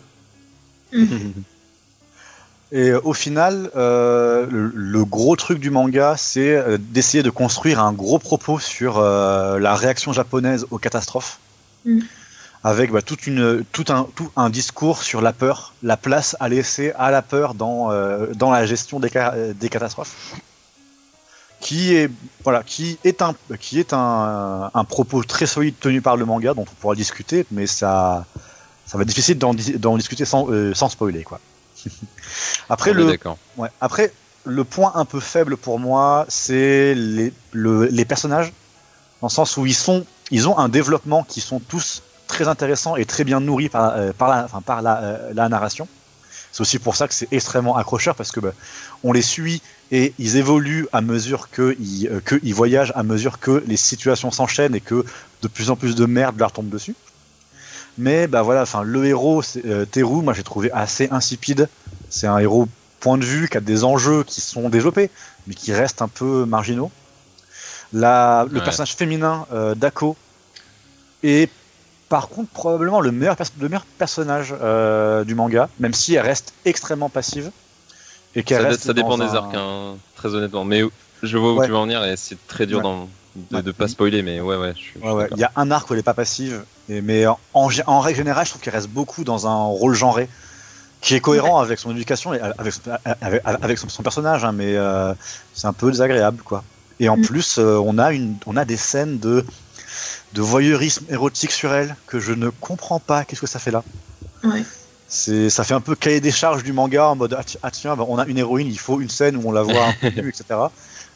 [2.75, 7.29] Et euh, au final, euh, le, le gros truc du manga, c'est euh, d'essayer de
[7.29, 11.39] construire un gros propos sur euh, la réaction japonaise aux catastrophes,
[11.85, 11.99] Mm.
[12.65, 16.49] Avec bah, toute une, tout, un, tout un discours sur la peur, la place à
[16.49, 20.15] laisser à la peur dans, euh, dans la gestion des, ca- des catastrophes,
[21.61, 22.11] qui est,
[22.45, 26.55] voilà, qui est, un, qui est un, un propos très solide tenu par le manga,
[26.55, 28.27] dont on pourra discuter, mais ça,
[28.87, 31.23] ça va être difficile d'en dis- d'en discuter sans, euh, sans spoiler.
[31.25, 31.41] Quoi.
[32.69, 33.05] Après, le.
[33.57, 33.69] Ouais.
[33.81, 34.13] Après,
[34.45, 38.53] le point un peu faible pour moi, c'est les, le- les personnages,
[39.21, 42.03] dans le sens où ils sont, ils ont un développement qui sont tous
[42.33, 45.49] très intéressants et très bien nourris par, euh, par, la, enfin, par la, euh, la
[45.49, 45.87] narration.
[46.51, 48.53] C'est aussi pour ça que c'est extrêmement accrocheur parce que bah,
[49.05, 53.39] on les suit et ils évoluent à mesure qu'ils euh, que ils voyagent, à mesure
[53.39, 55.05] que les situations s'enchaînent et que
[55.43, 56.95] de plus en plus de merde leur tombe dessus.
[57.99, 61.69] Mais bah voilà, enfin le héros, c'est, euh, Teru, moi j'ai trouvé assez insipide.
[62.09, 62.67] C'est un héros
[63.01, 65.11] point de vue qui a des enjeux qui sont développés,
[65.47, 66.91] mais qui restent un peu marginaux.
[67.93, 68.65] La, le Ouais.
[68.65, 69.47] personnage féminin
[69.77, 70.17] d'Ako
[71.23, 71.51] est
[72.13, 76.27] par contre probablement le meilleur, pers- le meilleur personnage euh, du manga, même si elle
[76.27, 77.51] reste extrêmement passive.
[78.35, 80.63] Et Ça, reste ça dépend des arcs, hein, très honnêtement.
[80.63, 80.83] Mais
[81.23, 81.65] je vois où Ouais.
[81.65, 83.07] tu veux en venir et c'est très dur Ouais.
[83.51, 83.63] de, Ouais.
[83.63, 84.75] de pas spoiler, mais ouais, ouais.
[85.03, 88.01] Il y a un arc où elle est pas passive, et, mais en, en, en
[88.01, 90.29] règle générale, je trouve qu'elle reste beaucoup dans un rôle genré,
[91.01, 92.75] qui est cohérent avec son éducation et avec,
[93.23, 95.15] avec, avec son, son personnage, hein, mais euh,
[95.55, 96.63] c'est un peu désagréable, quoi.
[97.01, 97.23] Et en Mm.
[97.23, 99.45] plus, euh, on, a une, on a des scènes de,
[100.33, 103.25] de voyeurisme érotique sur elle que je ne comprends pas.
[103.25, 103.85] Qu'est-ce que ça fait là
[104.45, 104.65] Ouais.
[105.07, 107.71] c'est, ça fait un peu cahier des charges du manga en mode ah, ti- ah,
[107.71, 109.93] tiens, bah, on a une héroïne, il faut une scène où on la voit un
[109.93, 110.73] peu etc.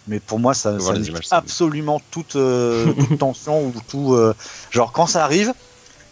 [0.07, 4.15] Mais pour moi, ça, ça images, absolument toute, euh, toute tension ou tout.
[4.15, 4.35] euh,
[4.71, 5.53] genre quand ça arrive,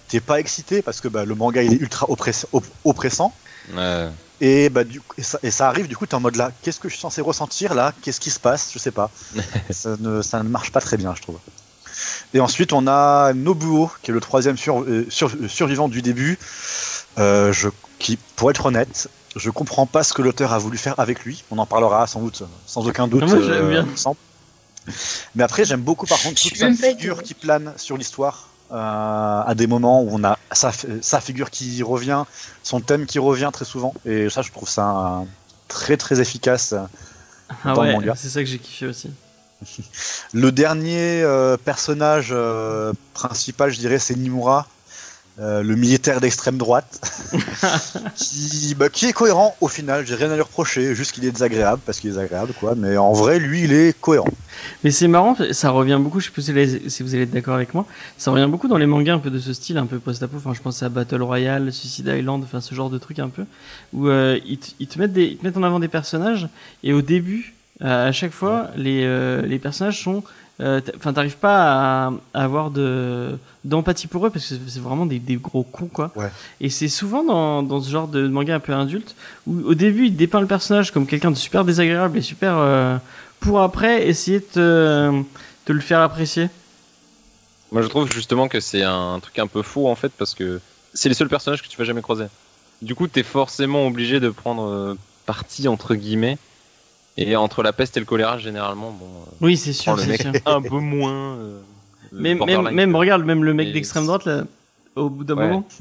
[0.08, 3.34] t'es pas excité parce que bah, le manga il est ultra oppress- op- oppressant.
[3.72, 4.10] Ouais.
[4.40, 6.80] Et, bah, du, et, ça, et ça arrive, du coup, t'es en mode là, qu'est-ce
[6.80, 7.92] que je suis censé ressentir là?
[8.02, 8.72] Qu'est-ce qui se passe?
[8.72, 9.12] Je sais pas.
[9.70, 11.40] ça, ne, ça ne marche pas très bien, je trouve.
[12.34, 16.02] Et ensuite, on a Nobuo, qui est le troisième sur- euh, sur- euh, survivant du
[16.02, 16.38] début.
[17.18, 17.68] Euh, je,
[17.98, 21.44] qui, pour être honnête, je comprends pas ce que l'auteur a voulu faire avec lui.
[21.50, 23.20] On en parlera sans doute, sans aucun doute.
[23.28, 23.86] Moi, j'aime bien.
[23.92, 24.16] ensemble.
[25.34, 28.48] Mais après, j'aime beaucoup par contre toute sa figure qui plane sur l'histoire.
[28.72, 32.24] euh, à des moments où on a sa, sa figure qui revient,
[32.62, 33.94] son thème qui revient très souvent.
[34.06, 35.26] Et ça, je trouve ça un-
[35.68, 36.74] très très efficace.
[37.64, 39.10] Ah ouais, c'est ça que j'ai kiffé aussi.
[40.32, 44.66] Le dernier euh, personnage euh, principal, je dirais, c'est Nimura,
[45.40, 47.00] euh, le militaire d'extrême droite,
[48.16, 50.06] qui, bah, qui est cohérent au final.
[50.06, 52.74] J'ai rien à lui reprocher, juste qu'il est désagréable parce qu'il est désagréable, quoi.
[52.76, 54.28] Mais en vrai, lui, il est cohérent.
[54.84, 56.40] Mais c'est marrant, ça revient beaucoup, je sais pas
[56.88, 57.84] si vous allez- être d'accord avec moi,
[58.16, 60.54] ça revient beaucoup dans les mangas un peu de ce style, un peu post-apo, enfin
[60.54, 63.44] je pense à Battle Royale, Suicide Island, enfin ce genre de truc un peu,
[63.92, 66.48] où ils, te, ils te mettent des, ils te mettent en avant des personnages,
[66.84, 70.22] et au début, à chaque fois, les, euh, les personnages sont...
[70.60, 75.06] euh, Enfin, t'arrives pas à, à avoir de d'empathie pour eux parce que c'est vraiment
[75.06, 76.12] des, des gros cons quoi.
[76.16, 76.30] Ouais.
[76.60, 80.06] Et c'est souvent dans, dans ce genre de manga un peu adulte où au début
[80.06, 82.96] il dépeint le personnage comme quelqu'un de super désagréable et super euh,
[83.40, 85.22] pour après essayer de te,
[85.64, 86.48] te le faire apprécier.
[87.72, 90.60] Moi, je trouve justement que c'est un truc un peu faux en fait parce que
[90.92, 92.26] c'est les seuls personnages que tu vas jamais croiser.
[92.82, 94.94] Du coup, t'es forcément obligé de prendre euh,
[95.26, 96.38] parti entre guillemets.
[97.16, 100.32] Et entre la peste et le choléra, généralement, bon, euh, Oui, c'est sûr, c'est sûr.
[100.46, 101.36] un peu moins.
[101.36, 101.60] euh,
[102.12, 104.44] Même, même, même regarde, même le mec Mais d'extrême droite, là,
[104.96, 105.46] au bout d'un Ouais.
[105.48, 105.68] moment.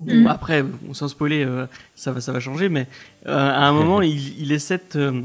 [0.00, 0.26] Bon, Mm.
[0.26, 2.88] après, bon, sans spoiler, euh, ça va, ça va changer, mais
[3.28, 5.22] euh, à un moment, il, il essaie de te,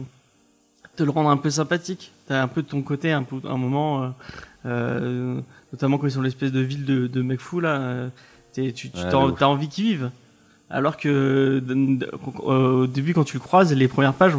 [0.98, 2.12] te le rendre un peu sympathique.
[2.28, 4.10] T'as un peu de ton côté, un, peu, un moment, euh,
[4.68, 5.42] euh,
[5.74, 8.10] notamment quand ils sont l'espèce de ville de, de mecs fous là, euh,
[8.54, 10.12] t'es- tu, Ouais, t'as envie qu'ils vivent.
[10.70, 11.64] Alors que
[12.44, 14.34] au début, quand tu le croises, les premières pages,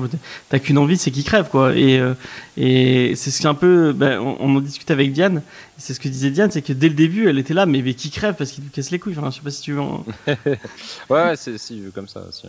[0.50, 1.74] t'as qu'une envie, c'est qu'il crève, quoi.
[1.74, 2.12] Et, euh,
[2.58, 5.42] et c'est ce qui est un peu, ben, on, on en discute avec Diane.
[5.78, 7.94] C'est ce que disait Diane, c'est que dès le début, elle était là, mais, mais
[7.94, 9.14] qui crève parce qu'il lui casse les couilles.
[9.16, 9.80] Enfin, je sais pas si tu veux.
[9.80, 10.56] en- Ouais,
[11.08, 12.46] ouais, c'est vu comme ça aussi.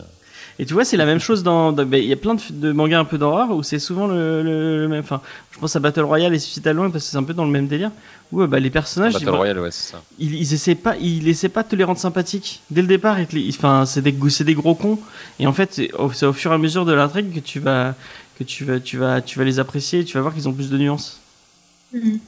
[0.61, 1.71] Et tu vois, c'est la même chose dans.
[1.71, 4.43] ben, Il y a plein de, de mangas un peu d'horreur où c'est souvent le,
[4.43, 4.99] le- le même.
[4.99, 5.21] Enfin,
[5.51, 7.51] je pense à Battle Royale et Suicide Island parce que c'est un peu dans le
[7.51, 7.91] même délire.
[8.33, 10.01] Où euh, bah, les personnages, Battle ils, Royale, ouais, c'est ça.
[10.19, 12.61] ils, ils essaient pas, ils essaient pas de te les rendre sympathiques.
[12.71, 13.17] Dès le départ,
[13.49, 14.99] enfin, c'est des, c'est des gros cons.
[15.39, 17.59] Et en fait, c'est au, c'est au fur et à mesure de l'intrigue que tu
[17.61, 17.95] vas,
[18.37, 20.01] que tu vas, tu vas, tu vas les apprécier.
[20.01, 21.21] et Tu vas voir qu'ils ont plus de nuances.
[21.93, 22.19] Mhm.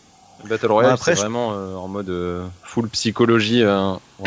[0.49, 3.91] Battle Royale, Ouais, après, c'est je- vraiment euh, en mode euh, full psychologie euh,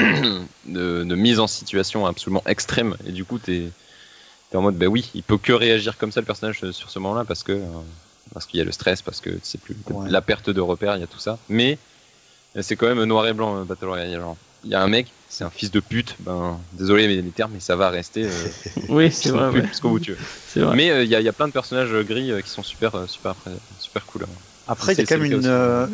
[0.66, 2.94] de, de mise en situation absolument extrême.
[3.06, 3.70] Et du coup, t'es
[4.56, 6.98] en mode, bah oui, il peut que réagir comme ça le personnage euh, sur ce
[7.00, 7.66] moment-là parce que euh,
[8.32, 10.08] parce qu'il y a le stress, parce que c'est plus Ouais.
[10.10, 11.38] la perte de repères, il y a tout ça.
[11.48, 11.78] Mais
[12.56, 14.08] euh, c'est quand même noir et blanc Battle Royale.
[14.08, 16.16] Il y a genre, Il y a un mec, c'est un fils de pute.
[16.20, 18.24] Ben désolé mais les termes, mais ça va rester.
[18.24, 18.30] Euh,
[18.88, 19.48] Oui, c'est vrai.
[19.50, 19.66] ouais.
[19.66, 20.18] jusqu'au bout, tu veux.
[20.46, 20.76] C'est vrai.
[20.76, 22.62] Mais euh, il y, a- il y a plein de personnages gris euh, qui sont
[22.62, 23.34] super super
[23.78, 24.22] super cool.
[24.24, 24.28] hein.
[24.66, 25.44] Après, il y a quand même une,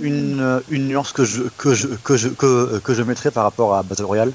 [0.02, 3.74] une, une nuance que je, que, je, que, je, que, que je mettrais par rapport
[3.74, 4.32] à Battle Royale.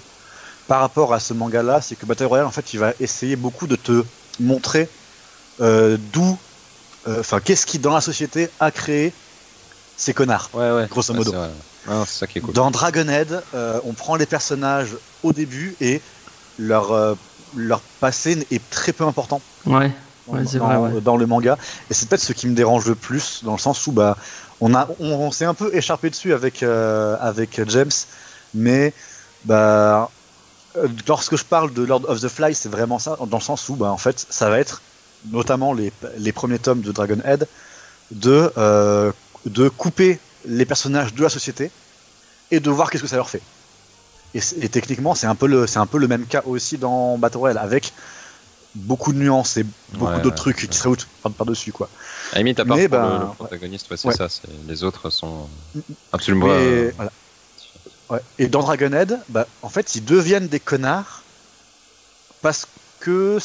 [0.67, 3.67] Par rapport à ce manga-là, c'est que Battle Royale, en fait, il va essayer beaucoup
[3.67, 4.03] de te
[4.39, 4.89] montrer
[5.61, 6.37] euh, d'où,
[7.07, 9.13] euh, enfin, qu'est-ce qui, dans la société, a créé
[9.95, 10.49] ces connards.
[10.53, 10.87] Ouais ouais.
[10.89, 11.33] Grosso modo.
[11.87, 12.53] Ah, ça qui est cool.
[12.53, 16.01] Dans Dragonhead, euh, on prend les personnages au début et
[16.57, 17.15] leur, euh,
[17.55, 19.39] leur passé est très peu important.
[19.65, 19.93] Ouais.
[20.27, 21.01] dans, Ouais, c'est dans- vrai, ouais.
[21.01, 21.57] dans le manga.
[21.91, 24.17] Et c'est peut-être ce qui me dérange le plus, dans le sens où bah,
[24.59, 27.91] on, a, on, on s'est un peu écharpé dessus avec, euh, avec James,
[28.53, 28.95] mais
[29.43, 30.14] bah,
[31.07, 33.75] lorsque je parle de Lord of the Fly, c'est vraiment ça, dans le sens où
[33.75, 34.81] bah, en fait, ça va être,
[35.31, 37.47] notamment les, les premiers tomes de Dragon Head,
[38.11, 39.11] de, euh,
[39.45, 41.71] de couper les personnages de la société
[42.51, 43.41] et de voir qu'est-ce que ça leur fait.
[44.33, 47.57] Et, techniquement, c'est un, peu le- un peu le même cas aussi dans Battle Royale,
[47.57, 47.93] avec
[48.75, 51.71] beaucoup de nuances et beaucoup Ouais, d'autres ouais, trucs qui se rajoutent par- par-dessus.
[51.71, 51.89] quoi.
[52.33, 54.13] À limite, à part Mais pour ben, le, le protagoniste, ouais, c'est ouais.
[54.13, 54.27] ça.
[54.67, 55.47] Les autres sont
[56.11, 56.47] absolument.
[56.47, 57.11] Mais, euh, voilà.
[58.09, 58.19] Ouais.
[58.39, 61.23] Et dans Dragonhead, bah, en fait, ils deviennent des connards
[62.41, 62.67] parce
[62.99, 63.37] que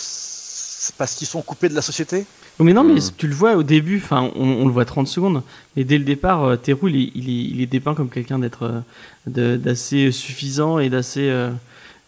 [0.99, 2.25] parce qu'ils sont coupés de la société.
[2.59, 3.11] Mais non, mais Hmm.
[3.17, 5.43] tu le vois au début, enfin, on, on le voit 30 secondes,
[5.77, 8.39] mais dès le départ, euh, Teru, il est, il est, il est dépeint comme quelqu'un
[8.39, 8.83] d'être
[9.27, 11.29] euh, d'assez suffisant et d'assez.
[11.31, 11.51] euh,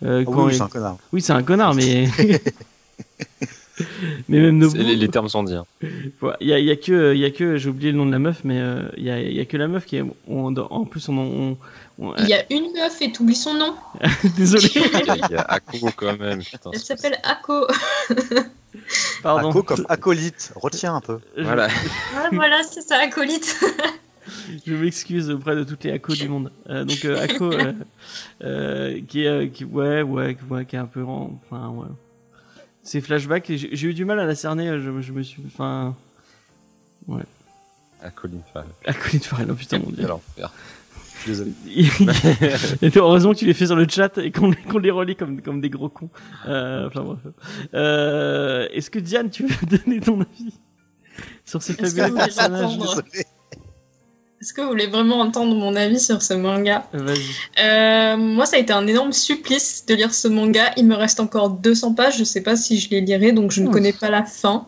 [0.05, 0.99] euh, Ah oui, il- c'est un connard.
[1.13, 2.07] Oui, c'est un connard, mais.
[4.29, 5.55] mais même c'est- les, les termes sont dits.
[5.55, 5.65] hein.
[6.21, 8.07] Ouais, Il y a, y a que, il y a que, j'ai oublié le nom
[8.07, 9.97] de la meuf, mais euh, il y, a, il y a que la meuf qui
[9.97, 10.05] est.
[10.29, 11.17] on- en plus, on.
[11.19, 11.57] on-
[12.19, 13.75] Il y a une meuf et t'oublies son nom.
[14.37, 16.43] désolé, Il y a Ako quand même.
[16.43, 17.67] Putain, Elle s'appelle Ako.
[19.23, 19.51] pardon.
[19.51, 21.19] Ako comme acolyte, retiens un peu.
[21.37, 21.69] Je- Voilà.
[22.17, 23.57] Ah, voilà, c'est ça, acolyte.
[24.67, 26.51] Je m'excuse auprès de toutes les Ako du monde.
[26.69, 27.73] Euh, donc euh, Ako, euh,
[28.43, 31.69] euh, qui est, euh, qui, ouais, ouais, qui- ouais, qui est un peu, en- enfin,
[31.71, 31.89] ouais.
[32.85, 34.69] Ces flashbacks, j'ai eu du mal à la cerner.
[34.81, 35.95] Je, je me suis, enfin,
[38.03, 38.67] Ako Linfal.
[38.87, 40.07] Acolyte Farrell, oh putain mon dieu.
[41.27, 41.53] Je suis désolé.
[42.83, 45.61] Et heureusement que tu les fais sur le chat et qu'on les relit comme, comme
[45.61, 46.11] des gros cons.
[46.49, 47.19] Euh, enfin bref.
[47.75, 50.55] Euh, Est-ce que Diane, tu veux donner ton avis
[51.45, 53.27] sur que fabuleux Désolé.
[54.41, 56.85] Est-ce que vous voulez vraiment entendre mon avis sur ce manga?
[56.95, 57.21] Euh, Vas-y.
[57.65, 60.73] Euh, Moi, ça a été un énorme supplice de lire ce manga.
[60.77, 62.19] Il me reste encore 200 pages.
[62.19, 64.67] Je sais pas si je les lirai, donc je ne connais pas la fin.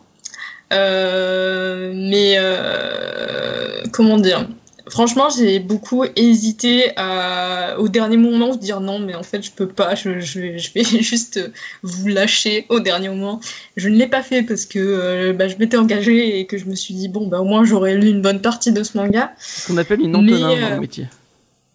[0.71, 4.47] Euh, mais euh, comment dire?
[4.89, 9.51] Franchement, j'ai beaucoup hésité à, au dernier moment de dire non, mais en fait, je
[9.51, 9.95] peux pas.
[9.95, 11.39] Je, je- je vais juste
[11.81, 13.39] vous lâcher au dernier moment.
[13.77, 16.65] Je ne l'ai pas fait parce que euh, bah, je m'étais engagée et que je
[16.65, 19.33] me suis dit bon, bah au moins j'aurais lu une bonne partie de ce manga.
[19.39, 21.07] C'est ce qu'on appelle une Antonin Mais, dans euh, le métier.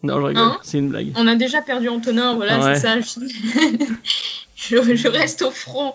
[0.03, 0.43] Non, je rigole.
[0.43, 1.07] Hein C'est une blague.
[1.15, 2.75] On a déjà perdu Antonin, voilà, Ouais.
[2.75, 2.95] c'est ça.
[4.69, 5.93] Je, reste au front.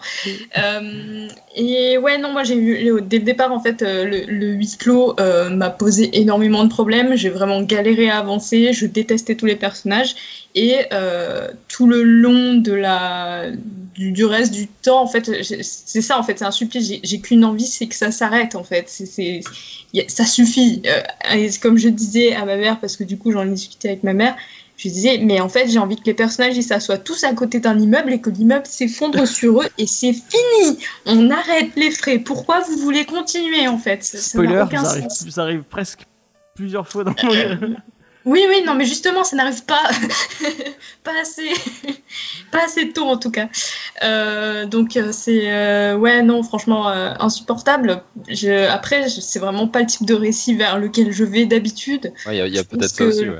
[0.58, 4.46] Euh, et ouais, non, moi j'ai eu, dès le départ, en fait, euh, le, le
[4.54, 7.14] huis clos euh, m'a posé énormément de problèmes.
[7.16, 8.72] J'ai vraiment galéré à avancer.
[8.72, 10.16] Je détestais tous les personnages.
[10.56, 13.50] Et euh, tout le long de la,
[13.94, 16.92] du, du reste du temps, en fait, c'est ça, en fait, c'est un supplice.
[17.02, 18.88] J'ai- qu'une envie, c'est que ça s'arrête, en fait.
[18.88, 19.40] C'est,
[20.08, 20.82] ça suffit.
[20.86, 21.02] Euh,
[21.34, 24.02] et comme je disais à ma mère, parce que du coup, j'en ai discuté avec
[24.02, 24.34] ma mère,
[24.76, 27.60] je disais, mais en fait, j'ai envie que les personnages ils s'assoient tous à côté
[27.60, 30.78] d'un immeuble et que l'immeuble s'effondre sur eux et c'est fini.
[31.06, 32.18] On arrête les frais.
[32.18, 34.04] Pourquoi vous voulez continuer en fait?
[34.04, 35.30] Ça- ça n'a Spoiler, aucun ça arrive, sens.
[35.30, 36.00] ça arrive presque
[36.54, 37.76] plusieurs fois dans le
[38.26, 39.82] Oui, oui, non, mais justement, ça n'arrive pas,
[41.04, 41.48] pas assez,
[42.50, 43.48] pas assez tôt en tout cas.
[44.02, 48.02] Euh, donc euh, c'est, euh, ouais, non, franchement euh, insupportable.
[48.28, 52.12] Je, après, c'est vraiment pas le type de récit vers lequel je vais d'habitude.
[52.26, 53.28] Ouais, Il y a, peut-être ça que- aussi.
[53.28, 53.36] Ouais.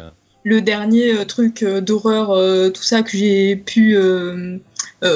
[0.46, 3.98] Le dernier euh, truc euh, d'horreur, euh, tout ça que j'ai pu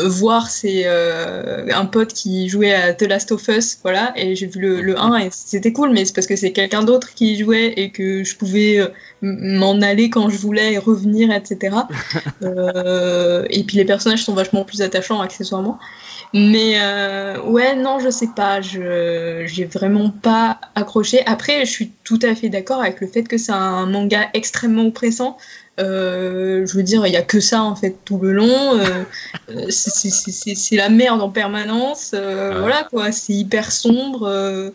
[0.07, 4.61] voir, c'est un pote qui jouait à The Last of Us, voilà, et j'ai vu
[4.61, 7.73] le, le 1 et c'était cool, mais c'est parce que c'est quelqu'un d'autre qui jouait
[7.77, 8.81] et que je pouvais
[9.23, 11.77] m'en aller quand je voulais et revenir, etc.
[12.43, 15.79] Euh, et puis les personnages sont vachement plus attachants accessoirement.
[16.33, 21.27] Mais euh, ouais, non, je sais pas, je j'ai vraiment pas accroché.
[21.27, 24.87] Après, je suis tout à fait d'accord avec le fait que c'est un manga extrêmement
[24.87, 25.37] oppressant.
[25.81, 28.49] Euh, je veux dire, il y a que ça en fait tout le long.
[28.79, 29.05] Euh,
[29.71, 32.15] c'est- la merde en permanence.
[32.15, 34.73] Voilà quoi, c'est hyper sombre.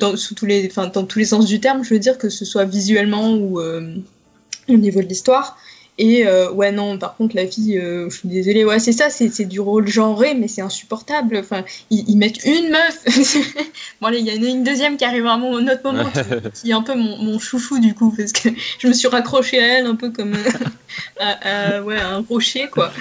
[0.00, 2.28] dans, sous tous les, enfin, dans tous les sens du terme, je veux dire que
[2.30, 5.58] ce soit visuellement ou au niveau de l'histoire.
[5.98, 9.08] Et euh, ouais, non, par contre, la fille, euh, je suis désolée, ouais, c'est ça,
[9.08, 11.38] c'est du rôle genré, mais c'est insupportable.
[11.38, 13.04] Enfin, ils, ils mettent une meuf.
[14.00, 16.50] bon, allez, il y en a une deuxième qui arrive à un autre moment, qui,
[16.60, 19.58] qui est un peu mon, mon chouchou, du coup, parce que je me suis raccrochée
[19.58, 22.92] à elle un peu comme euh, à, à- ouais, à un rocher, quoi.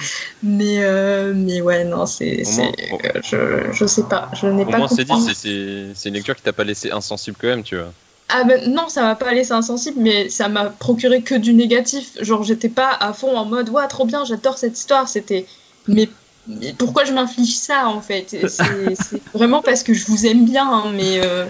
[0.41, 2.43] Mais, euh, mais ouais, non, c'est.
[2.43, 6.35] Au je, je sais pas, je n'ai Au pas moins, c'est dit, c'est une lecture
[6.35, 7.91] qui t'a pas laissé insensible quand même, tu vois.
[8.27, 12.17] Ah ben non, ça m'a pas laissé insensible, mais ça m'a procuré que du négatif.
[12.21, 15.07] Genre, j'étais pas à fond en mode, ouais, trop bien, j'adore cette histoire.
[15.07, 15.45] C'était,
[15.87, 16.09] mais,
[16.47, 18.35] mais pourquoi je m'inflige ça en fait?
[18.47, 21.45] C'est vraiment parce que je vous aime bien, hein, mais, euh,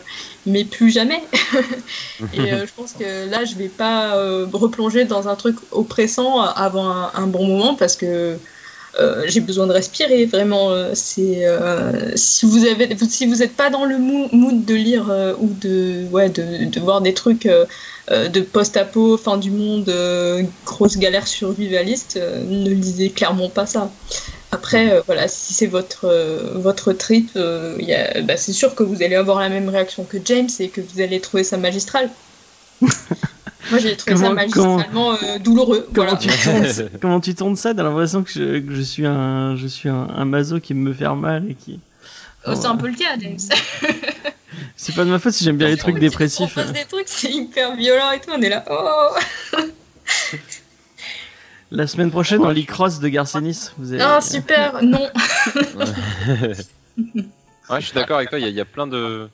[0.45, 1.23] mais plus jamais.
[2.33, 6.41] Et euh, je pense que là, je vais pas euh, replonger dans un truc oppressant
[6.41, 8.37] avant un, un bon moment parce que
[8.99, 10.71] euh, j'ai besoin de respirer vraiment.
[10.71, 16.05] euh, euh, si vous avez, si n'êtes pas dans le mood de lire ou de,
[16.11, 17.47] ouais, de, de voir des trucs
[18.09, 19.91] de post-apo, fin du monde,
[20.65, 23.91] grosse galère survivaliste, ne lisez clairement pas ça.
[24.51, 26.07] Après, voilà, si c'est votre,
[26.55, 30.69] votre trip, bah, c'est sûr que vous allez avoir la même réaction que James et
[30.69, 32.09] que vous allez trouver ça magistral.
[33.71, 35.87] Moi, j'ai trouvé ça Comment- magistralement euh, douloureux.
[35.93, 36.17] Comment, Voilà.
[36.17, 39.67] tu tournes, comment tu tournes ça T'as l'impression que je, que je suis un, je
[39.67, 41.79] suis un, un maso qui me faire mal et qui.
[42.47, 43.39] Oh, c'est un peu le cas, James.
[44.77, 46.53] C'est pas de ma faute si j'aime bien les trucs On dépressifs.
[46.53, 48.63] passe des trucs, c'est hyper violent et tout, on est là.
[48.69, 49.57] Oh
[51.71, 53.71] La semaine prochaine, on lit Cross de Garcenis.
[53.77, 54.03] Vous avez...
[54.03, 55.09] Non, super, non.
[57.69, 59.27] Ouais, je suis d'accord avec toi, il y, y a plein de.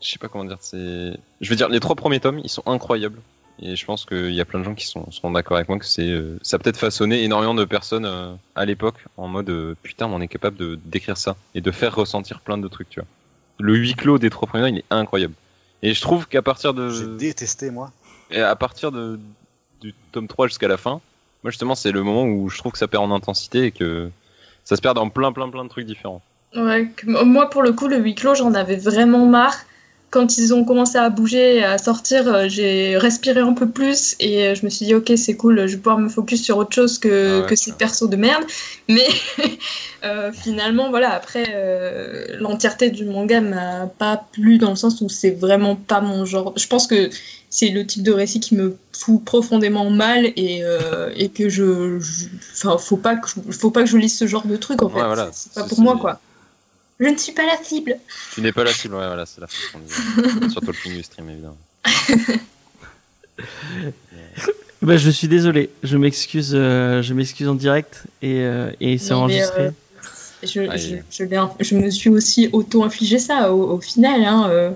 [0.00, 1.12] Je sais pas comment dire, c'est.
[1.40, 3.20] Je veux dire, les trois premiers tomes, ils sont incroyables.
[3.62, 5.78] Et je pense qu'il y a plein de gens qui sont, seront d'accord avec moi
[5.78, 9.50] que c'est, euh, ça a peut-être façonné énormément de personnes euh, à l'époque en mode
[9.50, 12.88] euh, putain, on est capable de d'écrire ça et de faire ressentir plein de trucs,
[12.88, 13.08] tu vois.
[13.58, 15.34] Le huis clos des trois premiers tomes, il est incroyable.
[15.82, 17.92] Et je trouve qu'à partir J'ai de, détesté, moi.
[18.30, 19.20] et à partir de
[19.82, 21.00] du tome 3 jusqu'à la fin,
[21.42, 24.10] moi justement, c'est le moment où je trouve que ça perd en intensité et que
[24.64, 26.22] ça se perd dans plein, plein, plein de trucs différents.
[26.54, 29.56] Ouais, moi pour le coup, le huis clos, j'en avais vraiment marre.
[30.10, 34.16] Quand ils ont commencé à bouger et à sortir, euh, j'ai respiré un peu plus
[34.18, 36.56] et euh, je me suis dit, ok, c'est cool, je vais pouvoir me focus sur
[36.58, 38.42] autre chose que, Ah ouais, que ces persos de merde.
[38.88, 39.06] Mais
[40.04, 45.08] euh, finalement, voilà, après, euh, l'entièreté du manga m'a pas plu dans le sens où
[45.08, 46.54] c'est vraiment pas mon genre.
[46.56, 47.08] Je pense que
[47.48, 51.98] c'est le type de récit qui me fout profondément mal et, euh, et que je.
[52.54, 54.94] Enfin, faut pas que, faut pas que je lise ce genre de truc en Ouais,
[55.00, 55.06] fait.
[55.06, 55.30] voilà.
[55.32, 56.20] C'est- pas pour moi quoi.
[57.00, 57.96] Je ne suis pas la cible.
[58.34, 59.84] Tu n'es pas la cible, ouais, voilà, c'est la façon de
[60.40, 60.50] dire.
[60.52, 61.56] Sur Talking du stream, évidemment.
[64.82, 65.70] Bah, je suis désolé.
[65.82, 66.52] Je m'excuse.
[66.54, 69.66] euh, je m'excuse en direct et, euh, et c'est enregistré.
[69.66, 69.70] euh,
[70.42, 71.02] Je, Aïe.
[71.60, 74.24] je, me suis aussi auto-infligé ça au, au final.
[74.24, 74.70] Hein, euh.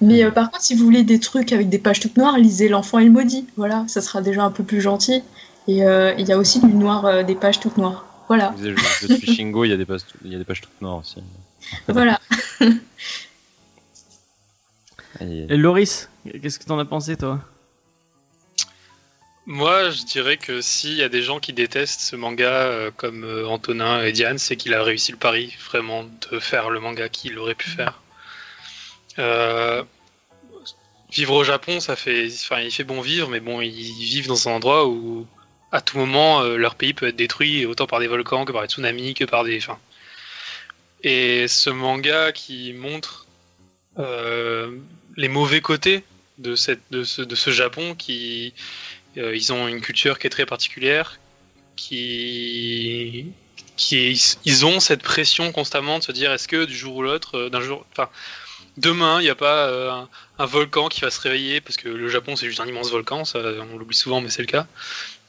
[0.00, 2.68] Mais euh, par contre, si vous voulez des trucs avec des pages toutes noires, lisez
[2.68, 3.46] L'enfant et le maudit.
[3.56, 5.22] Voilà, ça sera déjà un peu plus gentil.
[5.68, 8.06] Et euh, il y a aussi du noir, euh, des pages toutes noires.
[8.28, 10.80] Voilà, Je, suis Shingo, il y, a des pages, il y a des pages toutes
[10.80, 11.16] noires aussi.
[11.88, 12.20] Voilà.
[15.20, 16.08] Et- Loris,
[16.42, 17.40] qu'est-ce que t'en as pensé toi?
[19.46, 23.24] Moi, je dirais que s'il y a des gens qui détestent ce manga euh, comme
[23.24, 27.08] euh, Antonin et Diane, c'est qu'il a réussi le pari vraiment de faire le manga
[27.08, 28.00] qu'il aurait pu faire.
[29.18, 29.82] Euh,
[31.10, 34.48] vivre au Japon, ça fait, enfin, il fait bon vivre, mais bon, ils vivent dans
[34.48, 35.26] un endroit où
[35.72, 38.68] à tout moment leur pays peut être détruit autant par des volcans que par des
[38.68, 39.78] tsunamis que par des, enfin.
[41.04, 43.26] Et ce manga qui montre
[43.98, 44.76] euh,
[45.16, 46.04] les mauvais côtés
[46.38, 48.54] de cette, de ce, de ce Japon qui
[49.18, 51.18] euh, ils ont une culture qui est très particulière,
[51.76, 53.26] qui,
[53.76, 57.36] qui ils ont cette pression constamment de se dire est-ce que du jour ou l'autre,
[57.36, 58.08] euh, d'un jour, enfin,
[58.76, 60.08] demain, il n'y a pas
[60.38, 63.24] un, volcan qui va se réveiller parce que le Japon c'est juste un immense volcan,
[63.34, 64.66] on l'oublie souvent, mais c'est le cas.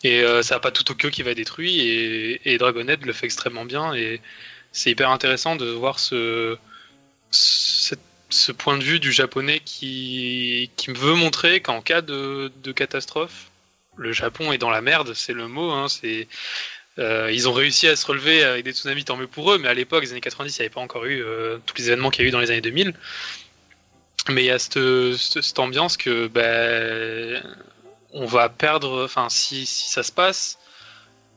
[0.06, 3.26] Et ça n'a pas tout Tokyo qui va être détruit et, et Dragonhead le fait
[3.26, 4.22] extrêmement bien et
[4.74, 6.58] c'est hyper intéressant de voir ce,
[8.34, 12.72] ce point de vue du japonais qui, qui me veut montrer qu'en cas de, de
[12.72, 13.52] catastrophe,
[13.96, 15.72] le Japon est dans la merde, c'est le mot.
[15.72, 16.28] Hein, c'est,
[17.00, 19.68] euh, ils ont réussi à se relever avec des tsunamis, tant mieux pour eux, mais
[19.68, 22.10] à l'époque, les années 90, il n'y avait pas encore eu euh, tous les événements
[22.10, 22.94] qu'il y a eu dans les années 2000.
[24.30, 24.80] Mais il y a cette,
[25.18, 27.44] cette, ambiance que ben,
[28.14, 30.58] on va perdre, enfin, si, si ça se passe,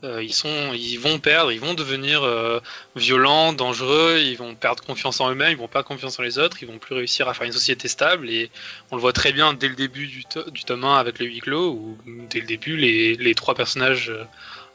[0.07, 2.61] euh, ils, sont, ils vont perdre, ils vont devenir euh,
[2.95, 6.59] violents, dangereux, ils vont perdre confiance en eux-mêmes, ils vont perdre confiance en les autres,
[6.63, 8.31] ils vont plus réussir à faire une société stable.
[8.31, 8.51] Et
[8.91, 11.41] on le voit très bien dès le début du, to tome 1 avec le huis
[11.41, 11.99] clos, où
[12.31, 14.25] dès le début, les, trois personnages euh,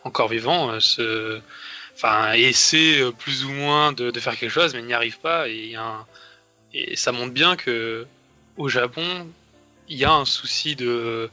[0.04, 1.40] encore vivants se,
[1.96, 5.48] enfin, essaient plus ou moins de, faire quelque chose, mais n'y arrivent pas.
[5.48, 5.76] Et,
[6.96, 8.06] ça montre bien que
[8.58, 9.28] au Japon,
[9.88, 11.30] il y a un souci de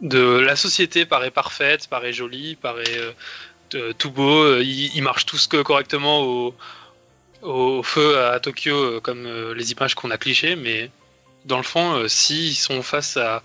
[0.00, 3.00] de la société paraît parfaite, paraît jolie, paraît
[3.74, 6.54] euh, tout beau, ils, ils, marchent tous correctement au,
[7.42, 10.90] au feu à Tokyo euh, comme euh, les images qu'on a clichés, mais
[11.44, 13.42] dans le fond, euh, s'ils sont face à,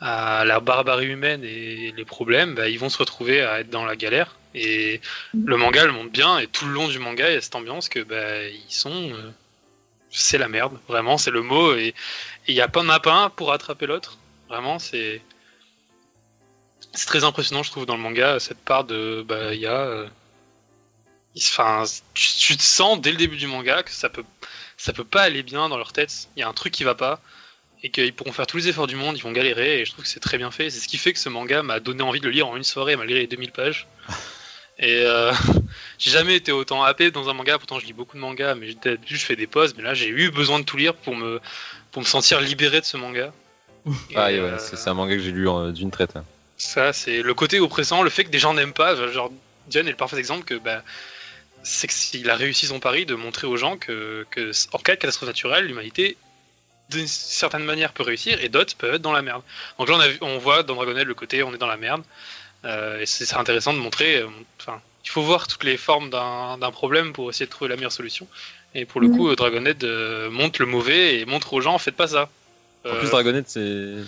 [0.00, 3.84] à, la barbarie humaine et les problèmes, bah, ils vont se retrouver à être dans
[3.84, 4.36] la galère.
[4.54, 5.00] Et
[5.34, 7.54] le manga le montre bien, et tout le long du manga, il y a cette
[7.54, 9.12] ambiance que bah, ils sont.
[10.10, 11.94] c'est la merde, vraiment, c'est le mot, et
[12.48, 14.16] il n'y a pas un pour attraper l'autre.
[14.48, 15.20] Vraiment, c'est
[16.96, 19.24] c'est très impressionnant, je trouve, dans le manga, cette part de.
[19.26, 19.80] Bah, il y a.
[19.80, 20.06] Euh,
[21.36, 24.24] enfin, tu, tu, te sens dès le début du manga que ça peut,
[24.76, 26.28] ça peut pas aller bien dans leur tête.
[26.36, 27.20] Il y a un truc qui va pas.
[27.82, 30.04] et qu'ils pourront faire tous les efforts du monde, ils vont galérer, et je trouve
[30.04, 30.70] que c'est très bien fait.
[30.70, 32.64] C'est ce qui fait que ce manga m'a donné envie de le lire en une
[32.64, 33.86] soirée, malgré les 2000 pages.
[34.78, 35.32] Et euh,
[35.98, 38.74] j'ai jamais été autant happé dans un manga, pourtant je lis beaucoup de mangas, mais
[38.74, 41.40] d'habitude je fais des pauses, mais là j'ai eu besoin de tout lire pour me,
[41.92, 43.32] pour me sentir libéré de ce manga.
[44.14, 46.16] Ah, ouais, euh, c'est un manga que j'ai lu d'une traite.
[46.16, 46.24] hein.
[46.56, 48.96] Ça, c'est le côté oppressant, le fait que des gens n'aiment pas.
[49.12, 49.30] Genre,
[49.66, 50.82] Diane est le parfait exemple que bah,
[51.62, 55.00] c'est qu'il a réussi son pari de montrer aux gens que, que en cas de
[55.00, 56.16] catastrophe naturelle, l'humanité,
[56.88, 59.42] d'une certaine manière, peut réussir et d'autres peuvent être dans la merde.
[59.78, 61.66] Donc là, on, a vu- on voit dans Dragon Ball le côté on est dans
[61.66, 62.02] la merde.
[62.64, 64.16] Euh, et c'est intéressant de montrer.
[64.16, 64.28] euh,
[64.60, 67.92] Enfin, il faut voir toutes les formes d'un problème pour essayer de trouver la meilleure
[67.92, 68.26] solution.
[68.74, 69.16] Et pour le Mhm.
[69.16, 72.30] coup, Dragonhead euh, montre le mauvais et montre aux gens faites pas ça.
[72.90, 73.44] En Euh, plus, Dragonhead,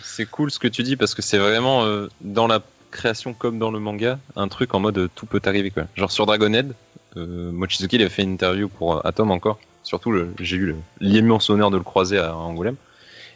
[0.02, 3.59] c'est cool ce que tu dis parce que c'est vraiment euh, dans la création comme
[3.59, 5.84] dans le manga un truc en mode euh, tout peut arriver quoi.
[5.96, 6.72] Genre sur Dragonhead,
[7.16, 9.59] euh, Mochizuki il avait fait une interview pour Atom encore.
[9.82, 12.76] Surtout, j'ai eu le- l'immense honneur de le croiser à Angoulême.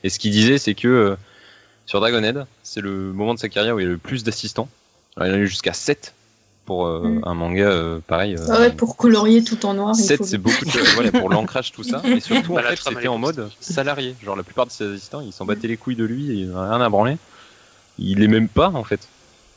[0.04, 1.16] Et ce qu'il disait, c'est que
[1.86, 4.68] sur Dragonhead, c'est le moment de sa carrière où il y a le plus d'assistants.
[5.16, 6.14] Alors, Il en a eu jusqu'à 7
[6.66, 7.20] pour euh, Mm.
[7.24, 8.36] un manga euh, pareil.
[8.36, 9.94] euh, Ah ouais, pour colorier tout en noir.
[9.98, 12.56] il 7 faut- c'est beaucoup de choses voilà, pour l'ancrage tout ça et surtout en
[12.56, 15.68] Bah, fait c'était en mode salarié genre la plupart de ses assistants ils s'en battaient
[15.68, 17.16] les couilles de lui et il en a rien à branler
[17.98, 19.00] il les même pas en fait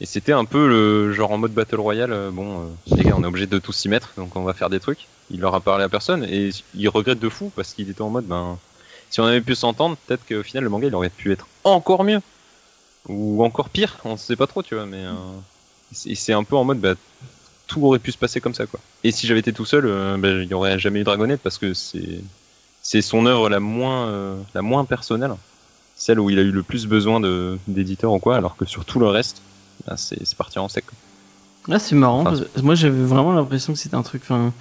[0.01, 3.15] et c'était un peu le genre en mode battle royale euh, bon euh, les gars
[3.17, 5.53] on est obligé de tous s'y mettre donc on va faire des trucs il leur
[5.55, 8.57] a parlé à personne et il regrette de fou parce qu'il était en mode ben
[9.11, 12.03] si on avait pu s'entendre peut-être qu'au final le manga il aurait pu être encore
[12.03, 12.19] mieux
[13.07, 15.13] ou encore pire on sait pas trop tu vois mais euh,
[15.91, 16.93] c'est c'est un peu en mode bah
[17.67, 18.79] tout aurait pu se passer comme ça quoi.
[19.03, 21.57] Et si j'avais été tout seul, euh, ben, il n'y aurait jamais eu Dragonette parce
[21.57, 22.19] que c'est
[22.81, 25.31] c'est son œuvre la moins euh, la moins personnelle,
[25.95, 28.85] celle où il a eu le plus besoin de d'éditeurs ou quoi, alors que sur
[28.85, 29.41] tout le reste,
[29.87, 30.85] ben, c'est c'est parti en sec.
[30.85, 30.95] quoi.
[31.67, 32.21] Là, c'est marrant.
[32.21, 34.21] Enfin, parce que moi, j'avais vraiment l'impression que c'était un truc.
[34.23, 34.53] Enfin,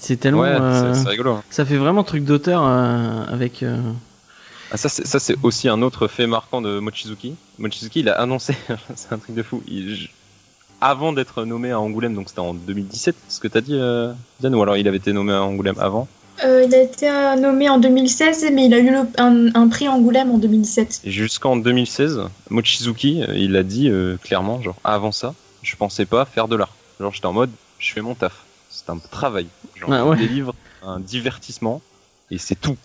[0.00, 0.42] c'est tellement.
[0.42, 1.32] Ouais, euh, c'est- rigolo.
[1.32, 1.42] hein.
[1.50, 3.64] ça fait vraiment truc d'auteur euh, avec.
[3.64, 3.76] euh,
[4.70, 7.34] Ah, ça c'est ça c'est aussi un autre fait marquant de Mochizuki.
[7.58, 8.54] Mochizuki il a annoncé,
[8.94, 9.64] c'est un truc de fou.
[9.66, 10.08] Il-
[10.80, 14.54] avant d'être nommé à Angoulême, donc c'était en 2017, ce que t'as dit, euh, Diane,
[14.54, 16.08] ou alors il avait été nommé à Angoulême avant.
[16.44, 19.68] Euh, il a été euh, nommé en 2016, mais il a eu le- un, un
[19.68, 21.02] prix Angoulême en 2017.
[21.04, 26.06] Et jusqu'en 2016, Mochizuki, euh, il a dit euh, clairement, genre, avant ça, je pensais
[26.06, 26.74] pas faire de l'art.
[27.00, 28.44] Genre, j'étais en mode, je fais mon taf.
[28.68, 29.46] C'est un travail.
[29.76, 30.16] Genre, Ah ouais.
[30.16, 31.80] des livres, un divertissement,
[32.32, 32.76] et c'est tout.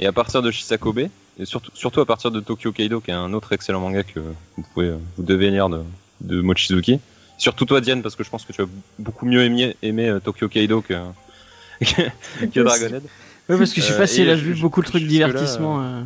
[0.00, 0.98] Et à partir de Shisakobe,
[1.38, 4.18] et surtout, surtout à partir de Tokyo Kaido, qui est un autre excellent manga que
[4.18, 5.80] vous pouvez, vous devez lire de,
[6.20, 7.00] de Mochizuki.
[7.38, 8.66] Surtout toi, Diane, parce que je pense que tu as
[8.98, 10.94] beaucoup mieux aimé, aimé euh, Tokyo Kaido que,
[11.80, 13.02] que, Dragonhead.
[13.48, 14.86] Ouais, parce que je sais Euh, pas si et elle a je- vu beaucoup le
[14.86, 15.82] truc jusque-là, divertissement.
[15.82, 16.02] euh.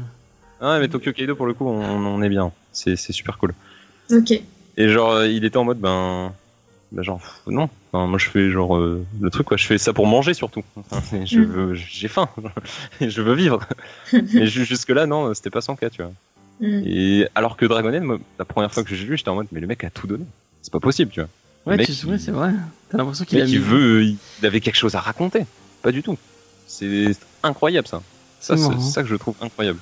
[0.60, 2.50] Ah, ouais, mais Tokyo Kaido, pour le coup, on, on est bien.
[2.72, 3.54] C'est c'est super cool.
[4.10, 4.32] Ok.
[4.76, 6.32] Et genre, il était en mode, ben,
[6.92, 7.68] ben genre, non.
[7.92, 9.56] Enfin, moi, je fais genre euh, le truc, quoi.
[9.56, 10.62] Je fais ça pour manger surtout.
[10.90, 11.44] Enfin, je Mm.
[11.44, 12.28] veux, j'ai faim.
[13.00, 13.60] je veux vivre.
[14.12, 16.12] Et ju- jusque là, non, c'était pas son cas, tu vois.
[16.60, 16.82] Mm.
[16.86, 19.60] Et alors que Dragonhead, moi, la première fois que j'ai lu, j'étais en mode, mais
[19.60, 20.24] le mec a tout donné.
[20.62, 21.28] C'est pas possible, tu vois.
[21.66, 22.50] Ouais, mec, tu sais, il- ouais, c'est vrai.
[22.90, 23.52] T'as l'impression qu'il a mis.
[23.52, 25.44] il veut, il avait quelque chose à raconter.
[25.82, 26.16] Pas du tout.
[26.66, 27.10] C'est
[27.42, 28.02] incroyable, ça.
[28.40, 29.78] Ça, C'est ça que je trouve incroyable.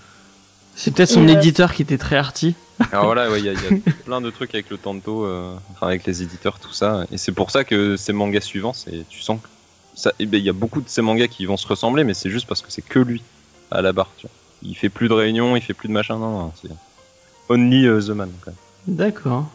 [0.74, 2.55] C'est peut-être son euh, éditeur qui était très arty.
[2.93, 5.24] Alors voilà, ouais, il y, a- il y a plein de trucs avec le Tanto,
[5.24, 7.07] euh, enfin avec les éditeurs, tout ça.
[7.11, 9.48] Et c'est pour ça que ces mangas suivants, c'est, tu sens que
[9.94, 12.12] ça, eh ben, il y a beaucoup de ces mangas qui vont se ressembler, mais
[12.12, 13.23] c'est juste parce que c'est que lui
[13.70, 14.11] à la barre.
[14.19, 14.35] Tu vois.
[14.62, 16.53] Il fait plus de réunions, il fait plus de machin, non, non
[17.49, 18.31] only euh, the man.
[18.89, 19.49] D'accord.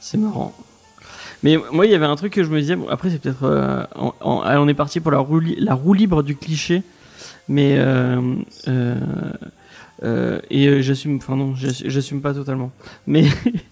[0.00, 0.54] C'est marrant.
[1.42, 2.76] Mais moi, il y avait un truc que je me disais.
[2.90, 3.44] après, c'est peut-être.
[3.44, 3.84] euh,
[4.20, 5.40] on est parti pour la roue,
[5.94, 6.82] libre du cliché.
[7.48, 7.76] Mais.
[7.78, 8.34] Euh,
[10.50, 11.16] et j'assume.
[11.16, 12.70] Enfin, non, j'ass- j'assume pas totalement.
[13.06, 13.24] Mais.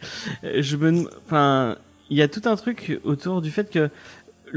[0.43, 1.09] je me.
[1.27, 1.77] Enfin.
[2.13, 3.91] Il y a tout un truc autour du fait que.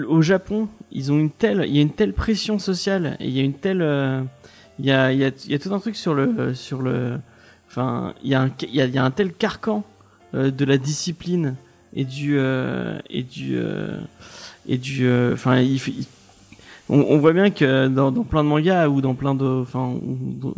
[0.07, 1.65] Au Japon, ils ont une telle.
[1.67, 3.15] Il y a une telle pression sociale.
[3.19, 3.81] Il y a une telle.
[4.79, 6.53] Il y a, y, y a tout un truc sur le.
[6.53, 7.19] Sur le
[7.73, 9.83] Enfin, il y, a y, a, un tel carcan
[10.35, 11.55] euh, de la discipline
[11.95, 13.97] et du euh, et du euh,
[14.67, 15.65] et du enfin
[16.87, 19.95] on, voit bien que dans, plein de mangas ou dans plein de enfin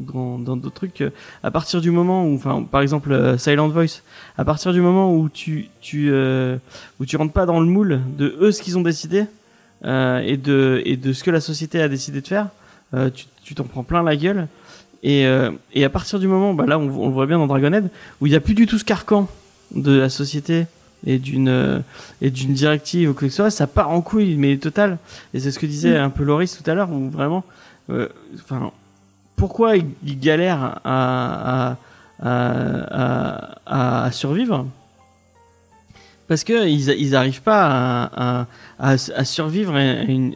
[0.01, 1.05] dans d'autres trucs
[1.41, 4.01] à partir du moment où enfin par exemple Silent Voice
[4.37, 8.35] à partir du moment où tu tu où tu rentres pas dans le moule de
[8.41, 9.23] eux ce qu'ils ont décidé
[9.85, 12.49] et de et de ce que la société a décidé de faire
[12.93, 14.47] euh, tu tu t'en prends plein la gueule
[15.03, 17.89] et, euh, et à partir du moment, bah là on, le voit bien dans Dragonhead,
[18.19, 19.29] où il n'y a plus du tout ce carcan
[19.75, 20.65] de la société
[21.05, 21.79] et d'une euh,
[22.23, 24.97] et d'une directive ou quoi que ce soit, ça part en couille, mais total.
[25.35, 27.43] Et c'est ce que disait un peu Loris tout à l'heure, où vraiment,
[27.91, 28.71] euh, enfin,
[29.35, 31.77] pourquoi ils, galèrent à,
[32.23, 34.65] à, à, à, survivre?
[36.27, 38.47] Parce que ils, ils arrivent pas à,
[38.79, 39.77] à, survivre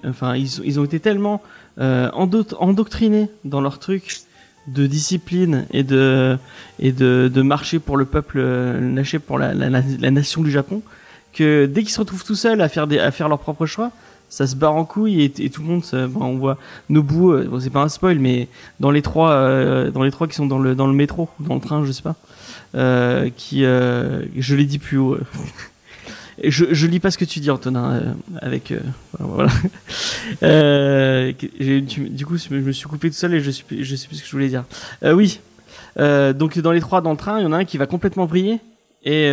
[0.05, 1.41] enfin ils, ils ont été tellement
[1.79, 4.21] euh, endo- endoctrinés dans leur truc
[4.67, 6.37] de discipline et de
[6.79, 10.51] et de, de marcher pour le peuple, euh, lâcher pour la, la, la nation du
[10.51, 10.81] Japon,
[11.33, 13.91] que dès qu'ils se retrouvent tout seuls à faire des à faire leurs propres choix,
[14.29, 16.57] ça se barre en couille et, tout le monde, se, bon, on voit
[16.89, 18.47] Nobuo, euh, bon, c'est pas un spoil, mais
[18.79, 21.55] dans les trois euh, dans les trois qui sont dans le dans le métro, dans
[21.55, 22.15] le train, je sais pas,
[22.75, 25.17] euh, qui euh, je l'ai dit plus haut.
[26.43, 28.79] Je, je lis pas ce que tu dis, Antonin, euh, avec euh,
[29.19, 29.51] voilà.
[30.43, 34.07] Euh, tu- du coup, je me suis coupé tout seul et je suis, je sais
[34.07, 34.63] plus ce que je voulais dire.
[35.03, 35.39] Euh, oui.
[35.97, 37.87] Euh, donc dans les trois dans le train, il y en a un qui va
[37.87, 38.59] complètement vriller
[39.03, 39.29] et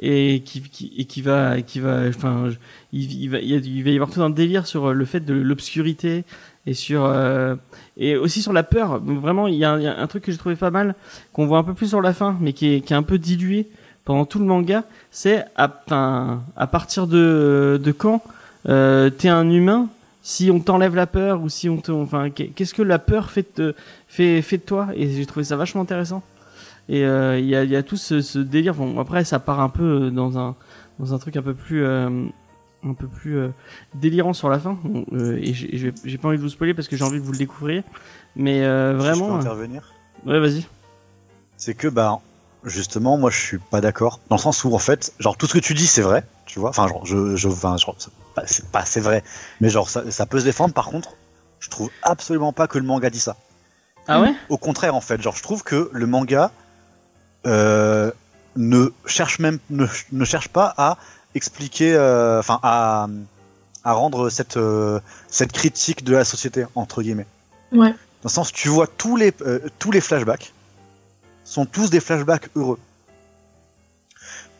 [0.00, 2.48] et qui, qui et qui va qui va enfin
[2.92, 6.24] il, va il, va y avoir tout un délire sur le fait de l'obscurité
[6.66, 7.54] et sur euh,
[7.96, 9.00] et aussi sur la peur.
[9.02, 10.94] Vraiment, il y, y a un truc que j'ai trouvé pas mal
[11.32, 13.18] qu'on voit un peu plus sur la fin, mais qui est qui est un peu
[13.18, 13.68] dilué
[14.04, 14.84] pendant tout le manga.
[15.10, 15.68] C'est à
[16.70, 18.22] partir de de quand
[18.68, 19.88] euh, t'es un humain
[20.24, 23.30] si on t'enlève la peur ou si on te enfin qu'est- qu'est-ce que la peur
[23.30, 23.74] fait de
[24.06, 24.88] fait fait de toi?
[24.94, 26.22] Et j'ai trouvé ça vachement intéressant.
[26.88, 28.74] Et euh, il y a il y a tout ce, ce délire.
[28.74, 30.54] Bon après ça part un peu dans un
[31.00, 32.08] dans un truc un peu plus euh,
[32.84, 33.48] un peu plus euh,
[33.94, 34.76] délirant sur la fin.
[34.84, 37.38] Bon, et j'ai pas envie de vous spoiler parce que j'ai envie que vous le
[37.38, 37.82] découvriez
[38.36, 39.92] mais euh, Si je peux vraiment intervenir.
[40.26, 40.66] ouais vas-y.
[41.56, 42.20] C'est que bah
[42.64, 45.54] justement moi je suis pas d'accord dans le sens où en fait genre tout ce
[45.54, 46.70] que tu dis c'est vrai tu vois.
[46.70, 47.96] Enfin genre je je enfin, genre,
[48.46, 49.24] c'est pas c'est vrai.
[49.60, 50.74] Mais genre ça, ça peut se défendre.
[50.74, 51.16] Par contre
[51.60, 53.36] je trouve absolument pas que le manga dit ça.
[54.06, 54.34] Ah ouais?
[54.50, 55.22] Au contraire en fait.
[55.22, 56.50] Genre je trouve que le manga
[57.46, 58.10] euh,
[58.56, 60.98] ne cherche même ne, ne cherche pas à
[61.34, 63.06] expliquer euh, enfin à
[63.84, 67.26] à rendre cette euh, cette critique de la société entre guillemets.
[67.72, 67.92] Ouais.
[67.92, 70.52] dans le sens tu vois tous les euh, tous les flashbacks
[71.52, 72.78] sont tous des flashbacks heureux.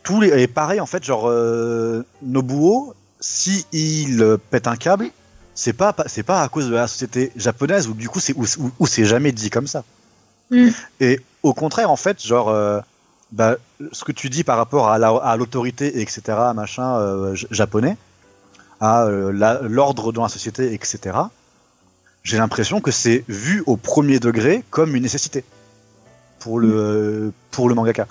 [0.02, 5.08] Tous les et pareil en fait genre euh, Nobuo si il euh, pète un câble
[5.54, 8.44] c'est pas c'est pas à cause de la société japonaise où du coup c'est où,
[8.58, 9.84] où- où c'est jamais dit comme ça.
[10.50, 10.68] Mm.
[11.00, 12.80] et au contraire en fait genre euh,
[13.30, 13.56] bah,
[13.92, 16.20] ce que tu dis par rapport à la- à l'autorité etc
[16.54, 17.96] machin euh, japonais
[18.80, 21.16] à euh, la- l'ordre dans la société etc
[22.24, 25.44] j'ai l'impression que c'est vu au premier degré comme une nécessité
[26.42, 28.06] pour le pour le mangaka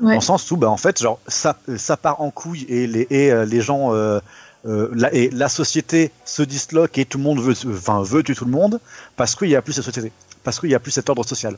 [0.00, 0.12] Ouais.
[0.14, 3.04] dans le sens où bah en fait genre ça ça part en couille et les
[3.10, 4.20] et euh, les gens euh,
[4.64, 8.36] euh, la, et la société se disloque et tout le monde veut enfin veut tuer
[8.36, 8.78] tout le monde
[9.16, 10.12] parce qu'il y a plus cette société
[10.44, 11.56] parce qu'il y a plus cet ordre social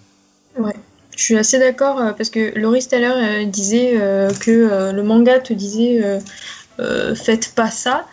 [1.16, 5.02] Je suis assez d'accord euh, parce que Laurie tout à l'heure disait euh, que le
[5.02, 6.00] manga te disait
[7.14, 8.06] faites pas ça.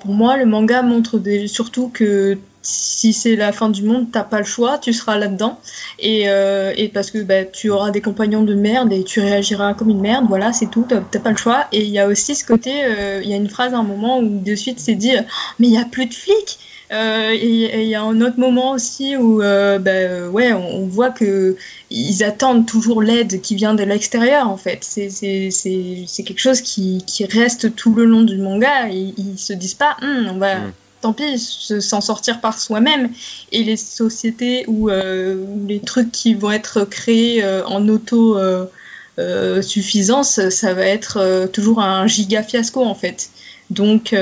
[0.00, 4.24] Pour moi, le manga montre des- surtout que si c'est la fin du monde, t'as
[4.24, 5.60] pas le choix, tu seras là-dedans.
[6.00, 9.90] Et, euh, parce que bah, tu auras des compagnons de merde et tu réagiras comme
[9.90, 11.66] une merde, voilà, c'est tout, t'as pas le choix.
[11.70, 13.84] Et il y a aussi ce côté, euh, il y a une phrase à un
[13.84, 15.14] moment où de suite c'est dit,
[15.60, 16.58] mais il y a plus de flics.
[16.92, 21.56] Euh, et il y a un autre moment aussi où bah, ouais, on, voit que
[21.90, 24.78] ils attendent toujours l'aide qui vient de l'extérieur en fait.
[24.82, 28.88] C'est quelque chose qui, reste tout le long du manga.
[28.88, 30.72] Ils, ils se disent pas, Hum, on va, Mm.
[31.00, 33.10] Tant pis, se- s'en sortir par soi-même.
[33.52, 39.62] Et les sociétés ou euh, les trucs qui vont être créés euh, en auto euh,
[39.62, 43.30] suffisance, ça va être toujours un giga fiasco en fait.
[43.70, 44.14] Donc,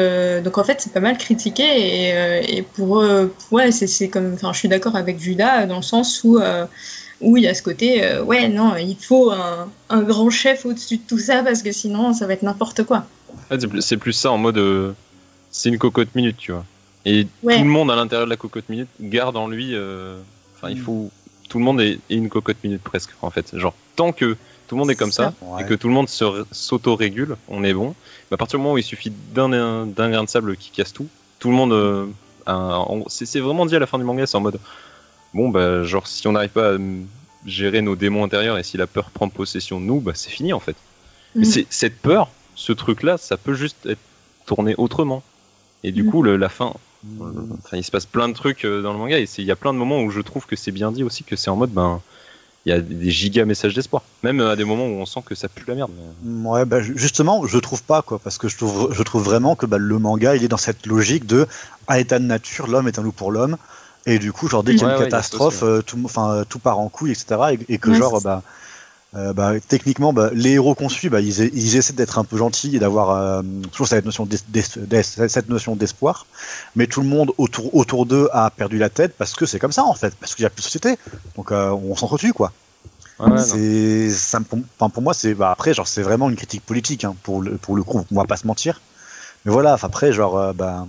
[0.45, 1.65] donc en fait, c'est pas mal critiqué
[2.49, 6.23] et, pour eux, ouais, c'est comme, enfin, je suis d'accord avec Judas dans le sens
[6.23, 6.39] où
[7.21, 11.03] où il y a ce côté, ouais, non, il faut un, grand chef au-dessus de
[11.09, 13.05] tout ça parce que sinon, ça va être n'importe quoi.
[13.81, 14.95] C'est plus ça en mode.
[15.57, 16.65] C'est une cocotte minute, tu vois.
[17.05, 17.57] Et Ouais.
[17.59, 19.71] tout le monde à l'intérieur de la cocotte minute garde en lui.
[19.75, 20.19] euh,
[20.57, 21.11] Enfin, il faut.
[21.49, 23.57] Tout le monde est, est une cocotte minute presque, en fait.
[23.57, 24.37] Genre, tant que
[24.67, 25.63] tout le monde est comme ça, Ouais.
[25.63, 27.95] et que tout le monde se- s'auto-régule, on est bon.
[28.31, 31.07] Mais à partir du moment où il suffit d'un grain de sable qui casse tout,
[31.39, 31.73] tout le monde.
[31.73, 32.07] euh,
[33.09, 34.59] c'est vraiment dit à la fin du manga, c'est en mode.
[35.35, 36.79] Bon, bah, genre, si on n'arrive pas à
[37.47, 40.53] gérer nos démons intérieurs et si la peur prend possession de nous, bah, c'est fini
[40.53, 40.77] en fait.
[41.35, 44.01] Mais c'est cette peur, ce truc-là, ça peut juste être
[44.47, 45.23] tourné autrement.
[45.85, 46.75] Et du coup, le- la fin.
[47.65, 49.57] Enfin, il se passe plein de trucs euh, dans le manga et il y a
[49.57, 51.71] plein de moments où je trouve que c'est bien dit aussi, que c'est en mode,
[51.73, 52.03] ben,
[52.67, 54.05] il y a des giga messages d'espoir.
[54.23, 55.93] Même euh, à des moments où on sent que ça pue la merde.
[55.97, 59.23] mais- Ouais, bah, ju- justement, je trouve pas quoi, parce que je trouve, je trouve
[59.25, 61.47] vraiment que bah, le manga, il est dans cette logique de
[61.87, 63.59] à état de nature, l'homme est un loup pour l'homme,
[64.07, 65.83] et du coup, genre dès qu'il y a Ouais, une ouais, a catastrophe, aussi, euh,
[65.83, 68.43] tout, enfin, euh, tout part en couille, etc., et, et que Ouais, genre, bah,
[69.17, 72.37] euh, bah, techniquement, bah, les héros qu'on suit, bah, ils, ils essaient d'être un peu
[72.37, 76.27] gentils et d'avoir euh, toujours cette notion d'espoir,
[76.75, 79.73] mais tout le monde autour, autour d'eux a perdu la tête parce que c'est comme
[79.73, 80.99] ça en fait, parce qu'il y a plus de société,
[81.37, 82.53] donc euh, on s'entretue quoi.
[83.21, 87.15] Ouais, c'est ça pour moi c'est bah, après genre c'est vraiment une critique politique hein,
[87.23, 88.05] pour le pour le coup.
[88.11, 88.81] On va pas se mentir.
[89.45, 90.89] Mais voilà après genre bah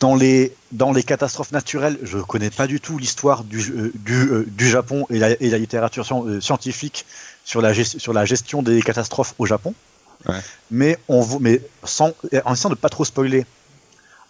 [0.00, 4.28] dans les, dans les catastrophes naturelles, je connais pas du tout l'histoire du, euh, du,
[4.30, 7.06] euh, du Japon et la, et la littérature euh, scientifique
[7.44, 9.74] sur la, gest- sur la gestion des catastrophes au Japon.
[10.28, 10.40] Ouais.
[10.70, 12.12] Mais, on, vous- mais sans,
[12.44, 13.46] en essayant de pas trop spoiler,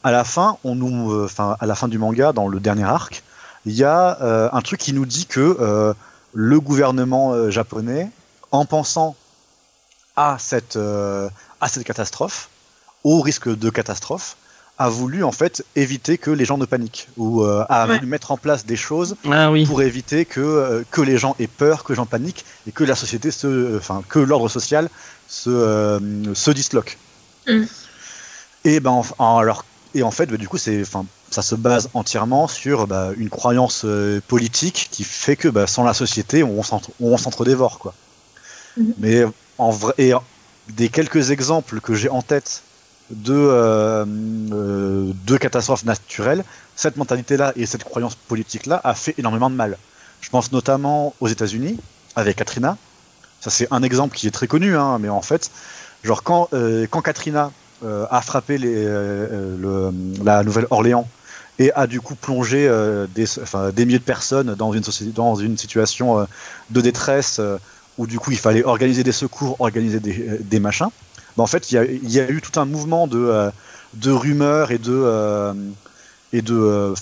[0.05, 3.25] à la fin, on nous, enfin, à la fin du manga, dans le dernier arc,
[3.67, 5.93] il y a euh, un truc qui nous dit que euh,
[6.35, 8.09] le gouvernement euh, japonais,
[8.53, 9.17] en pensant
[10.15, 10.77] à cette,
[11.61, 12.49] à cette catastrophe,
[13.05, 14.37] au risque de catastrophe,
[14.81, 17.97] a voulu en fait éviter que les gens ne paniquent ou euh, a Ouais.
[17.97, 19.67] voulu mettre en place des choses Ah oui.
[19.67, 22.85] pour éviter que euh, que les gens aient peur, que les gens paniquent et que
[22.85, 24.89] la société se, enfin que l'ordre social
[25.27, 26.97] se euh, se disloque.
[27.49, 27.65] Mm.
[28.65, 29.65] Et ben en- en- alors
[29.95, 33.31] et en fait bah, du coup c'est enfin ça se base entièrement sur bah, une
[33.31, 37.95] croyance euh, politique qui fait que bah, sans la société on s'entre- on s'entre-dévore quoi.
[38.77, 38.95] Mhm.
[38.99, 39.25] Mais
[39.59, 40.13] en vrai et
[40.69, 42.63] des quelques exemples que j'ai en tête
[43.11, 44.05] de euh,
[44.53, 46.45] euh, catastrophes naturelles
[46.77, 49.77] cette mentalité-là et cette croyance politique-là a fait énormément de mal.
[50.21, 51.79] Je pense notamment aux États-Unis
[52.17, 52.77] avec Katrina.
[53.41, 55.51] Ça c'est un exemple qui est très connu, hein, mais en fait,
[56.05, 57.51] genre quand euh, quand Katrina
[57.85, 61.09] euh, a frappé la Nouvelle-Orléans
[61.59, 62.69] et a du coup plongé
[63.15, 63.27] des,
[63.85, 66.27] milliers de personnes dans une situation
[66.71, 67.41] de détresse
[67.97, 70.91] où du coup il fallait organiser des secours, organiser des machins.
[71.43, 73.51] En fait, il y, a, eu tout un mouvement de, euh,
[74.07, 75.53] rumeurs et de euh,
[76.35, 76.95] euh,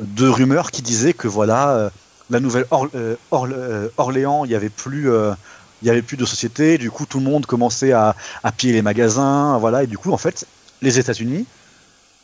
[0.00, 1.90] de rumeurs qui disaient que voilà
[2.30, 2.66] la nouvelle
[3.98, 5.06] Orléans, il y avait plus
[6.16, 8.14] de société, du coup tout le monde commençait à,
[8.56, 10.46] piller les magasins, voilà, et du coup en fait
[10.82, 11.46] les États-Unis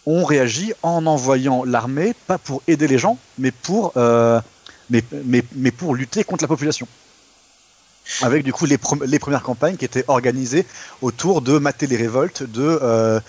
[0.05, 3.93] ont réagi en envoyant l'armée pas pour aider les gens, mais pour
[5.95, 6.89] lutter contre la population.
[8.21, 10.67] Avec du coup les, pre- les premières campagnes qui étaient organisées
[11.01, 13.21] autour de mater les révoltes, de, euh,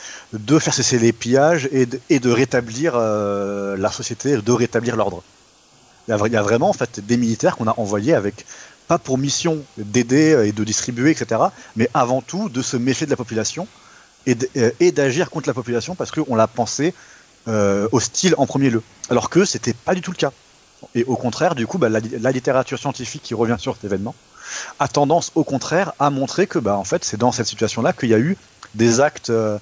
[0.60, 5.24] faire cesser les pillages et de, rétablir euh, la société, de rétablir l'ordre.
[6.08, 8.45] Il y, a, vraiment en fait des militaires qu'on a envoyés avec
[8.88, 11.40] pas pour mission d'aider et de distribuer, etc.,
[11.78, 13.68] mais avant tout de se méfier de la population
[14.26, 16.94] et euh, d'agir contre la population parce qu'on l'a pensé
[17.48, 18.84] euh, hostile en premier lieu.
[19.10, 20.32] Alors que c'était pas du tout le cas.
[20.95, 24.16] Et au contraire, du coup, bah, la littérature scientifique qui revient sur cet événement
[24.80, 28.10] a tendance, au contraire, à montrer que, bah, en fait, c'est dans cette situation-là qu'il
[28.10, 28.38] y a eu
[28.76, 29.57] des actes euh,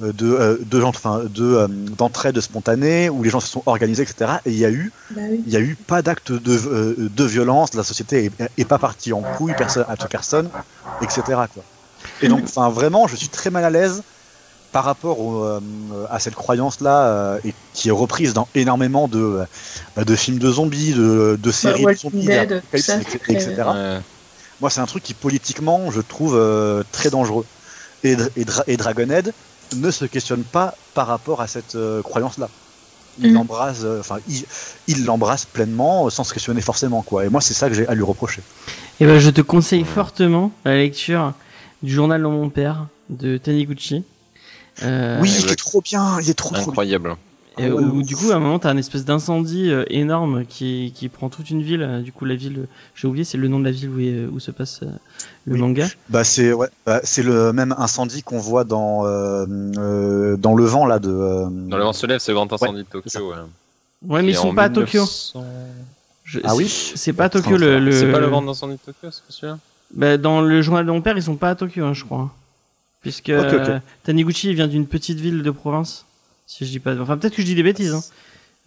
[0.00, 4.02] de, euh, de, gens- enfin, de, euh, d'entraide spontanée où les gens se sont organisés,
[4.02, 4.32] etc.
[4.46, 5.42] Et il y a eu, Bah oui.
[5.46, 8.78] il y a eu pas d'acte de, euh, de violence, la société est, est pas
[8.78, 10.48] partie en couille, personne à personne,
[11.02, 11.22] etc.
[11.52, 11.62] Quoi.
[12.22, 14.02] Et donc, enfin, vraiment, je suis très mal à l'aise
[14.72, 15.60] par rapport au, euh,
[16.10, 19.44] à cette croyance-là, euh, et qui est reprise dans énormément de, euh,
[19.96, 22.98] bah, de films de zombies, de, de séries de zombies, Dead, etc.
[23.28, 23.54] etc.
[23.66, 24.00] Ouais.
[24.60, 27.46] Moi, c'est un truc qui politiquement, je trouve euh, très dangereux.
[28.04, 29.32] Et, et, Dra- et Dragonhead
[29.76, 32.48] ne se questionne pas par rapport à cette euh, croyance-là.
[33.18, 33.34] Il Mhm.
[33.34, 34.44] l'embrasse, euh, enfin, il
[34.86, 37.24] il l'embrasse pleinement, sans se questionner forcément, quoi.
[37.24, 38.42] Et moi, c'est ça que j'ai à lui reprocher.
[39.00, 41.32] Et ben, je te conseille fortement la lecture
[41.82, 44.04] du journal de mon père de Taniguchi.
[44.82, 46.98] Euh, oui, il est trop bien, il est trop, trop bien.
[47.66, 48.06] Et ouais, où, ouf.
[48.06, 51.50] du coup, à un moment, t'as un espèce d'incendie euh, énorme qui, qui prend toute
[51.50, 51.82] une ville.
[51.82, 54.26] Euh, Du coup, la ville, j'ai oublié, c'est le nom de la ville où, est-
[54.26, 54.86] où se passe euh,
[55.46, 55.60] le Oui.
[55.60, 55.86] manga.
[56.08, 59.46] Bah, c'est ouais, bah, c'est le même incendie qu'on voit dans euh,
[59.78, 61.10] euh, dans le vent là de.
[61.10, 63.30] euh, Dans le vent se lève, c'est le grand incendie de Tokyo.
[63.30, 63.36] ouais.
[64.06, 65.00] Ouais, mais Et ils sont pas à Tokyo.
[65.02, 65.44] 1900
[66.24, 67.78] Je- Ah c'est- oui C'est pas à Tokyo le.
[67.80, 67.92] le...
[67.92, 69.58] C'est pas le grand incendie de Tokyo, c'est celui-là
[69.94, 72.30] Bah, dans le journal de mon père, ils sont pas à Tokyo, hein, je crois.
[73.02, 76.04] Puisque euh, Taniguchi vient d'une petite ville de province.
[76.50, 76.98] Si je dis pas.
[77.00, 77.94] Enfin, peut-être que je dis des bêtises.
[77.94, 78.02] Hein.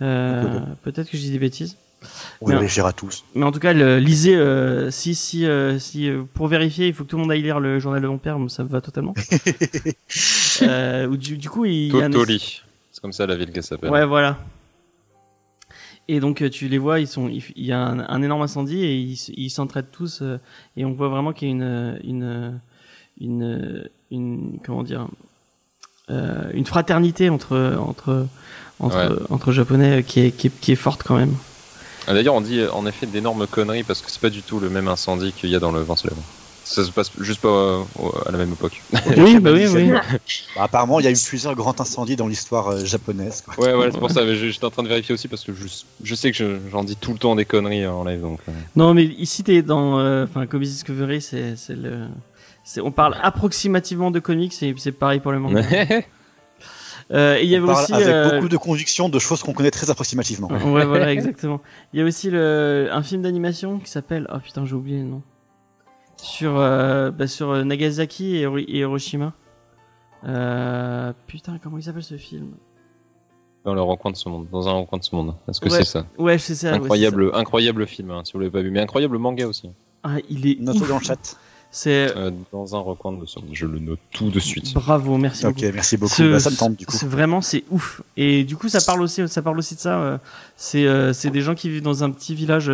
[0.01, 1.75] Euh, Peut-être que je dis des bêtises.
[2.39, 3.25] on Mais- vérifiera tous.
[3.35, 4.35] Mais en tout cas, le, lisez.
[4.37, 7.59] euh, si, si, euh, si, pour vérifier, il faut que tout le monde aille lire
[7.59, 8.37] le journal de mon père.
[8.47, 9.13] Ça me va totalement.
[10.61, 12.09] euh, du, du coup, il un-.
[12.91, 13.89] C'est comme ça la ville qu'elle s'appelle.
[13.89, 14.39] Ouais, voilà.
[16.07, 18.95] Et donc tu les vois, ils sont, il y a un, un énorme incendie et
[19.37, 20.21] ils s'entraident tous
[20.75, 22.61] et on voit vraiment qu'il y a une, une,
[23.21, 25.07] une, une comment dire,
[26.09, 28.27] une fraternité entre entre
[28.79, 29.25] entre, Ouais.
[29.29, 31.33] entre japonais euh, qui est, qui est qui est forte quand même.
[32.07, 34.59] Ah, D'ailleurs, on dit euh, en effet d'énormes conneries parce que c'est pas du tout
[34.59, 35.95] le même incendie qu'il y a dans le vent.
[36.65, 37.81] Ça se passe juste pas euh,
[38.25, 38.81] à la même époque.
[39.17, 39.91] oui, bah oui, oui.
[39.91, 40.01] Bah,
[40.63, 43.41] apparemment, il y a eu plusieurs grands incendies dans l'histoire euh, japonaise.
[43.45, 43.63] Quoi.
[43.63, 44.23] Ouais, ouais, c'est pour ça.
[44.25, 45.65] mais je- J'étais en train de vérifier aussi parce que je,
[46.03, 48.21] je sais que je- j'en dis tout le temps des conneries en live.
[48.21, 48.51] Donc, euh.
[48.75, 51.99] Non, mais ici t'es dans, euh, enfin, Comics Discovery, c'est c'est le,
[52.81, 55.61] on parle approximativement de comics, et c'est pareil pour le manga.
[57.11, 59.51] Euh, et il y avait parle aussi avec euh, beaucoup de conviction de choses qu'on
[59.53, 60.47] connaît très approximativement.
[60.47, 61.59] Ouais, voilà, exactement.
[61.91, 64.25] Il y a aussi le, un film d'animation qui s'appelle.
[64.33, 65.21] Oh putain, j'ai oublié le nom.
[66.15, 69.33] Sur, euh, bah, sur euh, Nagasaki et, Hiro- et Hiroshima.
[70.25, 72.51] Euh, putain, comment il s'appelle ce film?
[73.65, 75.35] Dans le recoin de ce monde, dans un recoin de ce monde.
[75.49, 75.77] Est-ce que Ouais.
[75.79, 76.71] c'est ça Ouais, c'est ça.
[76.71, 79.69] ouais, Incroyable, incroyable film, hein, si vous l'avez pas vu, mais incroyable manga aussi.
[80.03, 80.57] Ah, il est.
[80.69, 80.87] Ouf.
[80.87, 81.37] dans le chat.
[81.75, 82.15] C'est.
[82.15, 84.75] Euh, dans un recoin de ce monde, je le note tout de suite.
[84.75, 85.71] Bravo, merci Ok, beaucoup.
[85.73, 86.13] merci beaucoup.
[86.13, 86.95] Ce- Bah, ça me tente du coup.
[86.95, 89.99] c'est vraiment c'est ouf et du coup ça parle aussi ça parle aussi de ça
[89.99, 90.17] euh,
[90.55, 92.71] c'est euh, c'est des gens qui vivent dans un petit village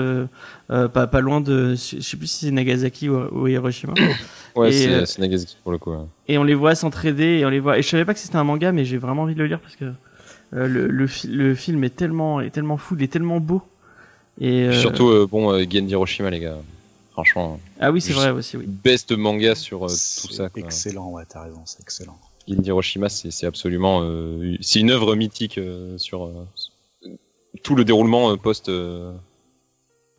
[0.67, 3.93] pas pas loin de je sais plus si c'est Nagasaki ou, ou Hiroshima
[4.55, 5.91] Ouais, Et, c'est euh, Nagasaki pour le coup.
[5.91, 5.97] ouais.
[6.27, 8.35] et on les voit s'entraider et on les voit et je savais pas que c'était
[8.35, 11.27] un manga mais j'ai vraiment envie de le lire parce que euh, le le, fi-
[11.27, 13.61] le film est tellement est tellement fou il est tellement beau
[14.41, 16.55] et euh, Surtout, euh, bon, euh, Gen Hiroshima, les gars.
[17.23, 20.47] Franchement, ah oui c'est vrai aussi oui best manga sur euh, tout ça.
[20.49, 20.63] Quoi.
[20.63, 22.17] Excellent, ouais, t'as raison, c'est excellent.
[22.47, 24.01] Gen Hiroshima, c'est absolument.
[24.03, 26.47] euh, c'est une œuvre mythique euh, sur euh,
[27.61, 28.71] tout le déroulement euh, post.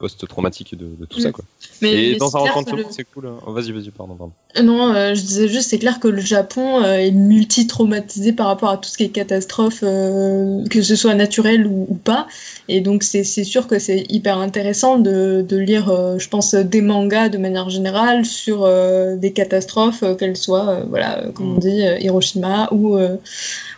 [0.00, 1.32] Euh, post-traumatique de, de tout ça Mm.
[1.32, 1.44] quoi.
[1.82, 3.26] Mais, et mais dans un recoin de le- c'est cool.
[3.26, 3.38] hein.
[3.46, 4.32] Oh, vas-y, vas-y, pardon, pardon.
[4.62, 8.70] Non, euh, je disais juste, c'est clair que le Japon euh, est multi-traumatisé par rapport
[8.70, 12.26] à tout ce qui est catastrophe, euh, que ce soit naturel ou, ou pas.
[12.68, 16.80] Et donc, c'est sûr que c'est hyper intéressant de, de lire, euh, je pense, des
[16.82, 21.54] mangas de manière générale sur euh, des catastrophes, euh, qu'elles soient, euh, voilà, euh, comme
[21.56, 23.16] on dit, euh, Hiroshima ou, euh,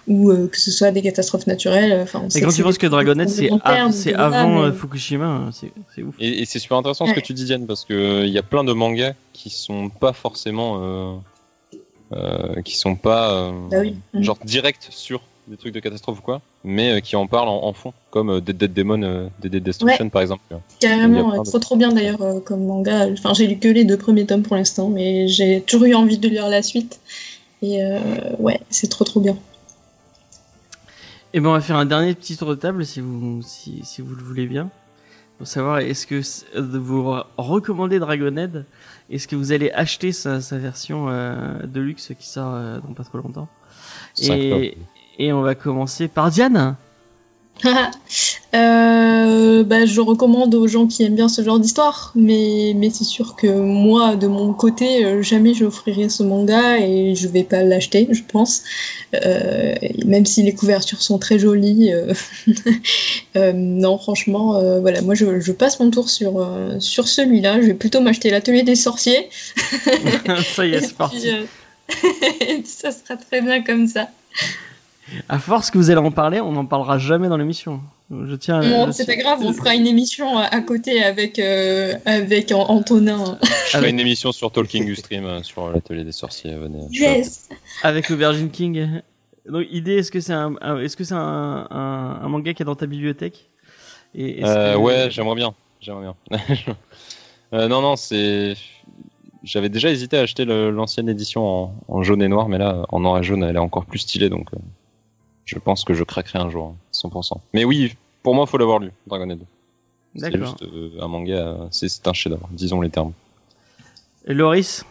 [0.09, 2.01] ou euh, que ce soit des catastrophes naturelles.
[2.03, 3.49] Enfin, sait et quand tu penses que Dragonette c'est
[4.15, 7.33] avant mais- euh, Fukushima hein, c'est ouf Et, et c'est super intéressant ce que tu
[7.35, 11.15] dis, Diane, parce que il y a plein de mangas qui sont pas forcément, euh,
[12.15, 13.97] euh, qui sont pas euh, Bah oui.
[14.15, 14.23] Mhm.
[14.23, 17.65] genre direct sur des trucs de catastrophe ou quoi, mais euh, qui en parlent en,
[17.65, 20.43] en fond, comme euh, Dead Dead Demon, euh, Dead Dead Destruction par exemple.
[20.81, 23.09] Carrément, euh, de- trop trop bien d'ailleurs euh, comme manga.
[23.13, 26.19] Enfin, j'ai lu que les deux premiers tomes pour l'instant, mais j'ai toujours eu envie
[26.19, 27.01] de lire la suite.
[27.61, 27.99] Et euh,
[28.39, 29.37] ouais, c'est trop trop bien.
[31.35, 34.03] Et ben on va faire un dernier petit tour de table si vous si, si
[34.03, 34.69] vous le voulez bien.
[35.39, 36.21] Pour savoir est-ce que
[36.57, 38.67] euh, vous re- recommandez Dragonhead?
[39.11, 42.93] Est-ce que vous allez acheter sa, sa version euh, de luxe qui sort euh, dans
[42.93, 43.49] pas trop longtemps?
[44.21, 44.77] Et,
[45.19, 46.77] et on va commencer par Diane.
[48.55, 53.05] Euh, bah, je recommande aux gens qui aiment bien ce genre d'histoire, mais, mais c'est
[53.05, 57.63] sûr que moi, de mon côté, euh, jamais j'offrirai ce manga et je vais pas
[57.63, 58.63] l'acheter, je pense.
[59.15, 59.75] Euh,
[60.05, 62.13] même si les couvertures sont très jolies, euh,
[63.55, 66.47] non, franchement, voilà, moi je, je passe mon tour sur,
[66.79, 67.63] sur celui-là.
[67.63, 69.31] Je vais plutôt m'acheter l'atelier des sorciers.
[70.55, 71.27] ça y est, c'est parti.
[72.67, 74.09] ça sera très bien comme ça.
[75.29, 77.81] À force que vous allez en parler, on n'en parlera jamais dans l'émission.
[78.11, 78.61] Je tiens.
[78.61, 82.53] à- Bon, c'est pas grave, on fera une émission à, à côté avec, euh, avec
[82.53, 83.39] An- Antonin.
[83.43, 86.55] Je ferai Avec- une émission sur Talking Ustream euh, sur l'atelier des sorciers.
[86.57, 86.87] Venez.
[86.91, 87.49] Yes!
[87.83, 89.01] avec Aubergine King.
[89.49, 92.63] Donc, idée, est-ce que c'est un, un- est-ce que c'est un, un, un manga qui
[92.63, 93.49] est dans ta bibliothèque?
[94.15, 95.55] Et est-ce Euh, que- Ouais, j'aimerais bien.
[95.81, 96.39] J'aimerais bien.
[97.55, 98.55] Euh, non, non, c'est.
[99.45, 102.87] J'avais déjà hésité à acheter le- l'ancienne édition en, en jaune et noir, mais là,
[102.89, 104.59] en noir et jaune, elle est encore plus stylée, donc euh,
[105.45, 107.39] je pense que je craquerai un jour, hein, 100%.
[107.53, 109.41] Mais oui, pour moi, faut l'avoir lu, Dragonhead.
[110.15, 110.59] C'est D'accord.
[110.59, 113.13] juste euh, un manga, euh, c'est c'est un chef-d'œuvre, disons les termes.
[114.27, 114.85] Et Loris?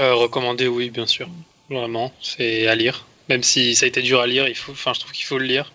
[0.00, 1.28] Euh, recommander, oui, bien sûr.
[1.70, 3.06] Vraiment, c'est à lire.
[3.28, 5.38] Même si ça a été dur à lire, il faut, enfin, je trouve qu'il faut
[5.38, 5.72] le lire.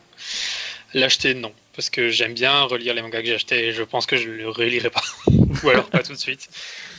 [0.93, 1.51] L'acheter, non.
[1.75, 4.27] Parce que j'aime bien relire les mangas que j'ai achetés et je pense que je
[4.27, 5.03] ne le relirai pas.
[5.63, 6.49] Ou alors pas tout de suite.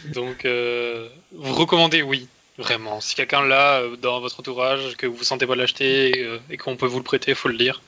[0.06, 2.26] Donc, euh, vous recommandez, oui.
[2.60, 3.00] Vraiment.
[3.00, 6.56] Si quelqu'un l'a euh, dans votre entourage, que vous ne sentez pas l'acheter euh, et
[6.56, 7.80] qu'on peut vous le prêter, il faut le lire.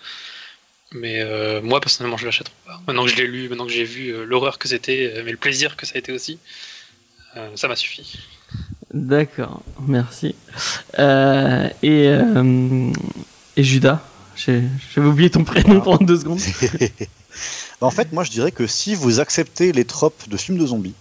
[0.93, 2.81] Mais euh, moi, personnellement, je l'achèterai pas.
[2.87, 5.31] Maintenant que je l'ai lu, maintenant que j'ai vu euh, l'horreur que c'était, euh, mais
[5.31, 6.39] le plaisir que ça a été aussi,
[7.37, 8.19] euh, ça m'a suffi.
[8.93, 10.35] D'accord, merci.
[10.99, 12.91] Euh, et, euh,
[13.57, 14.01] et Judas
[14.37, 14.63] J'ai-
[14.95, 15.85] J'avais oublié ton prénom Ah.
[15.85, 16.41] pendant deux secondes.
[17.81, 20.95] En fait, moi je dirais que si vous acceptez les tropes de films de zombies,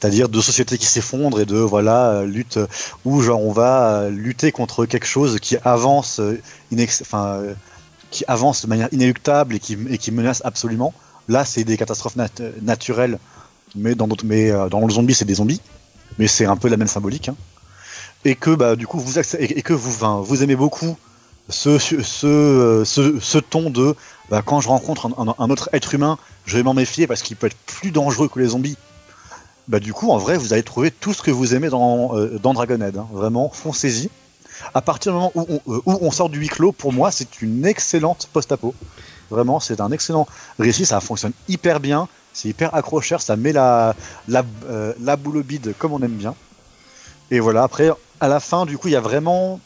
[0.00, 2.58] c'est-à-dire de sociétés qui s'effondrent et de voilà lutte
[3.04, 6.40] où genre on va euh, lutter contre quelque chose qui avance, euh,
[6.72, 7.54] inex- enfin euh,
[8.10, 10.92] qui avance de manière inéluctable et qui, et qui menace absolument.
[11.28, 12.28] Là, c'est des catastrophes nat-
[12.62, 13.18] naturelles,
[13.76, 14.06] mais dans
[14.86, 15.60] le zombie, c'est des zombies,
[16.18, 17.28] mais c'est un peu la même symbolique.
[17.28, 17.36] hein.
[18.24, 20.96] Et que bah du coup vous et que vous vous aimez beaucoup
[21.48, 22.02] ce ce
[22.84, 23.94] ce, ton de
[24.30, 27.46] bah, quand je rencontre un autre être humain, je vais m'en méfier parce qu'il peut
[27.48, 28.76] être plus dangereux que les zombies.
[29.68, 32.38] Bah du coup, en vrai, vous allez trouver tout ce que vous aimez dans, euh,
[32.38, 32.96] Dragonhead.
[32.98, 33.06] hein.
[33.12, 34.10] Vraiment, foncez-y.
[34.74, 37.10] À partir du moment où on, euh, où on sort du huis clos, pour moi,
[37.10, 38.74] c'est une excellente post-apo.
[39.30, 40.26] Vraiment, c'est un excellent
[40.58, 40.84] récit.
[40.84, 42.08] Ça fonctionne hyper bien.
[42.34, 43.22] C'est hyper accrocheur.
[43.22, 43.94] Ça met la,
[44.30, 46.34] euh, boule au bide comme on aime bien.
[47.30, 49.60] Et voilà, après, à la fin, du coup, il y a vraiment,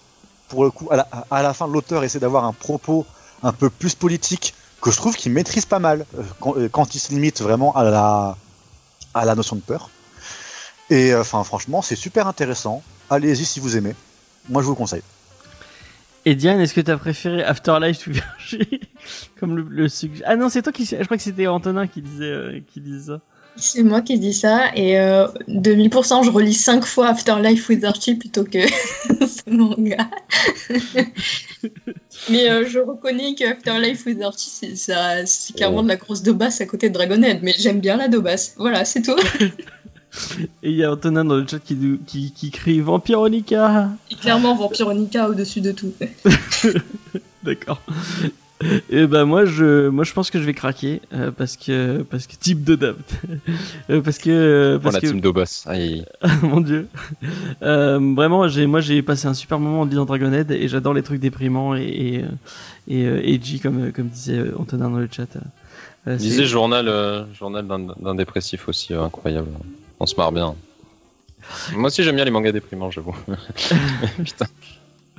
[0.48, 3.04] pour le coup, à la, fin, l'auteur essaie d'avoir un propos
[3.42, 6.06] un peu plus politique que je trouve qu'il maîtrise pas mal
[6.40, 8.36] quand il se limite vraiment à la,
[9.18, 9.90] à la notion de peur.
[10.90, 12.82] Et euh, enfin, franchement, c'est super intéressant.
[13.10, 13.94] Allez-y si vous aimez.
[14.48, 15.02] Moi, je vous le conseille.
[16.24, 18.80] Et Diane, est-ce que t'as préféré Afterlife to Virgie
[19.40, 20.84] comme le, sugg- Ah non, c'est toi qui.
[20.84, 23.20] Je crois que c'était Antonin qui disait, euh, qui disait ça.
[23.60, 27.82] C'est moi qui dis ça, et euh, de 1000%, je relis 5 fois Afterlife with
[27.84, 28.58] Archie plutôt que
[29.26, 30.08] ce manga.
[32.30, 36.60] mais euh, je reconnais que Afterlife with Archie, c'est ça- c'est de la grosse daubasse
[36.60, 38.54] à côté de Dragonhead, mais j'aime bien la daubasse.
[38.58, 39.16] Voilà, c'est tout.
[40.62, 41.76] Et il y a Antonin dans le chat qui,
[42.06, 43.90] qui, qui crie Vampironica.
[44.10, 45.92] Et clairement, Vampironica au-dessus de tout.
[47.42, 47.80] D'accord.
[48.90, 52.26] Et ben moi je moi je pense que je vais craquer euh, parce que parce
[52.26, 52.96] que type de dame
[53.90, 55.64] Euh, parce que euh, parce la que team d'Obas.
[55.66, 56.04] Aïe.
[56.42, 56.88] mon dieu
[57.60, 61.20] vraiment j'ai moi j'ai passé un super moment en lisant Dragonhead et j'adore les trucs
[61.20, 62.24] déprimants et
[62.88, 65.28] et, et edgy comme comme disait Antonin dans le chat
[66.06, 69.50] Lisez journal, journal d'un dépressif aussi, incroyable.
[70.00, 70.54] On se marre bien.
[71.74, 73.14] Moi aussi j'aime bien les mangas déprimants, j'avoue.
[74.24, 74.46] Putain.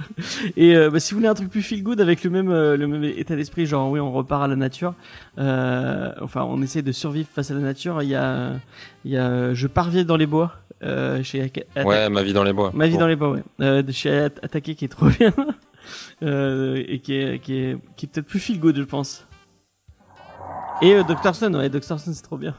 [0.57, 2.77] Et euh, bah, si vous voulez un truc plus feel good avec le même euh,
[2.77, 4.93] le même état d'esprit, genre oui on repart à la nature,
[5.37, 8.01] euh, enfin on essaie de survivre face à la nature.
[8.01, 8.53] Il y a
[9.05, 10.53] il y a je parviens dans les bois
[10.83, 12.71] euh, chez Atta- Ouais, ma vie dans les bois.
[12.73, 12.99] ma vie Bon.
[12.99, 15.33] dans les bois ouais euh, de chez At- Attaqué qui est trop bien
[16.23, 19.25] euh, et qui est qui est qui est peut-être plus feel good je pense.
[20.81, 22.55] Et euh, Dr Stone ouais Dr Stone c'est trop bien.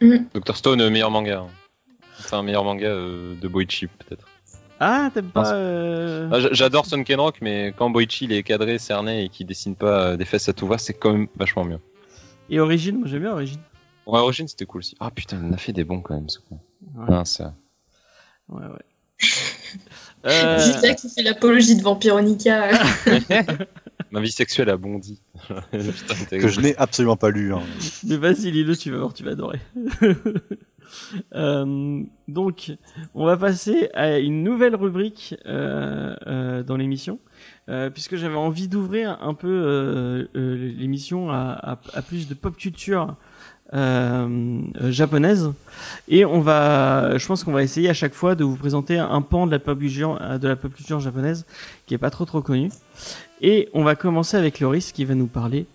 [0.00, 1.40] Dr Stone, euh, meilleur manga.
[1.40, 1.46] hein.
[2.18, 4.26] Enfin, meilleur manga euh, de Boichi, peut-être.
[4.80, 6.28] Ah t'aimes Ah, pas c'est- euh...
[6.32, 10.08] Ah, J'adore Son Kenrock, mais quand Boichi il est cadré, cerné et qu'il dessine pas
[10.08, 11.78] euh, des fesses à tout va, c'est quand même vachement mieux.
[12.50, 13.60] et Origine moi j'aime bien Origine.
[14.06, 14.96] Ouais, Origin c'était cool aussi.
[15.00, 16.58] Ah putain, il en a fait des bons quand même, ce con.
[16.96, 17.06] Ouais.
[17.08, 17.54] Ah, ça.
[18.48, 19.20] Ouais ouais.
[20.26, 22.70] Euh, qui fait l'apologie de Vampironica.
[24.10, 25.20] Ma vie sexuelle a bondi.
[25.70, 27.52] Putain, que je n'ai absolument pas lu.
[27.52, 27.60] hein.
[28.04, 29.60] Mais vas-y, lis-le, tu vas voir, tu vas adorer.
[31.34, 32.72] Euh, donc,
[33.14, 37.18] on va passer à une nouvelle rubrique euh, euh, dans l'émission,
[37.92, 43.16] puisque j'avais envie d'ouvrir un peu l'émission à, plus de pop culture
[43.72, 45.52] japonaise.
[46.08, 49.22] Et on va, je pense qu'on va essayer à chaque fois de vous présenter un
[49.22, 51.46] pan de la pop culture, de la pop culture japonaise
[51.86, 52.70] qui est pas trop trop connu.
[53.40, 55.66] Et on va commencer avec Loris qui va nous parler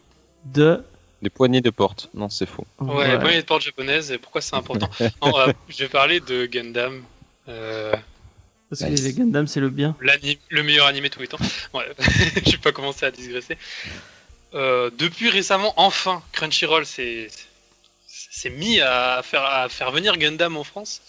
[0.53, 0.81] de
[1.21, 2.09] Des poignées de porte.
[2.13, 2.65] Non, c'est faux.
[2.79, 3.13] Ouais, Voilà.
[3.13, 4.89] la poignée de porte japonaise, et pourquoi c'est important
[5.21, 7.03] Non, euh, Je vais parler de Gundam,
[7.49, 7.93] euh,
[8.69, 9.03] Parce que Nice.
[9.03, 9.95] les Gundam, c'est le bien.
[10.49, 11.39] le meilleur animé de tous les temps.
[11.73, 11.85] Ouais,
[12.45, 13.57] je vais pas commencer à digresser.
[14.53, 17.29] Euh, depuis récemment, enfin, Crunchyroll s'est
[18.51, 21.01] mis à faire, à faire venir Gundam en France.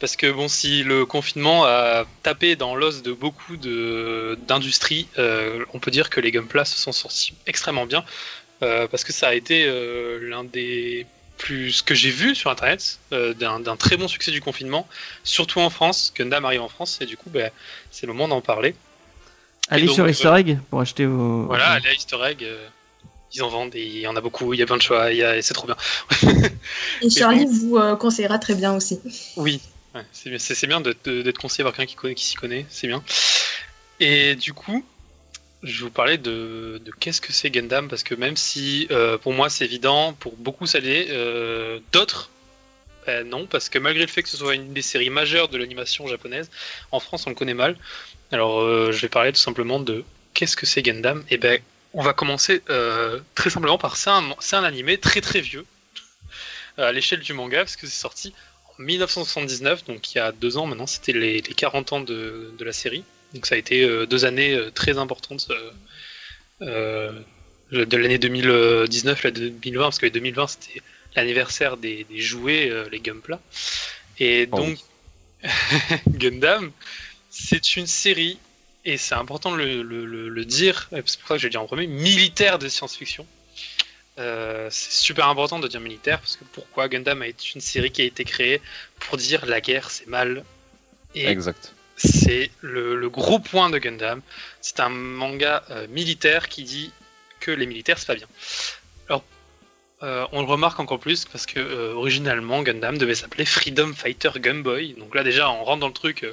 [0.00, 5.64] Parce que bon, si le confinement a tapé dans l'os de beaucoup de- d'industries, euh,
[5.72, 8.04] on peut dire que les Gunpla se sont sortis extrêmement bien.
[8.64, 12.50] Euh, parce que ça a été euh, l'un des plus ce que j'ai vu sur
[12.50, 14.88] internet euh, d'un très bon succès du confinement,
[15.24, 16.12] surtout en France.
[16.16, 17.50] Gundam arrive en France et du coup, bah,
[17.90, 18.74] c'est le moment d'en parler.
[19.68, 21.44] Allez donc, sur Easter Egg pour acheter vos.
[21.46, 22.66] Voilà, allez à Easter Egg, euh,
[23.32, 25.10] ils en vendent, et il y en a beaucoup, il y a plein de choix,
[25.10, 25.76] il y a- c'est trop bien.
[27.02, 29.00] Et Charlie vous euh, conseillera très bien aussi.
[29.36, 29.60] Oui,
[29.94, 33.02] ouais, c'est bien, d'être conseillé par quelqu'un qui, connaît- qui s'y connaît, c'est bien.
[34.00, 34.84] Et du coup,
[35.64, 39.32] je vais vous parler de, qu'est-ce que c'est Gundam, parce que même si euh, pour
[39.32, 42.30] moi c'est évident, pour beaucoup ça l'est, euh, d'autres,
[43.06, 45.58] ben non, parce que malgré le fait que ce soit une des séries majeures de
[45.58, 46.50] l'animation japonaise,
[46.92, 47.76] en France on le connaît mal.
[48.30, 50.04] Alors euh, je vais parler tout simplement de
[50.34, 51.24] qu'est-ce que c'est Gundam.
[51.30, 51.60] Et ben
[51.94, 55.64] on va commencer euh, très simplement par c'est un, un animé très très vieux
[56.76, 58.34] à l'échelle du manga, parce que c'est sorti
[58.78, 62.52] en 1979, donc il y a deux ans maintenant, c'était les, les 40 ans de,
[62.58, 63.04] de la série.
[63.34, 65.48] Donc ça a été euh, deux années euh, très importantes
[66.60, 67.12] euh,
[67.72, 70.80] de l'année 2019 la 2020, parce que 2020 c'était
[71.16, 73.40] l'anniversaire des, des jouets, les Gunpla.
[74.18, 74.78] Et Oh donc
[76.08, 76.70] Gundam,
[77.30, 78.38] c'est une série,
[78.84, 81.48] et c'est important de le, le- le- le dire, c'est pour ça que je vais
[81.48, 83.26] le dire en premier, militaire de science-fiction.
[84.18, 87.90] Euh, c'est super important de dire militaire parce que pourquoi Gundam a été une série
[87.90, 88.60] qui a été créée
[89.00, 90.44] pour dire la guerre c'est mal
[91.16, 91.74] et Exact.
[91.96, 94.20] C'est le, gros point de Gundam.
[94.60, 96.92] C'est un manga euh, militaire qui dit
[97.40, 98.28] que les militaires c'est pas bien.
[99.08, 99.24] Alors
[100.02, 104.94] euh, on le remarque encore plus parce que euh, Gundam devait s'appeler Freedom Fighter Gunboy.
[104.98, 106.26] Donc là déjà on rentre dans le truc,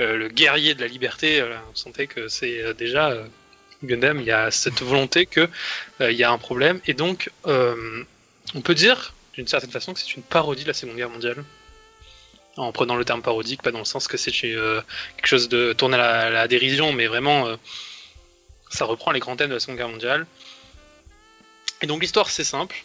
[0.00, 1.42] euh, le guerrier de la liberté.
[1.42, 3.16] on sentait que c'est déjà
[3.82, 4.20] Gundam.
[4.20, 5.48] Il y a cette volonté que
[6.00, 10.14] il y a un problème et donc on peut dire d'une certaine façon que c'est
[10.14, 11.42] une parodie de la Seconde Guerre mondiale.
[12.56, 14.80] En prenant le terme parodique, pas dans le sens que c'est euh,
[15.16, 17.56] quelque chose de tourné à la, dérision, mais vraiment, euh,
[18.70, 20.26] ça reprend les grands thèmes de la Seconde Guerre mondiale.
[21.82, 22.84] Et donc l'histoire, c'est simple.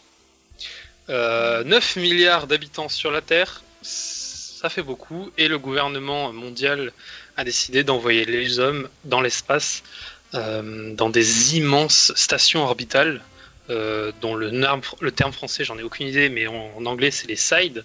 [1.09, 6.91] Euh, 9 milliards d'habitants sur la Terre, ça fait beaucoup, et le gouvernement mondial
[7.37, 9.83] a décidé d'envoyer les hommes dans l'espace
[10.33, 13.21] euh, dans des immenses stations orbitales,
[13.69, 14.49] euh, dont le,
[15.11, 17.83] terme- français, j'en ai aucune idée, mais en, anglais, c'est les SIDE.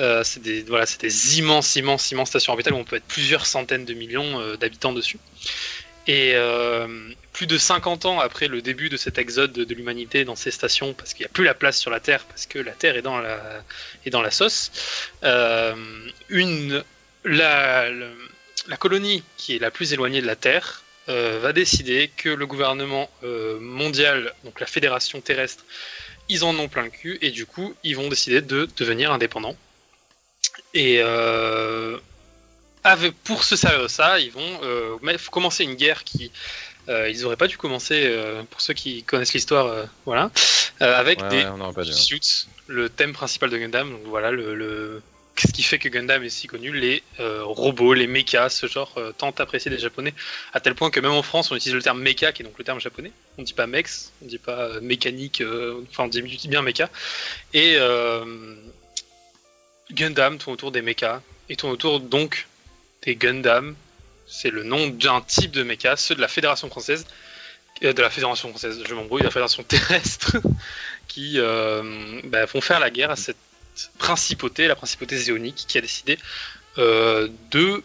[0.00, 3.04] Euh, c'est des, voilà, c'est des immenses, immenses, immenses stations orbitales où on peut être
[3.04, 5.18] plusieurs centaines de millions euh, d'habitants dessus.
[6.06, 10.36] Et euh, plus de 50 ans après le début de cet exode de, l'humanité dans
[10.36, 12.72] ces stations, parce qu'il n'y a plus la place sur la Terre, parce que la
[12.72, 13.38] Terre est dans la,
[14.06, 14.72] est dans la sauce,
[16.30, 16.82] une,
[17.24, 22.46] la, la colonie qui est la plus éloignée de la Terre va décider que le
[22.46, 23.10] gouvernement
[23.60, 25.64] mondial, donc la fédération terrestre,
[26.28, 29.56] ils en ont plein le cul et du coup ils vont décider de devenir indépendants.
[30.74, 31.98] Et euh,
[32.84, 34.96] avec, pour se servir de ça, ils vont euh,
[35.30, 36.30] commencer une guerre qui
[36.88, 40.30] euh, ils auraient pas dû commencer, euh, pour ceux qui connaissent l'histoire, euh, voilà,
[40.80, 41.82] avec Ouais, des ouais, hein.
[41.92, 43.90] suits, le thème principal de Gundam.
[43.90, 45.02] Donc voilà, le, le-
[45.36, 49.30] qu'est-ce qui fait que Gundam est si connu Les robots, les mechas, ce genre tant
[49.30, 50.14] apprécié des Japonais,
[50.54, 52.58] à tel point que même en France, on utilise le terme mecha, qui est donc
[52.58, 53.12] le terme japonais.
[53.38, 55.42] On dit pas mex, on dit pas mécanique,
[55.90, 56.88] enfin on dit bien mecha.
[57.52, 57.76] Et
[59.92, 62.46] Gundam tourne autour des mechas et tourne autour donc
[63.02, 63.74] des Gundam.
[64.26, 67.06] C'est le nom d'un type de mecha, ceux de la Fédération française,
[67.82, 70.36] euh, de la Fédération française, je m'embrouille, la Fédération terrestre,
[71.08, 73.36] qui euh, bah, vont faire la guerre à cette
[73.98, 76.18] principauté, la principauté zéonique, qui a décidé
[76.78, 77.82] euh, de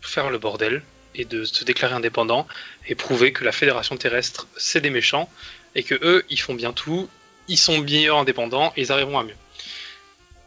[0.00, 0.82] faire le bordel
[1.14, 2.46] et de se déclarer indépendant
[2.86, 5.28] et prouver que la Fédération terrestre c'est des méchants
[5.74, 7.08] et que eux ils font bien tout,
[7.48, 9.34] ils sont meilleurs indépendants et ils arriveront à mieux.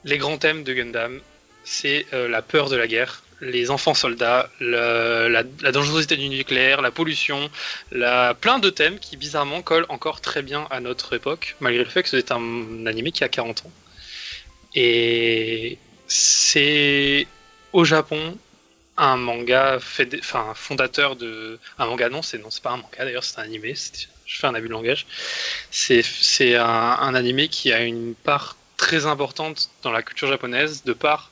[0.06, 1.20] Les grands thèmes de Gundam,
[1.64, 6.92] c'est euh, la peur de la guerre, les enfants soldats, la, dangerosité du nucléaire, la
[6.92, 7.50] pollution,
[7.92, 11.90] la, plein de thèmes qui bizarrement collent encore très bien à notre époque, malgré le
[11.90, 13.72] fait que c'est un animé qui a 40 ans.
[14.76, 15.78] Et
[16.08, 17.28] c'est
[17.74, 18.38] au Japon
[18.98, 23.24] un manga enfin, fondateur de un manga non c'est non c'est pas un manga d'ailleurs
[23.24, 23.74] c'est un animé
[24.26, 25.06] je fais un abus de langage
[25.72, 26.04] c'est
[26.56, 26.66] un,
[27.00, 31.32] un animé qui a une part très importante dans la culture japonaise de par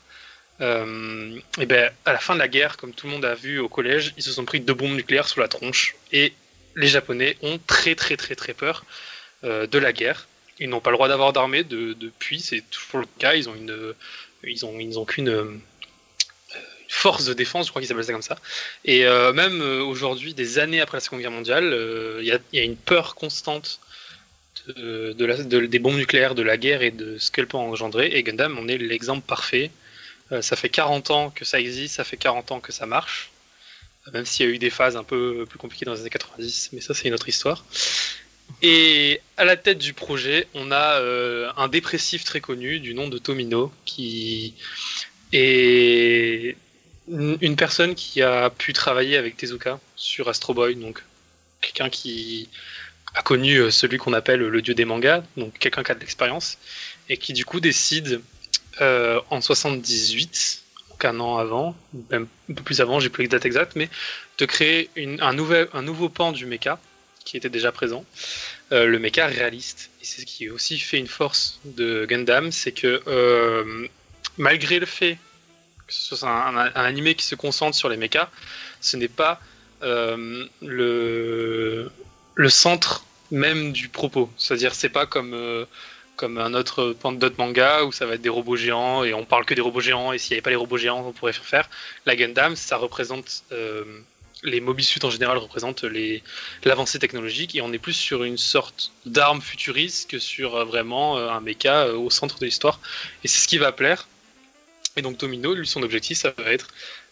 [0.59, 3.59] euh, et ben à la fin de la guerre comme tout le monde a vu
[3.59, 6.33] au collège ils se sont pris deux bombes nucléaires sous la tronche et
[6.75, 8.83] les japonais ont très très très très peur
[9.43, 10.27] euh, de la guerre
[10.59, 13.55] ils n'ont pas le droit d'avoir d'armée de- depuis c'est toujours le cas ils ont
[13.55, 13.93] une
[14.43, 15.45] ils ont ils ont qu'une euh,
[16.89, 18.37] force de défense, je crois qu'ils appellent ça comme ça.
[18.85, 19.59] Et euh, même
[19.91, 21.67] aujourd'hui, des années après la Seconde Guerre mondiale,
[22.21, 23.81] il y a une peur constante
[24.67, 28.07] de, de des bombes nucléaires, de la guerre et de ce qu'elle peut engendrer.
[28.07, 29.71] Et Gundam en est l'exemple parfait.
[30.31, 33.31] Euh, ça fait 40 ans que ça existe, ça fait 40 ans que ça marche.
[34.07, 36.09] Euh, Même s'il y a eu des phases un peu plus compliquées dans les années
[36.09, 37.65] 90, mais ça c'est une autre histoire.
[38.61, 43.07] Et à la tête du projet, on a euh, un dépressif très connu du nom
[43.09, 44.53] de Tomino, qui
[45.33, 46.55] est
[47.09, 51.03] une personne qui a pu travailler avec Tezuka sur Astro Boy, donc
[51.61, 52.49] quelqu'un qui
[53.15, 55.99] a connu euh, celui qu'on appelle le dieu des mangas, donc quelqu'un qui a de
[55.99, 56.57] l'expérience,
[57.09, 58.21] et qui du coup décide
[58.81, 61.75] euh, en 78, donc un an avant,
[62.11, 63.89] même un peu plus avant, j'ai plus les dates exactes, mais
[64.37, 64.89] de créer
[65.19, 66.79] un, nouveau pan du mecha
[67.25, 68.05] qui était déjà présent,
[68.71, 69.89] euh, le mecha réaliste.
[70.01, 73.87] Et c'est ce qui aussi fait une force de Gundam, c'est que euh,
[74.37, 75.17] malgré le fait
[75.87, 78.29] que ce soit un, un- un animé qui se concentre sur les mechas,
[78.81, 79.39] ce n'est pas
[79.83, 81.89] euh, le,
[82.37, 84.29] le centre même du propos.
[84.37, 85.65] C'est-à-dire, c'est pas comme, euh,
[86.15, 89.25] comme un autre pan d'autres mangas où ça va être des robots géants et on
[89.25, 91.33] parle que des robots géants et s'il n'y avait pas les robots géants, on pourrait
[91.33, 91.69] faire faire.
[92.05, 93.43] La Gundam, ça représente.
[93.51, 93.83] euh,
[94.43, 95.85] les Mobisuit en général représentent
[96.63, 101.17] l'avancée technologique et on est plus sur une sorte d'arme futuriste que sur euh, vraiment
[101.17, 102.79] euh, un mecha euh, au centre de l'histoire.
[103.23, 104.07] Et c'est ce qui va plaire.
[104.95, 106.67] Et donc Domino, lui, son objectif, ça va être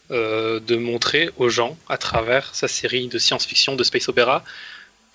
[0.08, 4.44] de montrer aux gens, à travers sa série de science-fiction, de space opéra,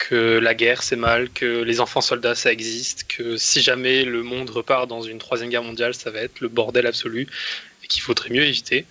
[0.09, 4.23] que la guerre c'est mal, que les enfants soldats ça existe, que si jamais le
[4.23, 7.27] monde repart dans une troisième guerre mondiale, ça va être le bordel absolu
[7.83, 8.85] et qu'il faudrait mieux éviter.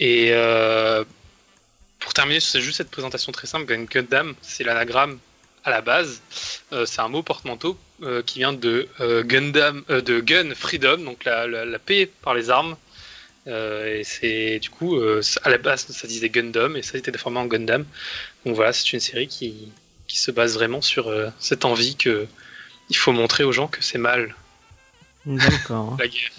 [0.00, 1.04] Et euh,
[2.00, 3.66] pour terminer, c'est juste cette présentation très simple.
[3.66, 5.18] Gun- Gundam, c'est l'anagramme
[5.62, 6.22] à la base.
[6.72, 8.88] Euh, c'est un mot porte-manteau euh, qui vient de
[9.24, 12.76] Gundam, de Gun Freedom, donc la, la, paix par les armes.
[13.46, 14.98] Et c'est du coup,
[15.42, 17.84] à la base, ça disait Gundam et ça a été déformé en Gundam.
[18.44, 19.70] Donc voilà, c'est une série qui,
[20.06, 22.26] qui se base vraiment sur euh, cette envie que
[22.90, 24.34] il faut montrer aux gens que c'est mal
[25.26, 25.96] D'accord.
[25.98, 26.30] la guerre.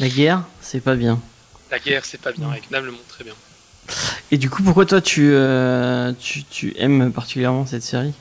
[0.00, 1.20] La guerre, c'est pas bien.
[1.70, 2.52] La guerre, c'est pas bien.
[2.54, 3.34] Et Gundam le montre très bien.
[4.30, 8.14] Et du coup, pourquoi toi tu, euh, tu, tu aimes particulièrement cette série?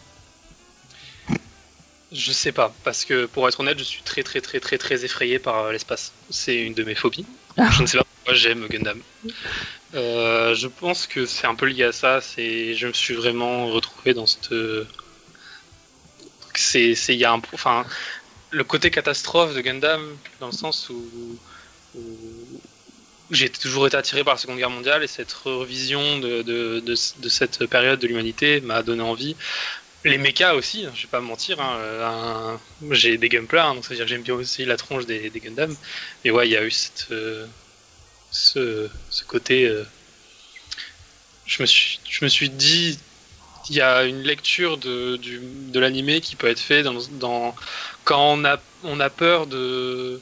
[2.12, 5.06] Je sais pas, parce que pour être honnête, je suis très très très très très
[5.06, 6.12] effrayé par euh, l'espace.
[6.30, 7.26] C'est une de mes phobies.
[7.58, 9.00] Je ne sais pas pourquoi j'aime Gundam.
[9.94, 12.22] Euh, je pense que c'est un peu lié à ça.
[12.22, 14.54] C'est, je me suis vraiment retrouvé dans cette.
[16.56, 17.86] C'est, il y a un, enfin,
[18.52, 20.02] le côté catastrophe de Gundam
[20.40, 21.38] dans le sens où,
[23.32, 27.30] j'ai toujours été attiré par la Seconde Guerre mondiale et cette revision de, de, de
[27.30, 29.38] cette période de l'humanité m'a donné envie.
[30.04, 32.58] Les mechas aussi, hein, je vais pas me mentir, hein, euh,
[32.90, 35.30] j'ai des gameplays, hein, donc ça veut dire que j'aime bien aussi la tronche des,
[35.30, 35.76] des Gundam.
[36.24, 36.74] Mais ouais, il y a eu
[37.12, 37.46] euh,
[38.32, 38.90] ce,
[39.28, 39.66] côté.
[39.66, 39.84] euh,
[41.46, 42.98] je, me suis, je me suis dit,
[43.70, 47.56] il y a une lecture de, du, de l'animé qui peut être fait dans, dans,
[48.04, 48.44] quand on
[49.00, 50.20] a, peur de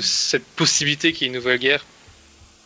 [0.00, 1.84] cette possibilité qu'il y ait une nouvelle guerre,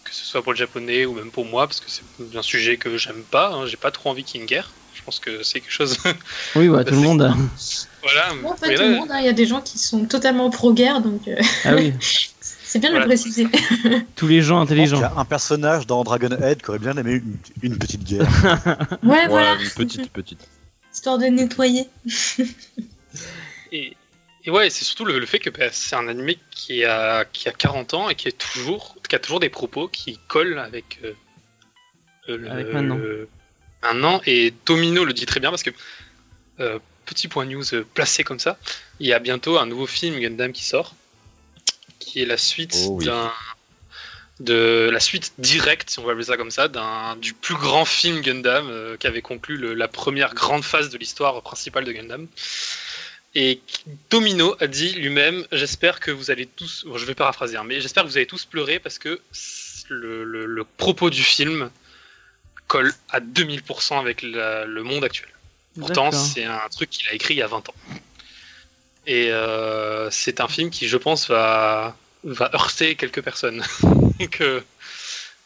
[0.05, 2.05] que ce soit pour le japonais ou même pour moi, parce que c'est
[2.37, 4.78] un sujet que j'aime pas, hein, j'ai pas trop envie qu'il y ait une guerre.
[4.99, 5.97] Je pense que c'est quelque chose.
[6.57, 7.33] Oui, bah, tout le monde.
[8.03, 8.35] voilà.
[8.43, 11.27] Bon, tout le monde, hein, il y a des gens qui sont totalement pro-guerre, donc
[11.29, 13.07] euh, Ah oui, c'est bien de Voilà.
[13.07, 13.47] le préciser.
[14.17, 15.03] tous les gens pense qu'il y intelligents.
[15.17, 18.27] a un personnage dans Dragon Head qui aurait bien aimé une, une petite guerre.
[19.03, 20.41] Ouais, Ouais, voilà, une petite, petite.
[20.93, 21.87] histoire de nettoyer.
[23.73, 23.97] Et,
[24.45, 27.49] et ouais, c'est surtout le, le fait que bah, c'est un animé qui a, qui
[27.49, 31.01] a 40 ans et qui, est toujours, qui a toujours des propos qui collent avec,
[31.05, 31.13] euh,
[32.37, 32.97] le, Avec maintenant.
[32.97, 33.29] le-
[33.83, 34.21] maintenant.
[34.27, 35.71] Et Tomino le dit très bien parce que,
[36.61, 38.59] euh, petit point news euh, placé comme ça,
[39.01, 40.95] il y a bientôt un nouveau film Gundam qui sort,
[41.99, 43.07] qui est la suite Oh oui.
[43.07, 43.33] d'un
[44.41, 47.85] de la suite directe, si on va appeler ça comme ça, d'un du plus grand
[47.85, 51.91] film Gundam euh, qui avait conclu le- la première grande phase de l'histoire principale de
[51.91, 52.29] Gundam.
[53.35, 53.61] Et
[54.11, 57.81] Domino a dit lui-même J'espère que vous allez tous, bon, je vais paraphraser, hein, mais
[57.81, 59.21] j'espère que vous allez tous pleurer parce que
[59.89, 61.69] le, le- le propos du film
[62.69, 65.29] colle à 2000% avec la- le monde actuel.
[65.81, 67.75] Pourtant, c'est un truc qu'il a écrit il y a 20 ans.
[69.07, 73.65] Et euh, c'est un film qui, je pense, va, va heurter quelques personnes.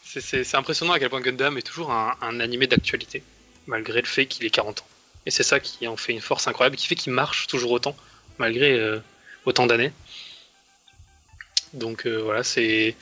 [0.05, 3.23] C'est- impressionnant à quel point Gundam est toujours un, un animé d'actualité,
[3.66, 4.86] malgré le fait qu'il ait 40 ans.
[5.24, 7.97] Et c'est ça qui en fait une force incroyable, qui fait qu'il marche toujours autant,
[8.39, 8.99] malgré euh,
[9.47, 9.93] autant d'années.
[11.73, 12.94] Donc euh, voilà, c'est.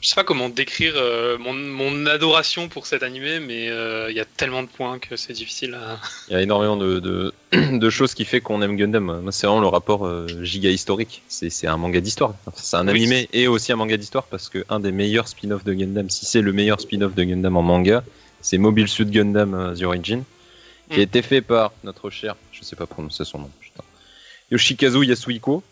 [0.00, 4.16] Je sais pas comment décrire euh, mon, mon adoration pour cet animé, mais euh, il
[4.16, 5.98] y a tellement de points que c'est difficile à.
[6.28, 7.32] Il y a énormément de, de,
[7.78, 9.28] de choses qui fait qu'on aime Gundam.
[9.32, 11.22] C'est vraiment le rapport euh, giga historique.
[11.28, 12.34] C'est un manga d'histoire.
[12.46, 13.02] Enfin, c'est un Oui.
[13.02, 16.26] animé et aussi un manga d'histoire parce que un des meilleurs spin-offs de Gundam, si
[16.26, 18.04] c'est le meilleur spin-off de Gundam en manga,
[18.40, 20.22] c'est Mobile Suit Gundam The Origin,
[20.90, 21.00] qui a Mm.
[21.00, 23.82] été fait par notre cher, je sais pas prononcer son nom, putain,
[24.52, 25.62] Yoshikazu Yasuhiko.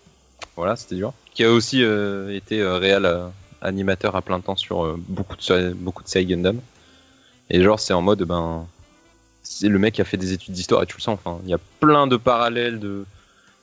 [0.57, 1.13] Voilà, c'était dur.
[1.35, 3.29] Qui a aussi été euh,
[3.67, 6.61] animateur à plein temps sur euh, beaucoup de beaucoup de séries Gundam.
[7.51, 8.67] Et genre, c'est en mode, ben,
[9.43, 11.19] c'est le mec qui a fait des études d'histoire et tu le sens.
[11.25, 13.05] Enfin, il y a plein de parallèles de,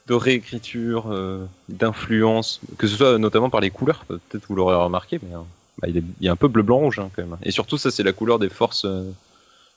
[0.08, 4.06] de réécriture, euh, d'influence, que ce soit notamment par les couleurs.
[4.08, 5.40] Peut-être vous l'aurez remarqué, mais euh,
[5.82, 7.38] bah, il, est, il est un peu bleu blanc rouge hein, quand même.
[7.44, 8.86] Et surtout, ça c'est la couleur des forces.
[8.86, 9.04] euh,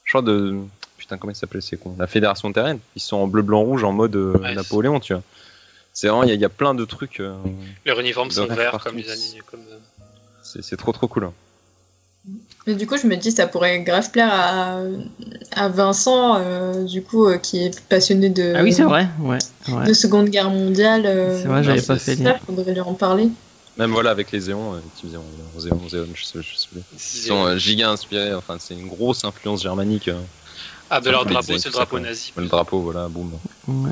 [0.04, 0.56] je crois de
[0.98, 1.96] putain comment il s'appelait c'est con.
[1.98, 2.78] La Fédération terraine.
[2.94, 5.22] Ils sont en bleu blanc rouge en mode euh, Ouais, Napoléon, tu vois.
[5.92, 7.20] C'est vraiment il y, a- il y a plein de trucs.
[7.84, 9.04] Leurs uniformes sont verts comme les.
[9.50, 9.60] Comme,
[10.62, 11.24] c'est trop trop cool.
[11.24, 11.32] hein.
[12.66, 14.80] Mais du coup, je me dis, ça pourrait grave plaire à,
[15.52, 19.06] à Vincent, euh, du coup, euh, qui est passionné de, Ah oui, c'est vrai.
[19.20, 19.38] Ouais.
[19.68, 19.86] ouais.
[19.86, 21.04] de Seconde Guerre mondiale.
[21.06, 22.36] euh, C'est vrai, j'avais pas fait ça, lien.
[22.44, 23.28] faudrait lui en parler.
[23.78, 24.78] Même voilà avec les Zéons, euh,
[25.08, 25.22] Zéon,
[25.58, 26.80] Zéon, Zéon, je sais, je sais plus.
[26.94, 26.98] Ils
[27.28, 28.34] sont euh, giga inspirés.
[28.34, 30.08] Enfin, c'est une grosse influence germanique.
[30.08, 30.18] euh.
[30.90, 32.32] Ah, de leur drapeau, c'est le drapeau nazi.
[32.36, 33.32] Le drapeau, voilà, boum.
[33.68, 33.90] ouais.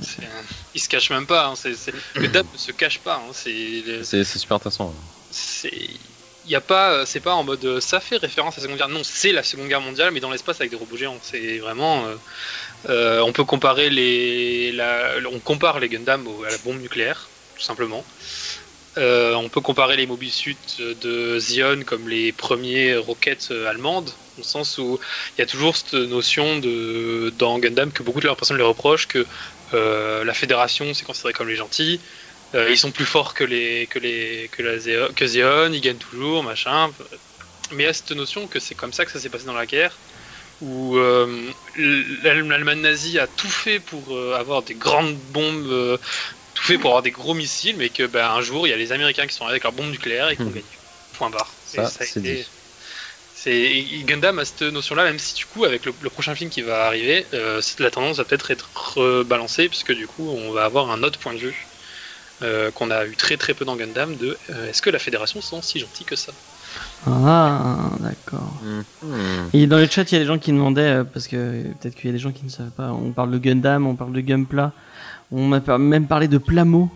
[0.74, 1.48] Ils se cachent même pas.
[1.48, 1.54] Hein.
[1.54, 3.16] c'est c'est- Le DAP ne se cache pas.
[3.16, 3.30] Hein.
[3.32, 4.86] C'est C'est c'est super intéressant.
[4.86, 4.92] ouais.
[5.30, 5.98] c'est il
[6.46, 8.88] y a pas c'est pas en mode euh, ça fait référence à la Seconde Guerre.
[8.88, 11.18] Non c'est la Seconde Guerre mondiale mais dans l'espace avec des robots géants.
[11.22, 12.14] C'est vraiment euh,
[12.88, 14.74] euh, on peut comparer les
[15.32, 18.04] on compare les Gundam à la bombe nucléaire tout simplement.
[18.96, 24.10] Euh, on peut comparer les mobile suits de Zion comme les premiers roquettes euh, allemandes
[24.38, 25.00] au sens où
[25.36, 28.68] il y a toujours cette notion de dans Gundam que beaucoup de leurs personnes leur
[28.68, 29.26] reprochent que
[29.72, 32.00] euh, la fédération c'est considéré comme les gentils
[32.54, 35.80] euh, ils sont plus forts que les que les que la Zéo- que Zion, ils
[35.80, 36.92] gagnent toujours, machin.
[37.72, 39.54] Mais il y a cette notion que c'est comme ça que ça s'est passé dans
[39.54, 40.02] la guerre,
[40.60, 45.98] où euh, l'Allem- l'Allemagne nazie a tout fait pour euh, avoir des grandes bombes,
[46.54, 48.76] tout fait pour avoir des gros missiles, mais que ben, un jour il y a
[48.76, 50.52] les Américains qui sont arrivés avec leurs bombes nucléaires et qui ont Hmm.
[50.52, 50.70] gagné.
[51.12, 51.60] Point barre.
[51.72, 52.50] Et Ça, c'est dit.
[53.46, 56.62] et Gundam a cette notion-là, même si du coup avec le, le prochain film qui
[56.62, 60.90] va arriver, euh, la tendance va peut-être être rebalancée puisque du coup on va avoir
[60.90, 61.68] un autre point de vue
[62.44, 65.40] euh, qu'on a eu très très peu dans Gundam de euh, est-ce que la fédération
[65.40, 66.32] sont si gentils que ça?
[67.06, 68.52] Ah, d'accord.
[68.62, 69.14] Mhm.
[69.52, 71.94] Et dans le chat, il y a des gens qui demandaient, euh, parce que peut-être
[71.94, 74.12] qu'il y a des gens qui ne savent pas, on parle de Gundam, on parle
[74.12, 74.72] de Gunpla.
[75.32, 76.90] On m'a par- même parlé de Plamo.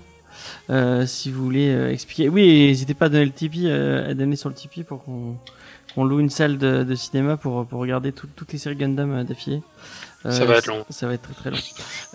[0.71, 2.29] Euh, si vous voulez euh, expliquer.
[2.29, 6.05] Oui, n'hésitez pas à donner le Tipeee, euh, à donner sur le Tipeee pour qu'on
[6.05, 9.25] loue une salle de, de cinéma pour, pour regarder tout- toutes les séries Gundam euh,
[9.25, 9.63] d'affilée.
[10.27, 10.85] Euh, Ça va être long.
[10.91, 11.57] Ça va être très très long.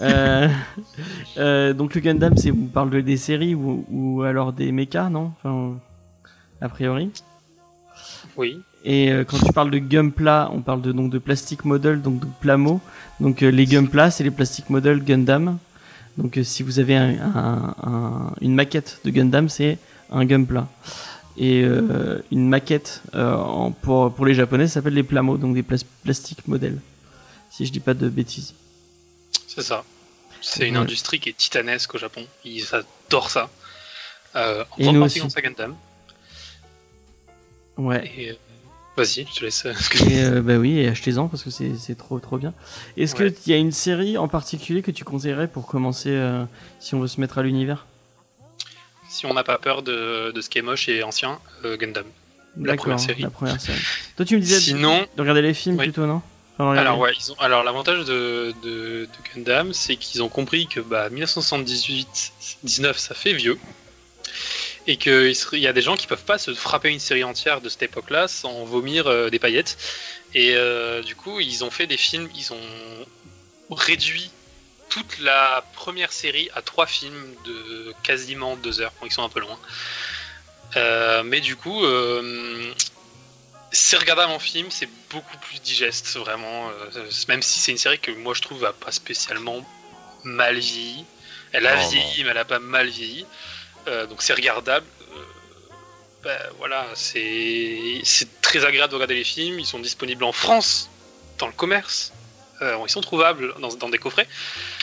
[0.01, 0.47] Euh,
[1.37, 5.09] euh, donc le Gundam, c'est vous parle de- des séries ou, ou alors des mechas,
[5.09, 5.31] non?
[5.37, 5.77] Enfin,
[6.61, 7.11] a priori.
[8.37, 8.59] Oui.
[8.83, 12.19] Et euh, quand tu parles de Gunpla, on parle de donc de plastic model, donc
[12.19, 12.81] de Plamo.
[13.21, 15.57] Donc euh, les Gunpla, c'est les plastic model Gundam.
[16.17, 19.77] Donc euh, si vous avez un, un- un- une maquette de Gundam, c'est
[20.11, 20.67] un Gunpla.
[21.37, 25.53] Et euh, une maquette euh, en- pour, pour les Japonais, ça s'appelle les Plamo, donc
[25.55, 26.79] des plas plastic model.
[27.55, 28.55] Si je dis pas de bêtises.
[29.47, 29.83] C'est ça.
[30.41, 30.81] C'est une Ouais.
[30.81, 32.25] industrie qui est titanesque au Japon.
[32.43, 33.49] Ils adorent ça.
[34.35, 35.75] Euh, en Et grande partie Gundam.
[37.77, 38.11] Ouais.
[38.17, 38.35] Et, euh,
[38.95, 39.65] Vas-y, je te laisse.
[39.65, 39.73] euh,
[40.09, 42.53] Et euh, bah oui, et achetez-en parce que c'est trop trop bien.
[42.97, 43.31] Est-ce Ouais.
[43.33, 46.45] qu'il y a une série en particulier que tu conseillerais pour commencer euh,
[46.79, 47.85] si on veut se mettre à l'univers?
[49.09, 52.05] Si on n'a pas peur de, de ce qui est moche et ancien, euh, Gundam.
[52.57, 53.21] La première série.
[53.23, 53.81] La première série.
[54.15, 55.85] Toi, tu me disais de- Sinon, de regarder les films Oui.
[55.85, 56.21] plutôt, non?
[56.71, 62.97] Alors ouais, ils ont, alors l'avantage de, Gundam, c'est qu'ils ont compris que bah 1978-19,
[62.97, 63.57] ça fait vieux,
[64.87, 67.69] et qu'il y a des gens qui peuvent pas se frapper une série entière de
[67.69, 69.77] cette époque-là sans vomir euh, des paillettes.
[70.33, 74.31] Et euh, du coup, ils ont fait des films, ils ont réduit
[74.89, 78.93] toute la première série à trois films de quasiment deux heures.
[78.99, 79.57] Bon, ils sont un peu loin.
[80.75, 81.83] Euh, mais du coup,
[83.73, 86.69] c'est regardable en film, c'est beaucoup plus digeste, vraiment.
[86.69, 89.65] euh, même si c'est une série que moi je trouve a pas spécialement
[90.23, 91.05] mal vieilli.
[91.51, 93.25] Elle a Non, vieilli, mais elle a pas mal vieilli.
[93.87, 94.85] Euh, donc c'est regardable.
[95.11, 95.21] Euh,
[96.23, 98.01] ben, voilà, c'est
[98.41, 99.59] très agréable de regarder les films.
[99.59, 100.89] Ils sont disponibles en France,
[101.37, 102.13] dans le commerce.
[102.61, 104.27] Euh, ils sont trouvables dans, dans des coffrets.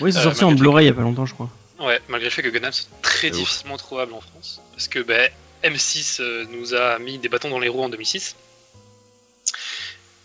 [0.00, 1.48] Oui, c'est sorti en malgré Blu-ray il y a pas longtemps, je crois.
[1.78, 3.36] Ouais, malgré le fait que Gundam c'est très ouf.
[3.36, 4.60] difficilement trouvable en France.
[4.72, 5.30] Parce que ben,
[5.64, 8.36] M6 euh, nous a mis des bâtons dans les roues en 2006.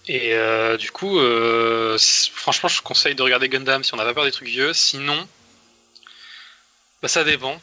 [0.07, 1.97] Et euh, du coup, euh,
[2.33, 4.73] franchement, je conseille de regarder Gundam si on n'a pas peur des trucs vieux.
[4.73, 5.27] Sinon,
[7.01, 7.59] bah, ça dépend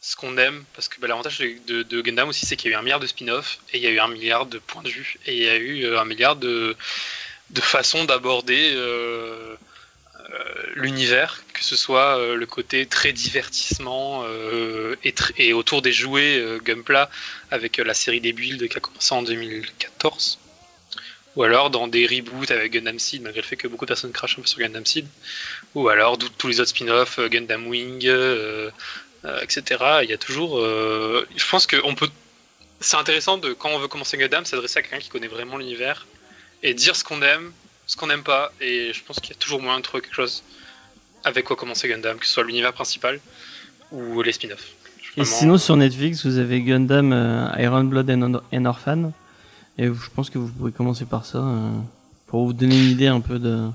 [0.00, 0.64] ce qu'on aime.
[0.74, 3.06] Parce que bah, l'avantage de, Gundam aussi, c'est qu'il y a eu un milliard de
[3.06, 5.48] spin-off et il y a eu un milliard de points de vue et il y
[5.48, 6.76] a eu euh, un milliard de,
[7.60, 9.56] façons d'aborder euh,
[10.30, 14.24] euh, l'univers, que ce soit le côté très divertissement
[15.02, 17.10] et, tr- et autour des jouets Gunpla
[17.50, 20.39] avec la série des builds qui a commencé en 2014.
[21.40, 24.12] Ou alors dans des reboots avec Gundam Seed, malgré le fait que beaucoup de personnes
[24.12, 25.06] crachent un peu sur Gundam Seed.
[25.74, 28.68] Ou alors tous les autres spin-offs, euh, Gundam Wing, euh,
[29.24, 29.82] euh, etc.
[30.02, 30.58] Il y a toujours.
[30.58, 32.10] euh, je pense que on peut.
[32.80, 36.06] C'est intéressant de quand on veut commencer Gundam, s'adresser à quelqu'un qui connaît vraiment l'univers
[36.62, 37.52] et dire ce qu'on aime,
[37.86, 38.52] ce qu'on n'aime pas.
[38.60, 40.42] Et je pense qu'il y a toujours moyen de trouver quelque chose
[41.24, 43.18] avec quoi commencer Gundam, que ce soit l'univers principal
[43.92, 44.72] ou les spin-offs.
[45.16, 47.08] Et sinon, sur Netflix, vous avez Gundam
[47.58, 49.12] Iron Blood and Orphan.
[49.80, 51.70] Et je pense que vous pourrez commencer par ça euh,
[52.26, 53.68] pour vous donner une idée un peu de.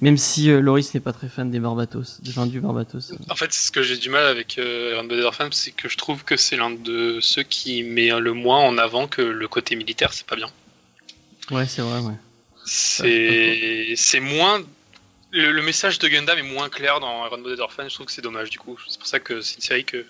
[0.00, 3.12] Même si euh, Loris n'est pas très fan des Barbatos, des enfin, du Barbatos.
[3.28, 5.96] En fait, ce que j'ai du mal avec euh, Iron Blooded Orphan, c'est que je
[5.96, 9.74] trouve que c'est l'un de ceux qui met le moins en avant que le côté
[9.74, 10.48] militaire, c'est pas bien.
[11.50, 12.14] Ouais, c'est vrai, ouais.
[12.64, 14.62] C'est c'est moins.
[15.32, 18.12] Le, le message de Gundam est moins clair dans Iron Blooded Orphan, je trouve que
[18.12, 18.76] c'est dommage du coup.
[18.88, 20.04] C'est pour ça que c'est une série que,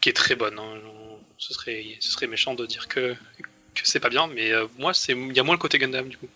[0.00, 0.58] qui est très bonne.
[0.58, 0.80] hein.
[1.38, 3.14] Ce, serait, ce serait méchant de dire que,
[3.82, 6.08] que c'est pas bien, mais euh, moi, c'est il y a moins le côté Gundam
[6.08, 6.28] du coup.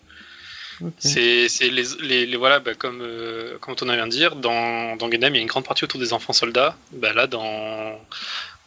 [0.81, 0.93] Ok.
[0.99, 5.09] C'est les, les, les- voilà bah, comme euh, comme on vient de dire dans, dans
[5.09, 6.77] Gundam il y a une grande partie autour des enfants soldats.
[6.93, 7.99] Bah là dans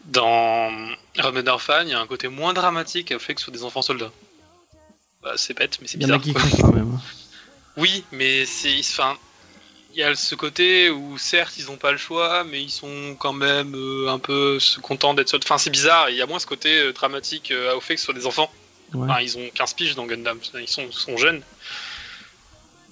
[0.05, 0.71] dans
[1.33, 3.65] Man Orphan il y a un côté moins dramatique au fait que ce soit des
[3.65, 4.13] enfants soldats.
[5.23, 6.43] Bah, c'est bête mais c'est Il y en a bizarre.
[6.51, 6.93] qui quand même.
[6.97, 7.01] hein.
[7.79, 9.17] Oui mais c'est enfin
[9.95, 13.17] il y a ce côté où certes ils ont pas le choix mais ils sont
[13.19, 15.47] quand même euh, un peu contents d'être soldats.
[15.47, 18.01] Enfin c'est bizarre il y a moins ce côté euh, dramatique euh, au fait que
[18.01, 18.53] ce soit des enfants.
[18.95, 19.09] Ouais.
[19.11, 21.43] Enfin, ils ont 15 piges dans Gundam, ils sont, sont jeunes.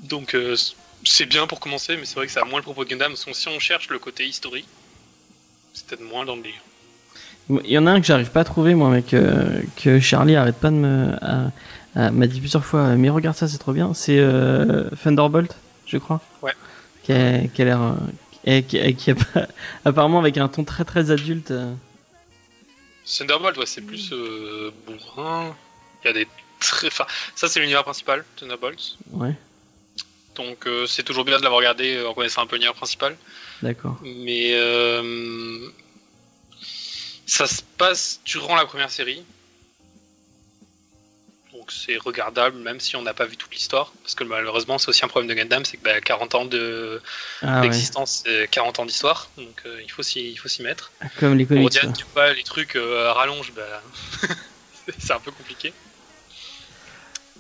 [0.03, 0.57] Donc euh,
[1.05, 3.13] c'est bien pour commencer, mais c'est vrai que ça a moins le propos de Gundam.
[3.13, 4.67] parce que si on cherche le côté historique,
[5.73, 6.43] c'est peut-être moins dans le.
[7.65, 10.37] Il y en a un que j'arrive pas à trouver, moi, mais que, que Charlie
[10.37, 11.13] arrête pas de me.
[11.97, 13.93] m'a dit plusieurs fois, mais regarde ça, c'est trop bien.
[13.93, 15.57] C'est euh, Thunderbolt,
[15.87, 16.21] je crois.
[16.43, 16.53] Ouais.
[17.03, 17.83] Qui a, qui a l'air.
[17.83, 17.93] euh,
[18.45, 19.49] et qui, et qui a pas-
[19.85, 21.51] apparemment avec un ton très très adulte.
[21.51, 21.75] euh.
[23.05, 25.57] Thunderbolt, ouais, c'est plus euh, bourrin.
[26.03, 26.29] Il y a des
[26.61, 26.87] très.
[26.89, 28.97] Enfin, ça c'est l'univers principal, Thunderbolt.
[29.13, 29.35] Ouais,
[30.37, 33.17] Donc euh, c'est toujours bien de l'avoir regardé euh, en connaissant un peu l'univers principal.
[33.63, 33.99] d'accord.
[34.03, 35.69] Mais euh,
[37.27, 39.23] ça se passe durant la première série.
[41.53, 43.93] Donc c'est regardable même si on n'a pas vu toute l'histoire.
[44.03, 47.03] Parce que malheureusement, c'est aussi un problème de Gundam, c'est que bah, 40 ans de-
[47.43, 47.61] Ah ouais.
[47.63, 49.31] d'existence, c'est 40 ans d'histoire.
[49.37, 50.93] Donc euh, il faut s'y il faut s'y mettre.
[51.19, 51.73] Comme les Pour comics.
[51.73, 51.93] dire quoi.
[51.93, 53.83] tu vois, les trucs euh, à rallonge, bah,
[54.99, 55.73] c'est un peu compliqué.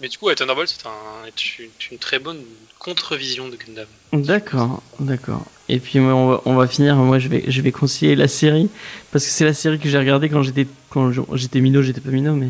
[0.01, 1.59] Mais du coup, ouais, Thunderbolt, c'est un, est
[1.93, 2.39] une, très bonne
[2.79, 3.87] contre-vision de Gundam.
[4.13, 5.45] D'accord, d'accord.
[5.69, 6.97] Et puis moi, on va, on va finir.
[6.97, 8.71] Moi, je vais, je vais conseiller la série
[9.13, 12.11] parce que c'est la série que j'ai regardée quand j'étais, quand j'étais minot, j'étais pas
[12.11, 12.49] minot, mais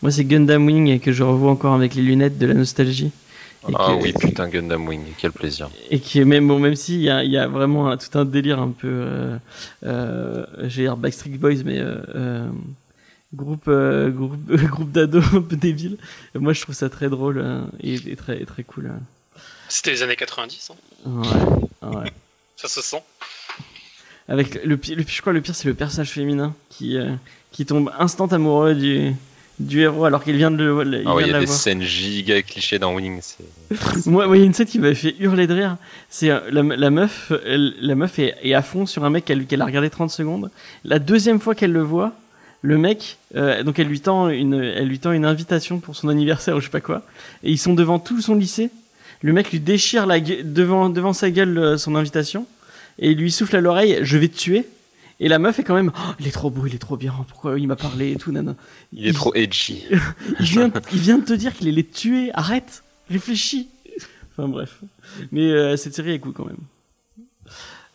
[0.00, 3.10] moi c'est Gundam Wing et que je revois encore avec les lunettes de la nostalgie.
[3.68, 5.70] Et Ah que- oui, putain, Gundam Wing, quel plaisir.
[5.90, 7.96] Et qui est même bon, même si il y a, il y a vraiment un-
[7.96, 9.36] tout un délire un peu, euh,
[9.84, 12.46] euh, j'ai dire Backstreet Boys, mais euh,
[13.32, 14.36] euh, groupe, euh, groupe,
[14.70, 15.96] groupe d'ados un peu débile.
[16.34, 18.86] Moi, je trouve ça très drôle euh, et, et très, et très cool.
[18.94, 19.00] hein.
[19.68, 21.14] C'était les années 90, hein.
[21.82, 22.12] Ouais, ouais.
[22.56, 23.02] ça se sent.
[24.28, 27.10] Avec le pire, le pire- je crois le pire c'est le personnage féminin qui euh,
[27.50, 29.12] qui tombe instant amoureux du
[29.58, 31.58] du héros alors qu'il vient de le il Ah ouais, y a des voir.
[31.58, 33.20] scènes giga clichés dans Wing.
[34.06, 35.76] Moi, il y a une scène qui m'avait fait hurler de rire.
[36.08, 39.24] C'est euh, la, la meuf, elle- la meuf est, est à fond sur un mec
[39.24, 40.50] qu'elle qu'elle a regardé 30 secondes.
[40.84, 42.12] La deuxième fois qu'elle le voit,
[42.62, 46.08] le mec, euh, donc elle lui tend une, elle lui tend une invitation pour son
[46.08, 47.02] anniversaire ou je sais pas quoi.
[47.42, 48.70] Et ils sont devant tout son lycée.
[49.20, 52.46] Le mec lui déchire la devant devant sa gueule euh, son invitation
[52.98, 54.66] et il lui souffle à l'oreille, je vais te tuer.
[55.20, 57.14] Et la meuf est quand même, Oh, il est trop beau, il est trop bien.
[57.28, 58.56] Pourquoi il m'a parlé et tout, nana.
[58.92, 59.84] Il est trop edgy.
[60.40, 62.30] Il vient, il vient de te dire qu'il allait te tuer.
[62.34, 63.68] Arrête, réfléchis.
[64.32, 64.78] Enfin bref.
[65.30, 66.56] Mais euh, cette série est cool quand même.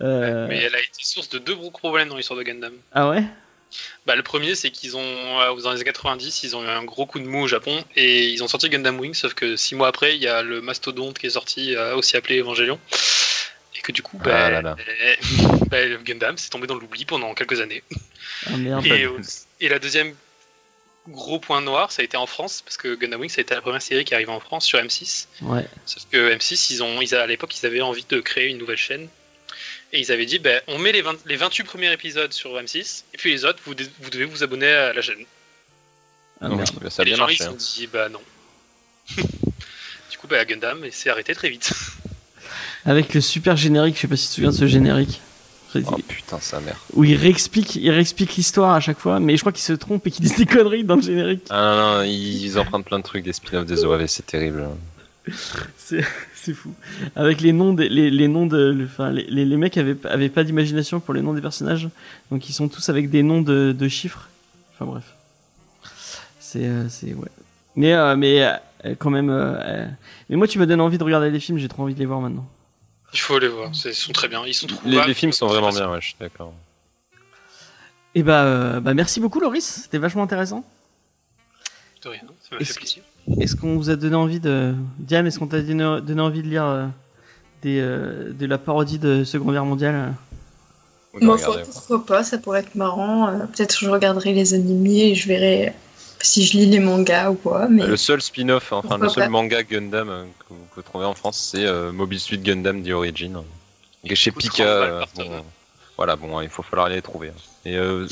[0.02, 2.73] Euh, Mais elle a été source de deux gros problèmes dans l'histoire de Gundam.
[2.94, 3.23] Ah ouais?
[4.06, 6.84] Bah, le premier, c'est qu'ils ont, euh, dans les années 90, ils ont eu un
[6.84, 9.76] gros coup de mou au Japon et ils ont sorti Gundam Wing, sauf que six
[9.76, 12.80] mois après, il y a le mastodonte qui est sorti, euh, aussi appelé Evangelion.
[13.76, 14.76] Et que du coup, bah, Ah là là.
[15.69, 17.84] bah, Gundam s'est tombé dans l'oubli pendant quelques années.
[18.48, 18.52] Ah.
[18.85, 19.07] Et,
[19.60, 20.15] et la deuxième
[21.10, 23.56] gros point noir, ça a été en France, parce que Gundam Wing, ça a été
[23.56, 25.27] la première série qui arrive en France sur M6.
[25.41, 25.65] Ouais.
[25.85, 28.77] Sauf que M6, ils ont, ils, à l'époque, ils avaient envie de créer une nouvelle
[28.77, 29.07] chaîne.
[29.93, 33.03] Et ils avaient dit, ben, on met les, 20 les 28 premiers épisodes sur M6,
[33.14, 35.26] et puis les autres, vous, vous devez vous abonner à la chaîne.
[36.41, 36.68] Ah, merde.
[36.89, 37.35] ça a et les bien gens, marché.
[37.35, 37.55] ils se hein.
[37.57, 38.19] sont dit, bah non.
[40.11, 41.72] du coup, bah, Gundam, et c'est arrêté très vite.
[42.85, 45.22] Avec le super générique, je sais pas si tu te souviens de ce générique.
[45.76, 46.77] Oh putain, sa mère.
[46.93, 50.07] Où il réexplique, il réexplique l'histoire à chaque fois, mais je crois qu'il se trompe
[50.07, 51.45] et qu'il dit des conneries dans le générique.
[51.49, 54.68] Ah non, non, ils ils empruntent plein de trucs, des spin-offs des OAV, c'est terrible.
[55.77, 56.05] C'est
[56.39, 56.73] c'est fou.
[57.15, 59.97] Avec les noms des, les, les noms de, le- enfin, les, les, les mecs avaient,
[60.05, 61.89] avaient pas d'imagination pour les noms des personnages,
[62.31, 64.30] donc ils sont tous avec des noms de, de chiffres.
[64.73, 65.14] Enfin bref.
[66.39, 67.27] C'est, euh, c'est, ouais.
[67.76, 68.41] Mais, euh, mais,
[68.85, 69.88] euh, quand même, euh, euh,
[70.30, 72.05] mais moi tu me donnes envie de regarder les films, j'ai trop envie de les
[72.05, 72.47] voir maintenant.
[73.14, 74.45] Il faut les voir, ils sont très bien.
[74.45, 75.07] Ils sont Les, trouvables.
[75.07, 76.53] les films sont vraiment bien, ouais, je suis d'accord.
[78.15, 80.64] Et bah, euh, bah merci beaucoup Loris, c'était vachement intéressant.
[82.03, 83.03] De rien, ça m'a fait que- plaisir.
[83.40, 86.48] Est-ce qu'on vous a donné envie de, Diane, est-ce qu'on t'a donné, donné envie de
[86.48, 86.86] lire euh,
[87.62, 90.14] des, euh, de la parodie de Seconde Guerre mondiale?
[91.20, 93.28] Moi, regarder, pourquoi pas, ça pourrait être marrant.
[93.28, 95.74] Euh, Peut-être que je regarderai les animés et je verrai
[96.22, 97.68] si je lis les mangas ou quoi.
[97.70, 99.30] Mais Le seul spin-off, enfin Pourquoi le seul pas.
[99.30, 102.90] manga Gundam euh, que vous pouvez trouver en France, c'est euh, Mobile Suit Gundam The
[102.91, 103.41] Origin.
[104.04, 105.44] Et chez Coûte Pika, 30 balles par bon, tome.
[105.95, 107.30] voilà, bon, il faut falloir aller les trouver.
[107.30, 107.41] hein.
[107.66, 108.08] Et euh,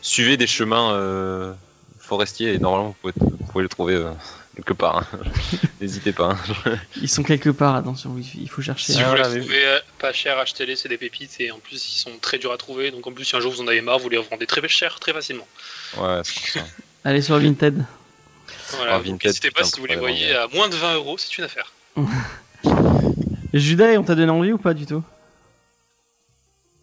[0.00, 0.92] suivez des chemins
[2.40, 4.10] et normalement vous pouvez, vous pouvez les trouver euh,
[4.56, 4.98] quelque part.
[4.98, 5.18] hein.
[5.80, 6.36] N'hésitez pas.
[6.66, 6.78] hein.
[7.00, 8.92] Ils sont quelque part, attention, il faut chercher.
[8.92, 11.58] Si Ah, vous voilà, les trouvez euh, pas cher, achetez-les, c'est des pépites et en
[11.58, 12.90] plus ils sont très durs à trouver.
[12.90, 14.98] Donc en plus, si un jour vous en avez marre, vous les revendez très cher,
[15.00, 15.46] très facilement.
[15.98, 16.60] Ouais, c'est pour ça.
[17.04, 17.84] Allez sur Vinted.
[18.76, 18.96] Voilà.
[18.96, 21.44] Ah, N'hésitez pas putain, si vous les voyez à moins de 20 euros, c'est une
[21.44, 21.72] affaire.
[23.52, 25.02] Judas, on t'a donné envie ou pas du tout?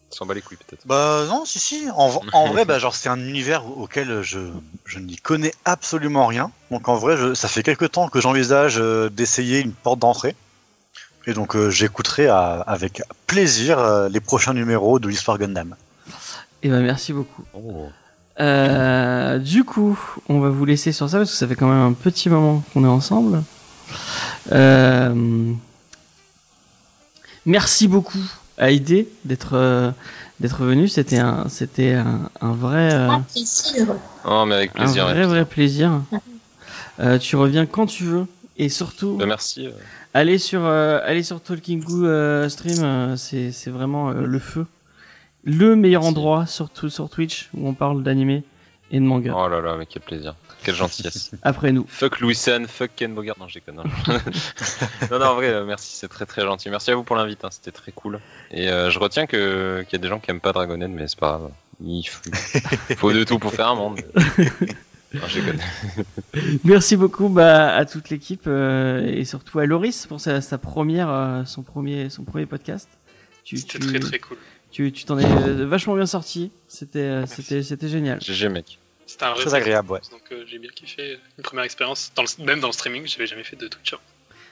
[0.10, 0.88] S'en bat les couilles peut-être.
[0.88, 1.84] Bah non, si si.
[1.96, 4.40] En, en vrai, bah genre c'est un univers au- auquel je,
[4.86, 6.52] je n'y connais absolument rien.
[6.72, 10.36] Donc en vrai, je- ça fait quelques temps que j'envisage euh, d'essayer une porte d'entrée.
[11.26, 15.76] Et donc euh, j'écouterai à- avec plaisir euh, les prochains numéros de l'histoire Gundam.
[16.64, 17.44] Eh ben merci beaucoup.
[17.54, 17.88] Oh.
[18.40, 21.82] Euh, du coup, on va vous laisser sur ça parce que ça fait quand même
[21.82, 23.44] un petit moment qu'on est ensemble.
[24.54, 25.52] Euh,
[27.46, 28.20] merci beaucoup
[28.58, 29.92] à Aidé d'être euh,
[30.40, 30.88] d'être venu.
[30.88, 33.88] C'était un c'était un, un vrai euh, Ah, plaisir.
[34.26, 35.04] Oh, mais avec un plaisir.
[35.06, 35.26] vrai ouais.
[35.26, 36.02] vrai plaisir.
[37.00, 38.26] Euh, tu reviens quand tu veux
[38.58, 39.70] et surtout Bah, merci.
[40.16, 42.84] allez sur euh, allez sur Talking Goo euh, stream.
[42.84, 44.66] euh, c'est c'est vraiment euh, le feu,
[45.44, 46.18] le meilleur Merci.
[46.18, 48.44] endroit surtout sur Twitch où on parle d'animé
[48.92, 49.34] et de manga.
[49.36, 50.34] Oh là là, mais quel plaisir.
[50.64, 51.32] Quelle gentillesse.
[51.44, 51.86] Après nous.
[51.88, 53.36] Fuck Louis San, fuck Ken Bogart.
[53.40, 53.80] Non, je déconne.
[53.80, 53.84] hein.
[55.12, 56.70] non, non, en vrai, euh, merci, c'est très très gentil.
[56.70, 58.20] Merci à vous pour l'invite, hein, c'était très cool.
[58.52, 61.08] Et euh, je retiens que qu'il y a des gens qui aiment pas Dragonhead, mais
[61.08, 61.52] c'est pas grave.
[61.86, 62.22] Il faut,
[62.90, 64.02] il faut de tout pour faire un monde.
[65.14, 65.60] Je déconne.
[66.66, 71.10] Merci beaucoup bah, à toute l'équipe euh, et surtout à Loris pour sa, sa première,
[71.10, 72.90] euh, son premier, son premier podcast.
[73.46, 74.38] Tu, C'était tu- très très cool.
[74.70, 75.26] Tu, tu t'en es
[75.64, 76.52] vachement bien sorti.
[76.68, 78.20] C'était, c'était génial.
[78.22, 78.80] GG mec.
[79.08, 79.58] C'était un vrai Très plaisir.
[79.58, 80.00] agréable, ouais.
[80.12, 82.12] Donc euh, j'ai bien kiffé une première expérience.
[82.16, 83.94] Dans le- Même dans le streaming, j'avais jamais fait de Twitch.
[83.94, 84.02] avant.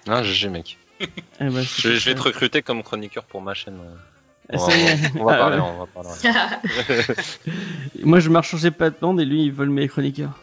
[0.07, 0.77] Ah, GG mec.
[1.01, 1.05] Eh
[1.39, 3.77] ben, Je, vais te recruter comme chroniqueur pour ma chaîne.
[3.79, 3.95] euh.
[4.53, 4.57] Ah,
[5.15, 6.09] On va, va parler, on va parler.
[8.03, 10.37] Moi, je marche sur pas de bande et lui, il vole mes chroniqueurs.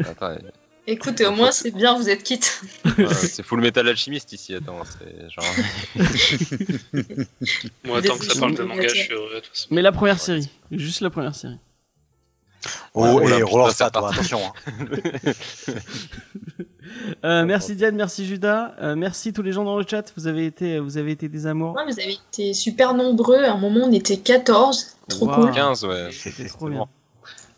[0.00, 0.36] Attends,
[0.90, 2.62] Écoute, au moins c'est bien, vous êtes quitte.
[2.98, 5.44] euh, c'est full metal alchimiste ici, attends, c'est genre.
[7.84, 9.42] Moi, tant que ça parle de manga, je suis heureux.
[9.70, 11.58] Mais la première série, juste la première série.
[12.94, 14.40] Oh, Ouais, et ça, toi, c'est attention.
[14.44, 15.32] hein.
[17.24, 20.12] Euh, merci Diane, merci Judas, euh, merci tous les gens dans le chat.
[20.16, 21.76] Vous avez été, vous avez été des amours.
[21.76, 23.44] Ouais, vous avez été super nombreux.
[23.44, 24.96] À un moment, on était 14.
[25.08, 25.34] Trop Wow.
[25.34, 25.50] cool.
[25.52, 26.08] 15, ouais.
[26.12, 26.86] C'était trop bien.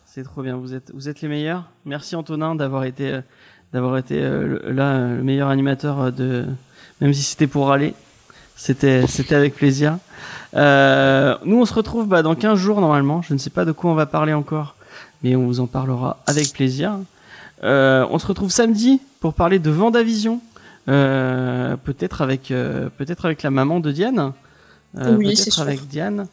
[0.04, 0.56] C'est trop bien.
[0.56, 1.64] Vous êtes, vous êtes les meilleurs.
[1.84, 3.20] Merci Antonin d'avoir été, euh,
[3.72, 6.46] d'avoir été euh, le- là le meilleur animateur de,
[7.00, 7.94] même si c'était pour râler.
[8.56, 9.96] C'était, c'était avec plaisir.
[10.54, 13.22] Euh, nous, on se retrouve bah, dans 15 jours normalement.
[13.22, 14.74] Je ne sais pas de quoi on va parler encore,
[15.22, 16.98] mais on vous en parlera avec plaisir.
[17.62, 20.40] Euh, on se retrouve samedi pour parler de Vendavision.
[20.88, 24.32] Euh, peut-être avec, euh, peut-être avec la maman de Diane.
[24.98, 25.62] Euh, Oui, peut-être sûr.
[25.62, 26.26] avec Diane.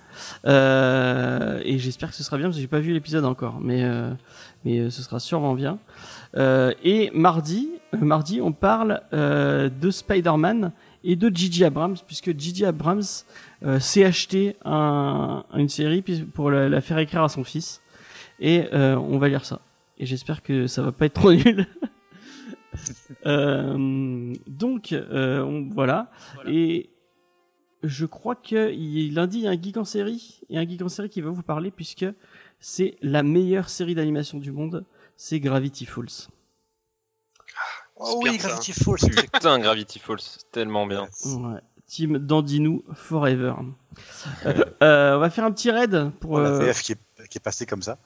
[0.46, 3.84] Euh, et j'espère que ce sera bien parce que j'ai pas vu l'épisode encore, mais
[3.84, 4.12] euh,
[4.66, 5.78] mais ce sera sûrement bien.
[6.38, 7.70] Euh, et mardi,
[8.02, 10.72] mardi, on parle euh, de Spider-Man
[11.04, 13.04] et de Gigi Abrams puisque Gigi Abrams
[13.80, 16.04] s'est acheté un, une série
[16.34, 17.82] pour la, la faire écrire à son fils
[18.40, 19.62] et euh, on va lire ça.
[19.98, 21.66] Et j'espère que ça va pas être trop nul.
[23.26, 26.12] Euh, donc euh, on- voilà.
[26.48, 26.90] Et
[27.84, 28.56] je crois que
[29.14, 31.30] lundi il y a un geek en série et un geek en série qui va
[31.30, 32.06] vous parler puisque
[32.60, 34.86] c'est la meilleure série d'animation du monde,
[35.16, 36.28] c'est Gravity Falls.
[37.96, 38.50] Oh bien oui, ça.
[38.50, 39.10] Gravity Falls.
[39.34, 40.20] Putain, Gravity Falls,
[40.52, 41.08] tellement bien.
[41.26, 41.60] Ouais.
[41.88, 43.54] Team Dandinou Forever.
[44.46, 44.54] Euh,
[44.84, 46.34] euh, on va faire un petit raid pour.
[46.34, 47.98] Oh, la euh, VF qui est, qui est passée comme ça.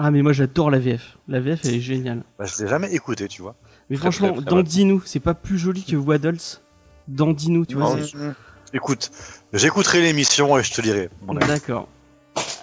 [0.00, 1.18] Ah mais moi j'adore la VF.
[1.26, 2.22] La VF elle est géniale.
[2.38, 3.56] Bah, je l'ai jamais écouté, tu vois.
[3.90, 6.38] Mais Très, franchement, très, très Dandinou, c'est pas plus joli que Waddles.
[7.08, 7.96] Dandinou, tu vois.
[7.96, 8.34] Non.
[8.72, 9.10] Écoute,
[9.52, 11.10] j'écouterai l'émission et je te dirai.
[11.48, 11.88] D'accord.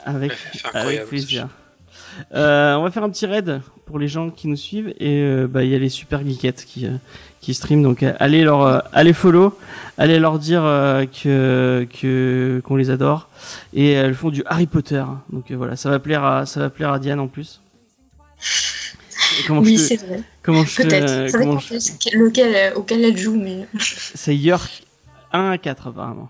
[0.06, 0.32] Avec,
[1.10, 1.50] plaisir.
[2.34, 5.48] Euh, on va faire un petit raid pour les gens qui nous suivent et euh,
[5.48, 6.92] bah il y a les super geekettes qui euh,
[7.46, 9.56] qui stream donc euh, allez leur euh, allez follow,
[10.00, 13.30] allez leur dire euh, que que qu'on les adore
[13.74, 16.70] et elles font du Harry Potter donc euh, voilà ça va plaire à ça va
[16.72, 17.62] plaire à Diane en plus.
[19.40, 20.22] Et comment Oui, c'est vrai.
[20.44, 21.30] comment je Peut-être.
[21.30, 23.68] Ça comment je- lequel, auquel elle joue, mais.
[23.80, 24.84] c'est York
[25.32, 26.30] 1 à 4 apparemment.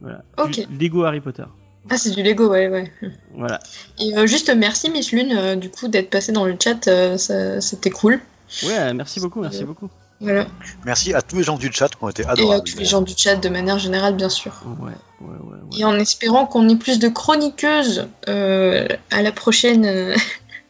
[0.00, 0.22] Voilà.
[0.38, 0.66] Ok.
[0.68, 1.44] Du Lego Harry Potter.
[1.90, 2.90] Ah, c'est du Lego, ouais, ouais.
[3.34, 3.60] Voilà.
[4.00, 6.86] Et euh, juste merci, Miss Lune, euh, du coup, d'être passée dans le chat.
[6.88, 7.16] euh,
[7.60, 8.20] C'était cool.
[8.62, 9.88] Ouais, merci beaucoup, merci beaucoup.
[10.20, 10.46] Voilà.
[10.86, 12.64] Merci à tous les gens du chat qui ont été Et à adorables.
[12.64, 14.62] tous les gens du chat de manière générale, bien sûr.
[14.80, 15.58] Ouais, ouais, ouais.
[15.72, 15.78] ouais.
[15.80, 20.14] Et en espérant qu'on ait plus de chroniqueuses euh, à la prochaine euh,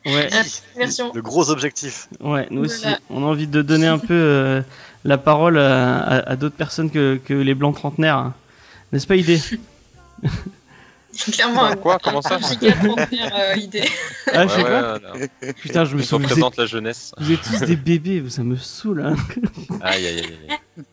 [0.06, 0.42] Ouais, à la
[0.76, 1.12] version.
[1.14, 2.08] Le gros objectif.
[2.20, 4.62] ouais, nous aussi, on a envie de donner un peu euh,
[5.04, 8.16] la parole à, à- à d'autres personnes que, que les blancs trentenaires.
[8.18, 8.34] hein.
[8.92, 9.40] N'est-ce pas, idée?
[11.32, 13.84] Clairement, un- Quoi Comment ça un giga trentenaire, euh, idée.
[14.32, 14.98] Ah, je sais Ouais, pas.
[15.60, 16.18] Putain, je me souviens.
[16.18, 17.12] Vous, représente la jeunesse.
[17.18, 19.02] êtes- vous êtes tous des bébés, vous, ça me saoule.
[19.02, 19.14] hein.
[19.82, 20.59] Aïe, aïe, aïe, aïe.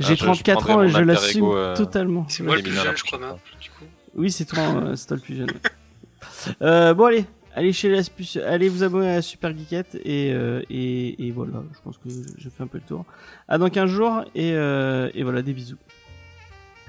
[0.00, 2.26] J'ai je- je 34 prendrai ans et je l'assume euh, totalement.
[2.28, 3.84] C'est moi le plus jeune, je crois, prochaine même, du coup.
[4.16, 5.50] Oui, c'est toi, euh, c'est toi le plus jeune.
[6.62, 7.24] Euh, bon, allez.
[7.56, 8.02] Allez chez la
[8.46, 12.08] allez vous abonner à la Super Geekette et, euh, et, et voilà, je pense que
[12.38, 13.04] j'ai fait un peu le tour.
[13.48, 15.76] À dans 15 jours et, euh, et voilà, des bisous.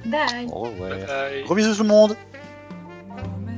[0.05, 0.47] Bye.
[0.53, 0.89] Oh, ouais.
[1.05, 1.43] Bye.
[1.45, 2.15] Gros bisous tout le monde.
[3.17, 3.50] Amén.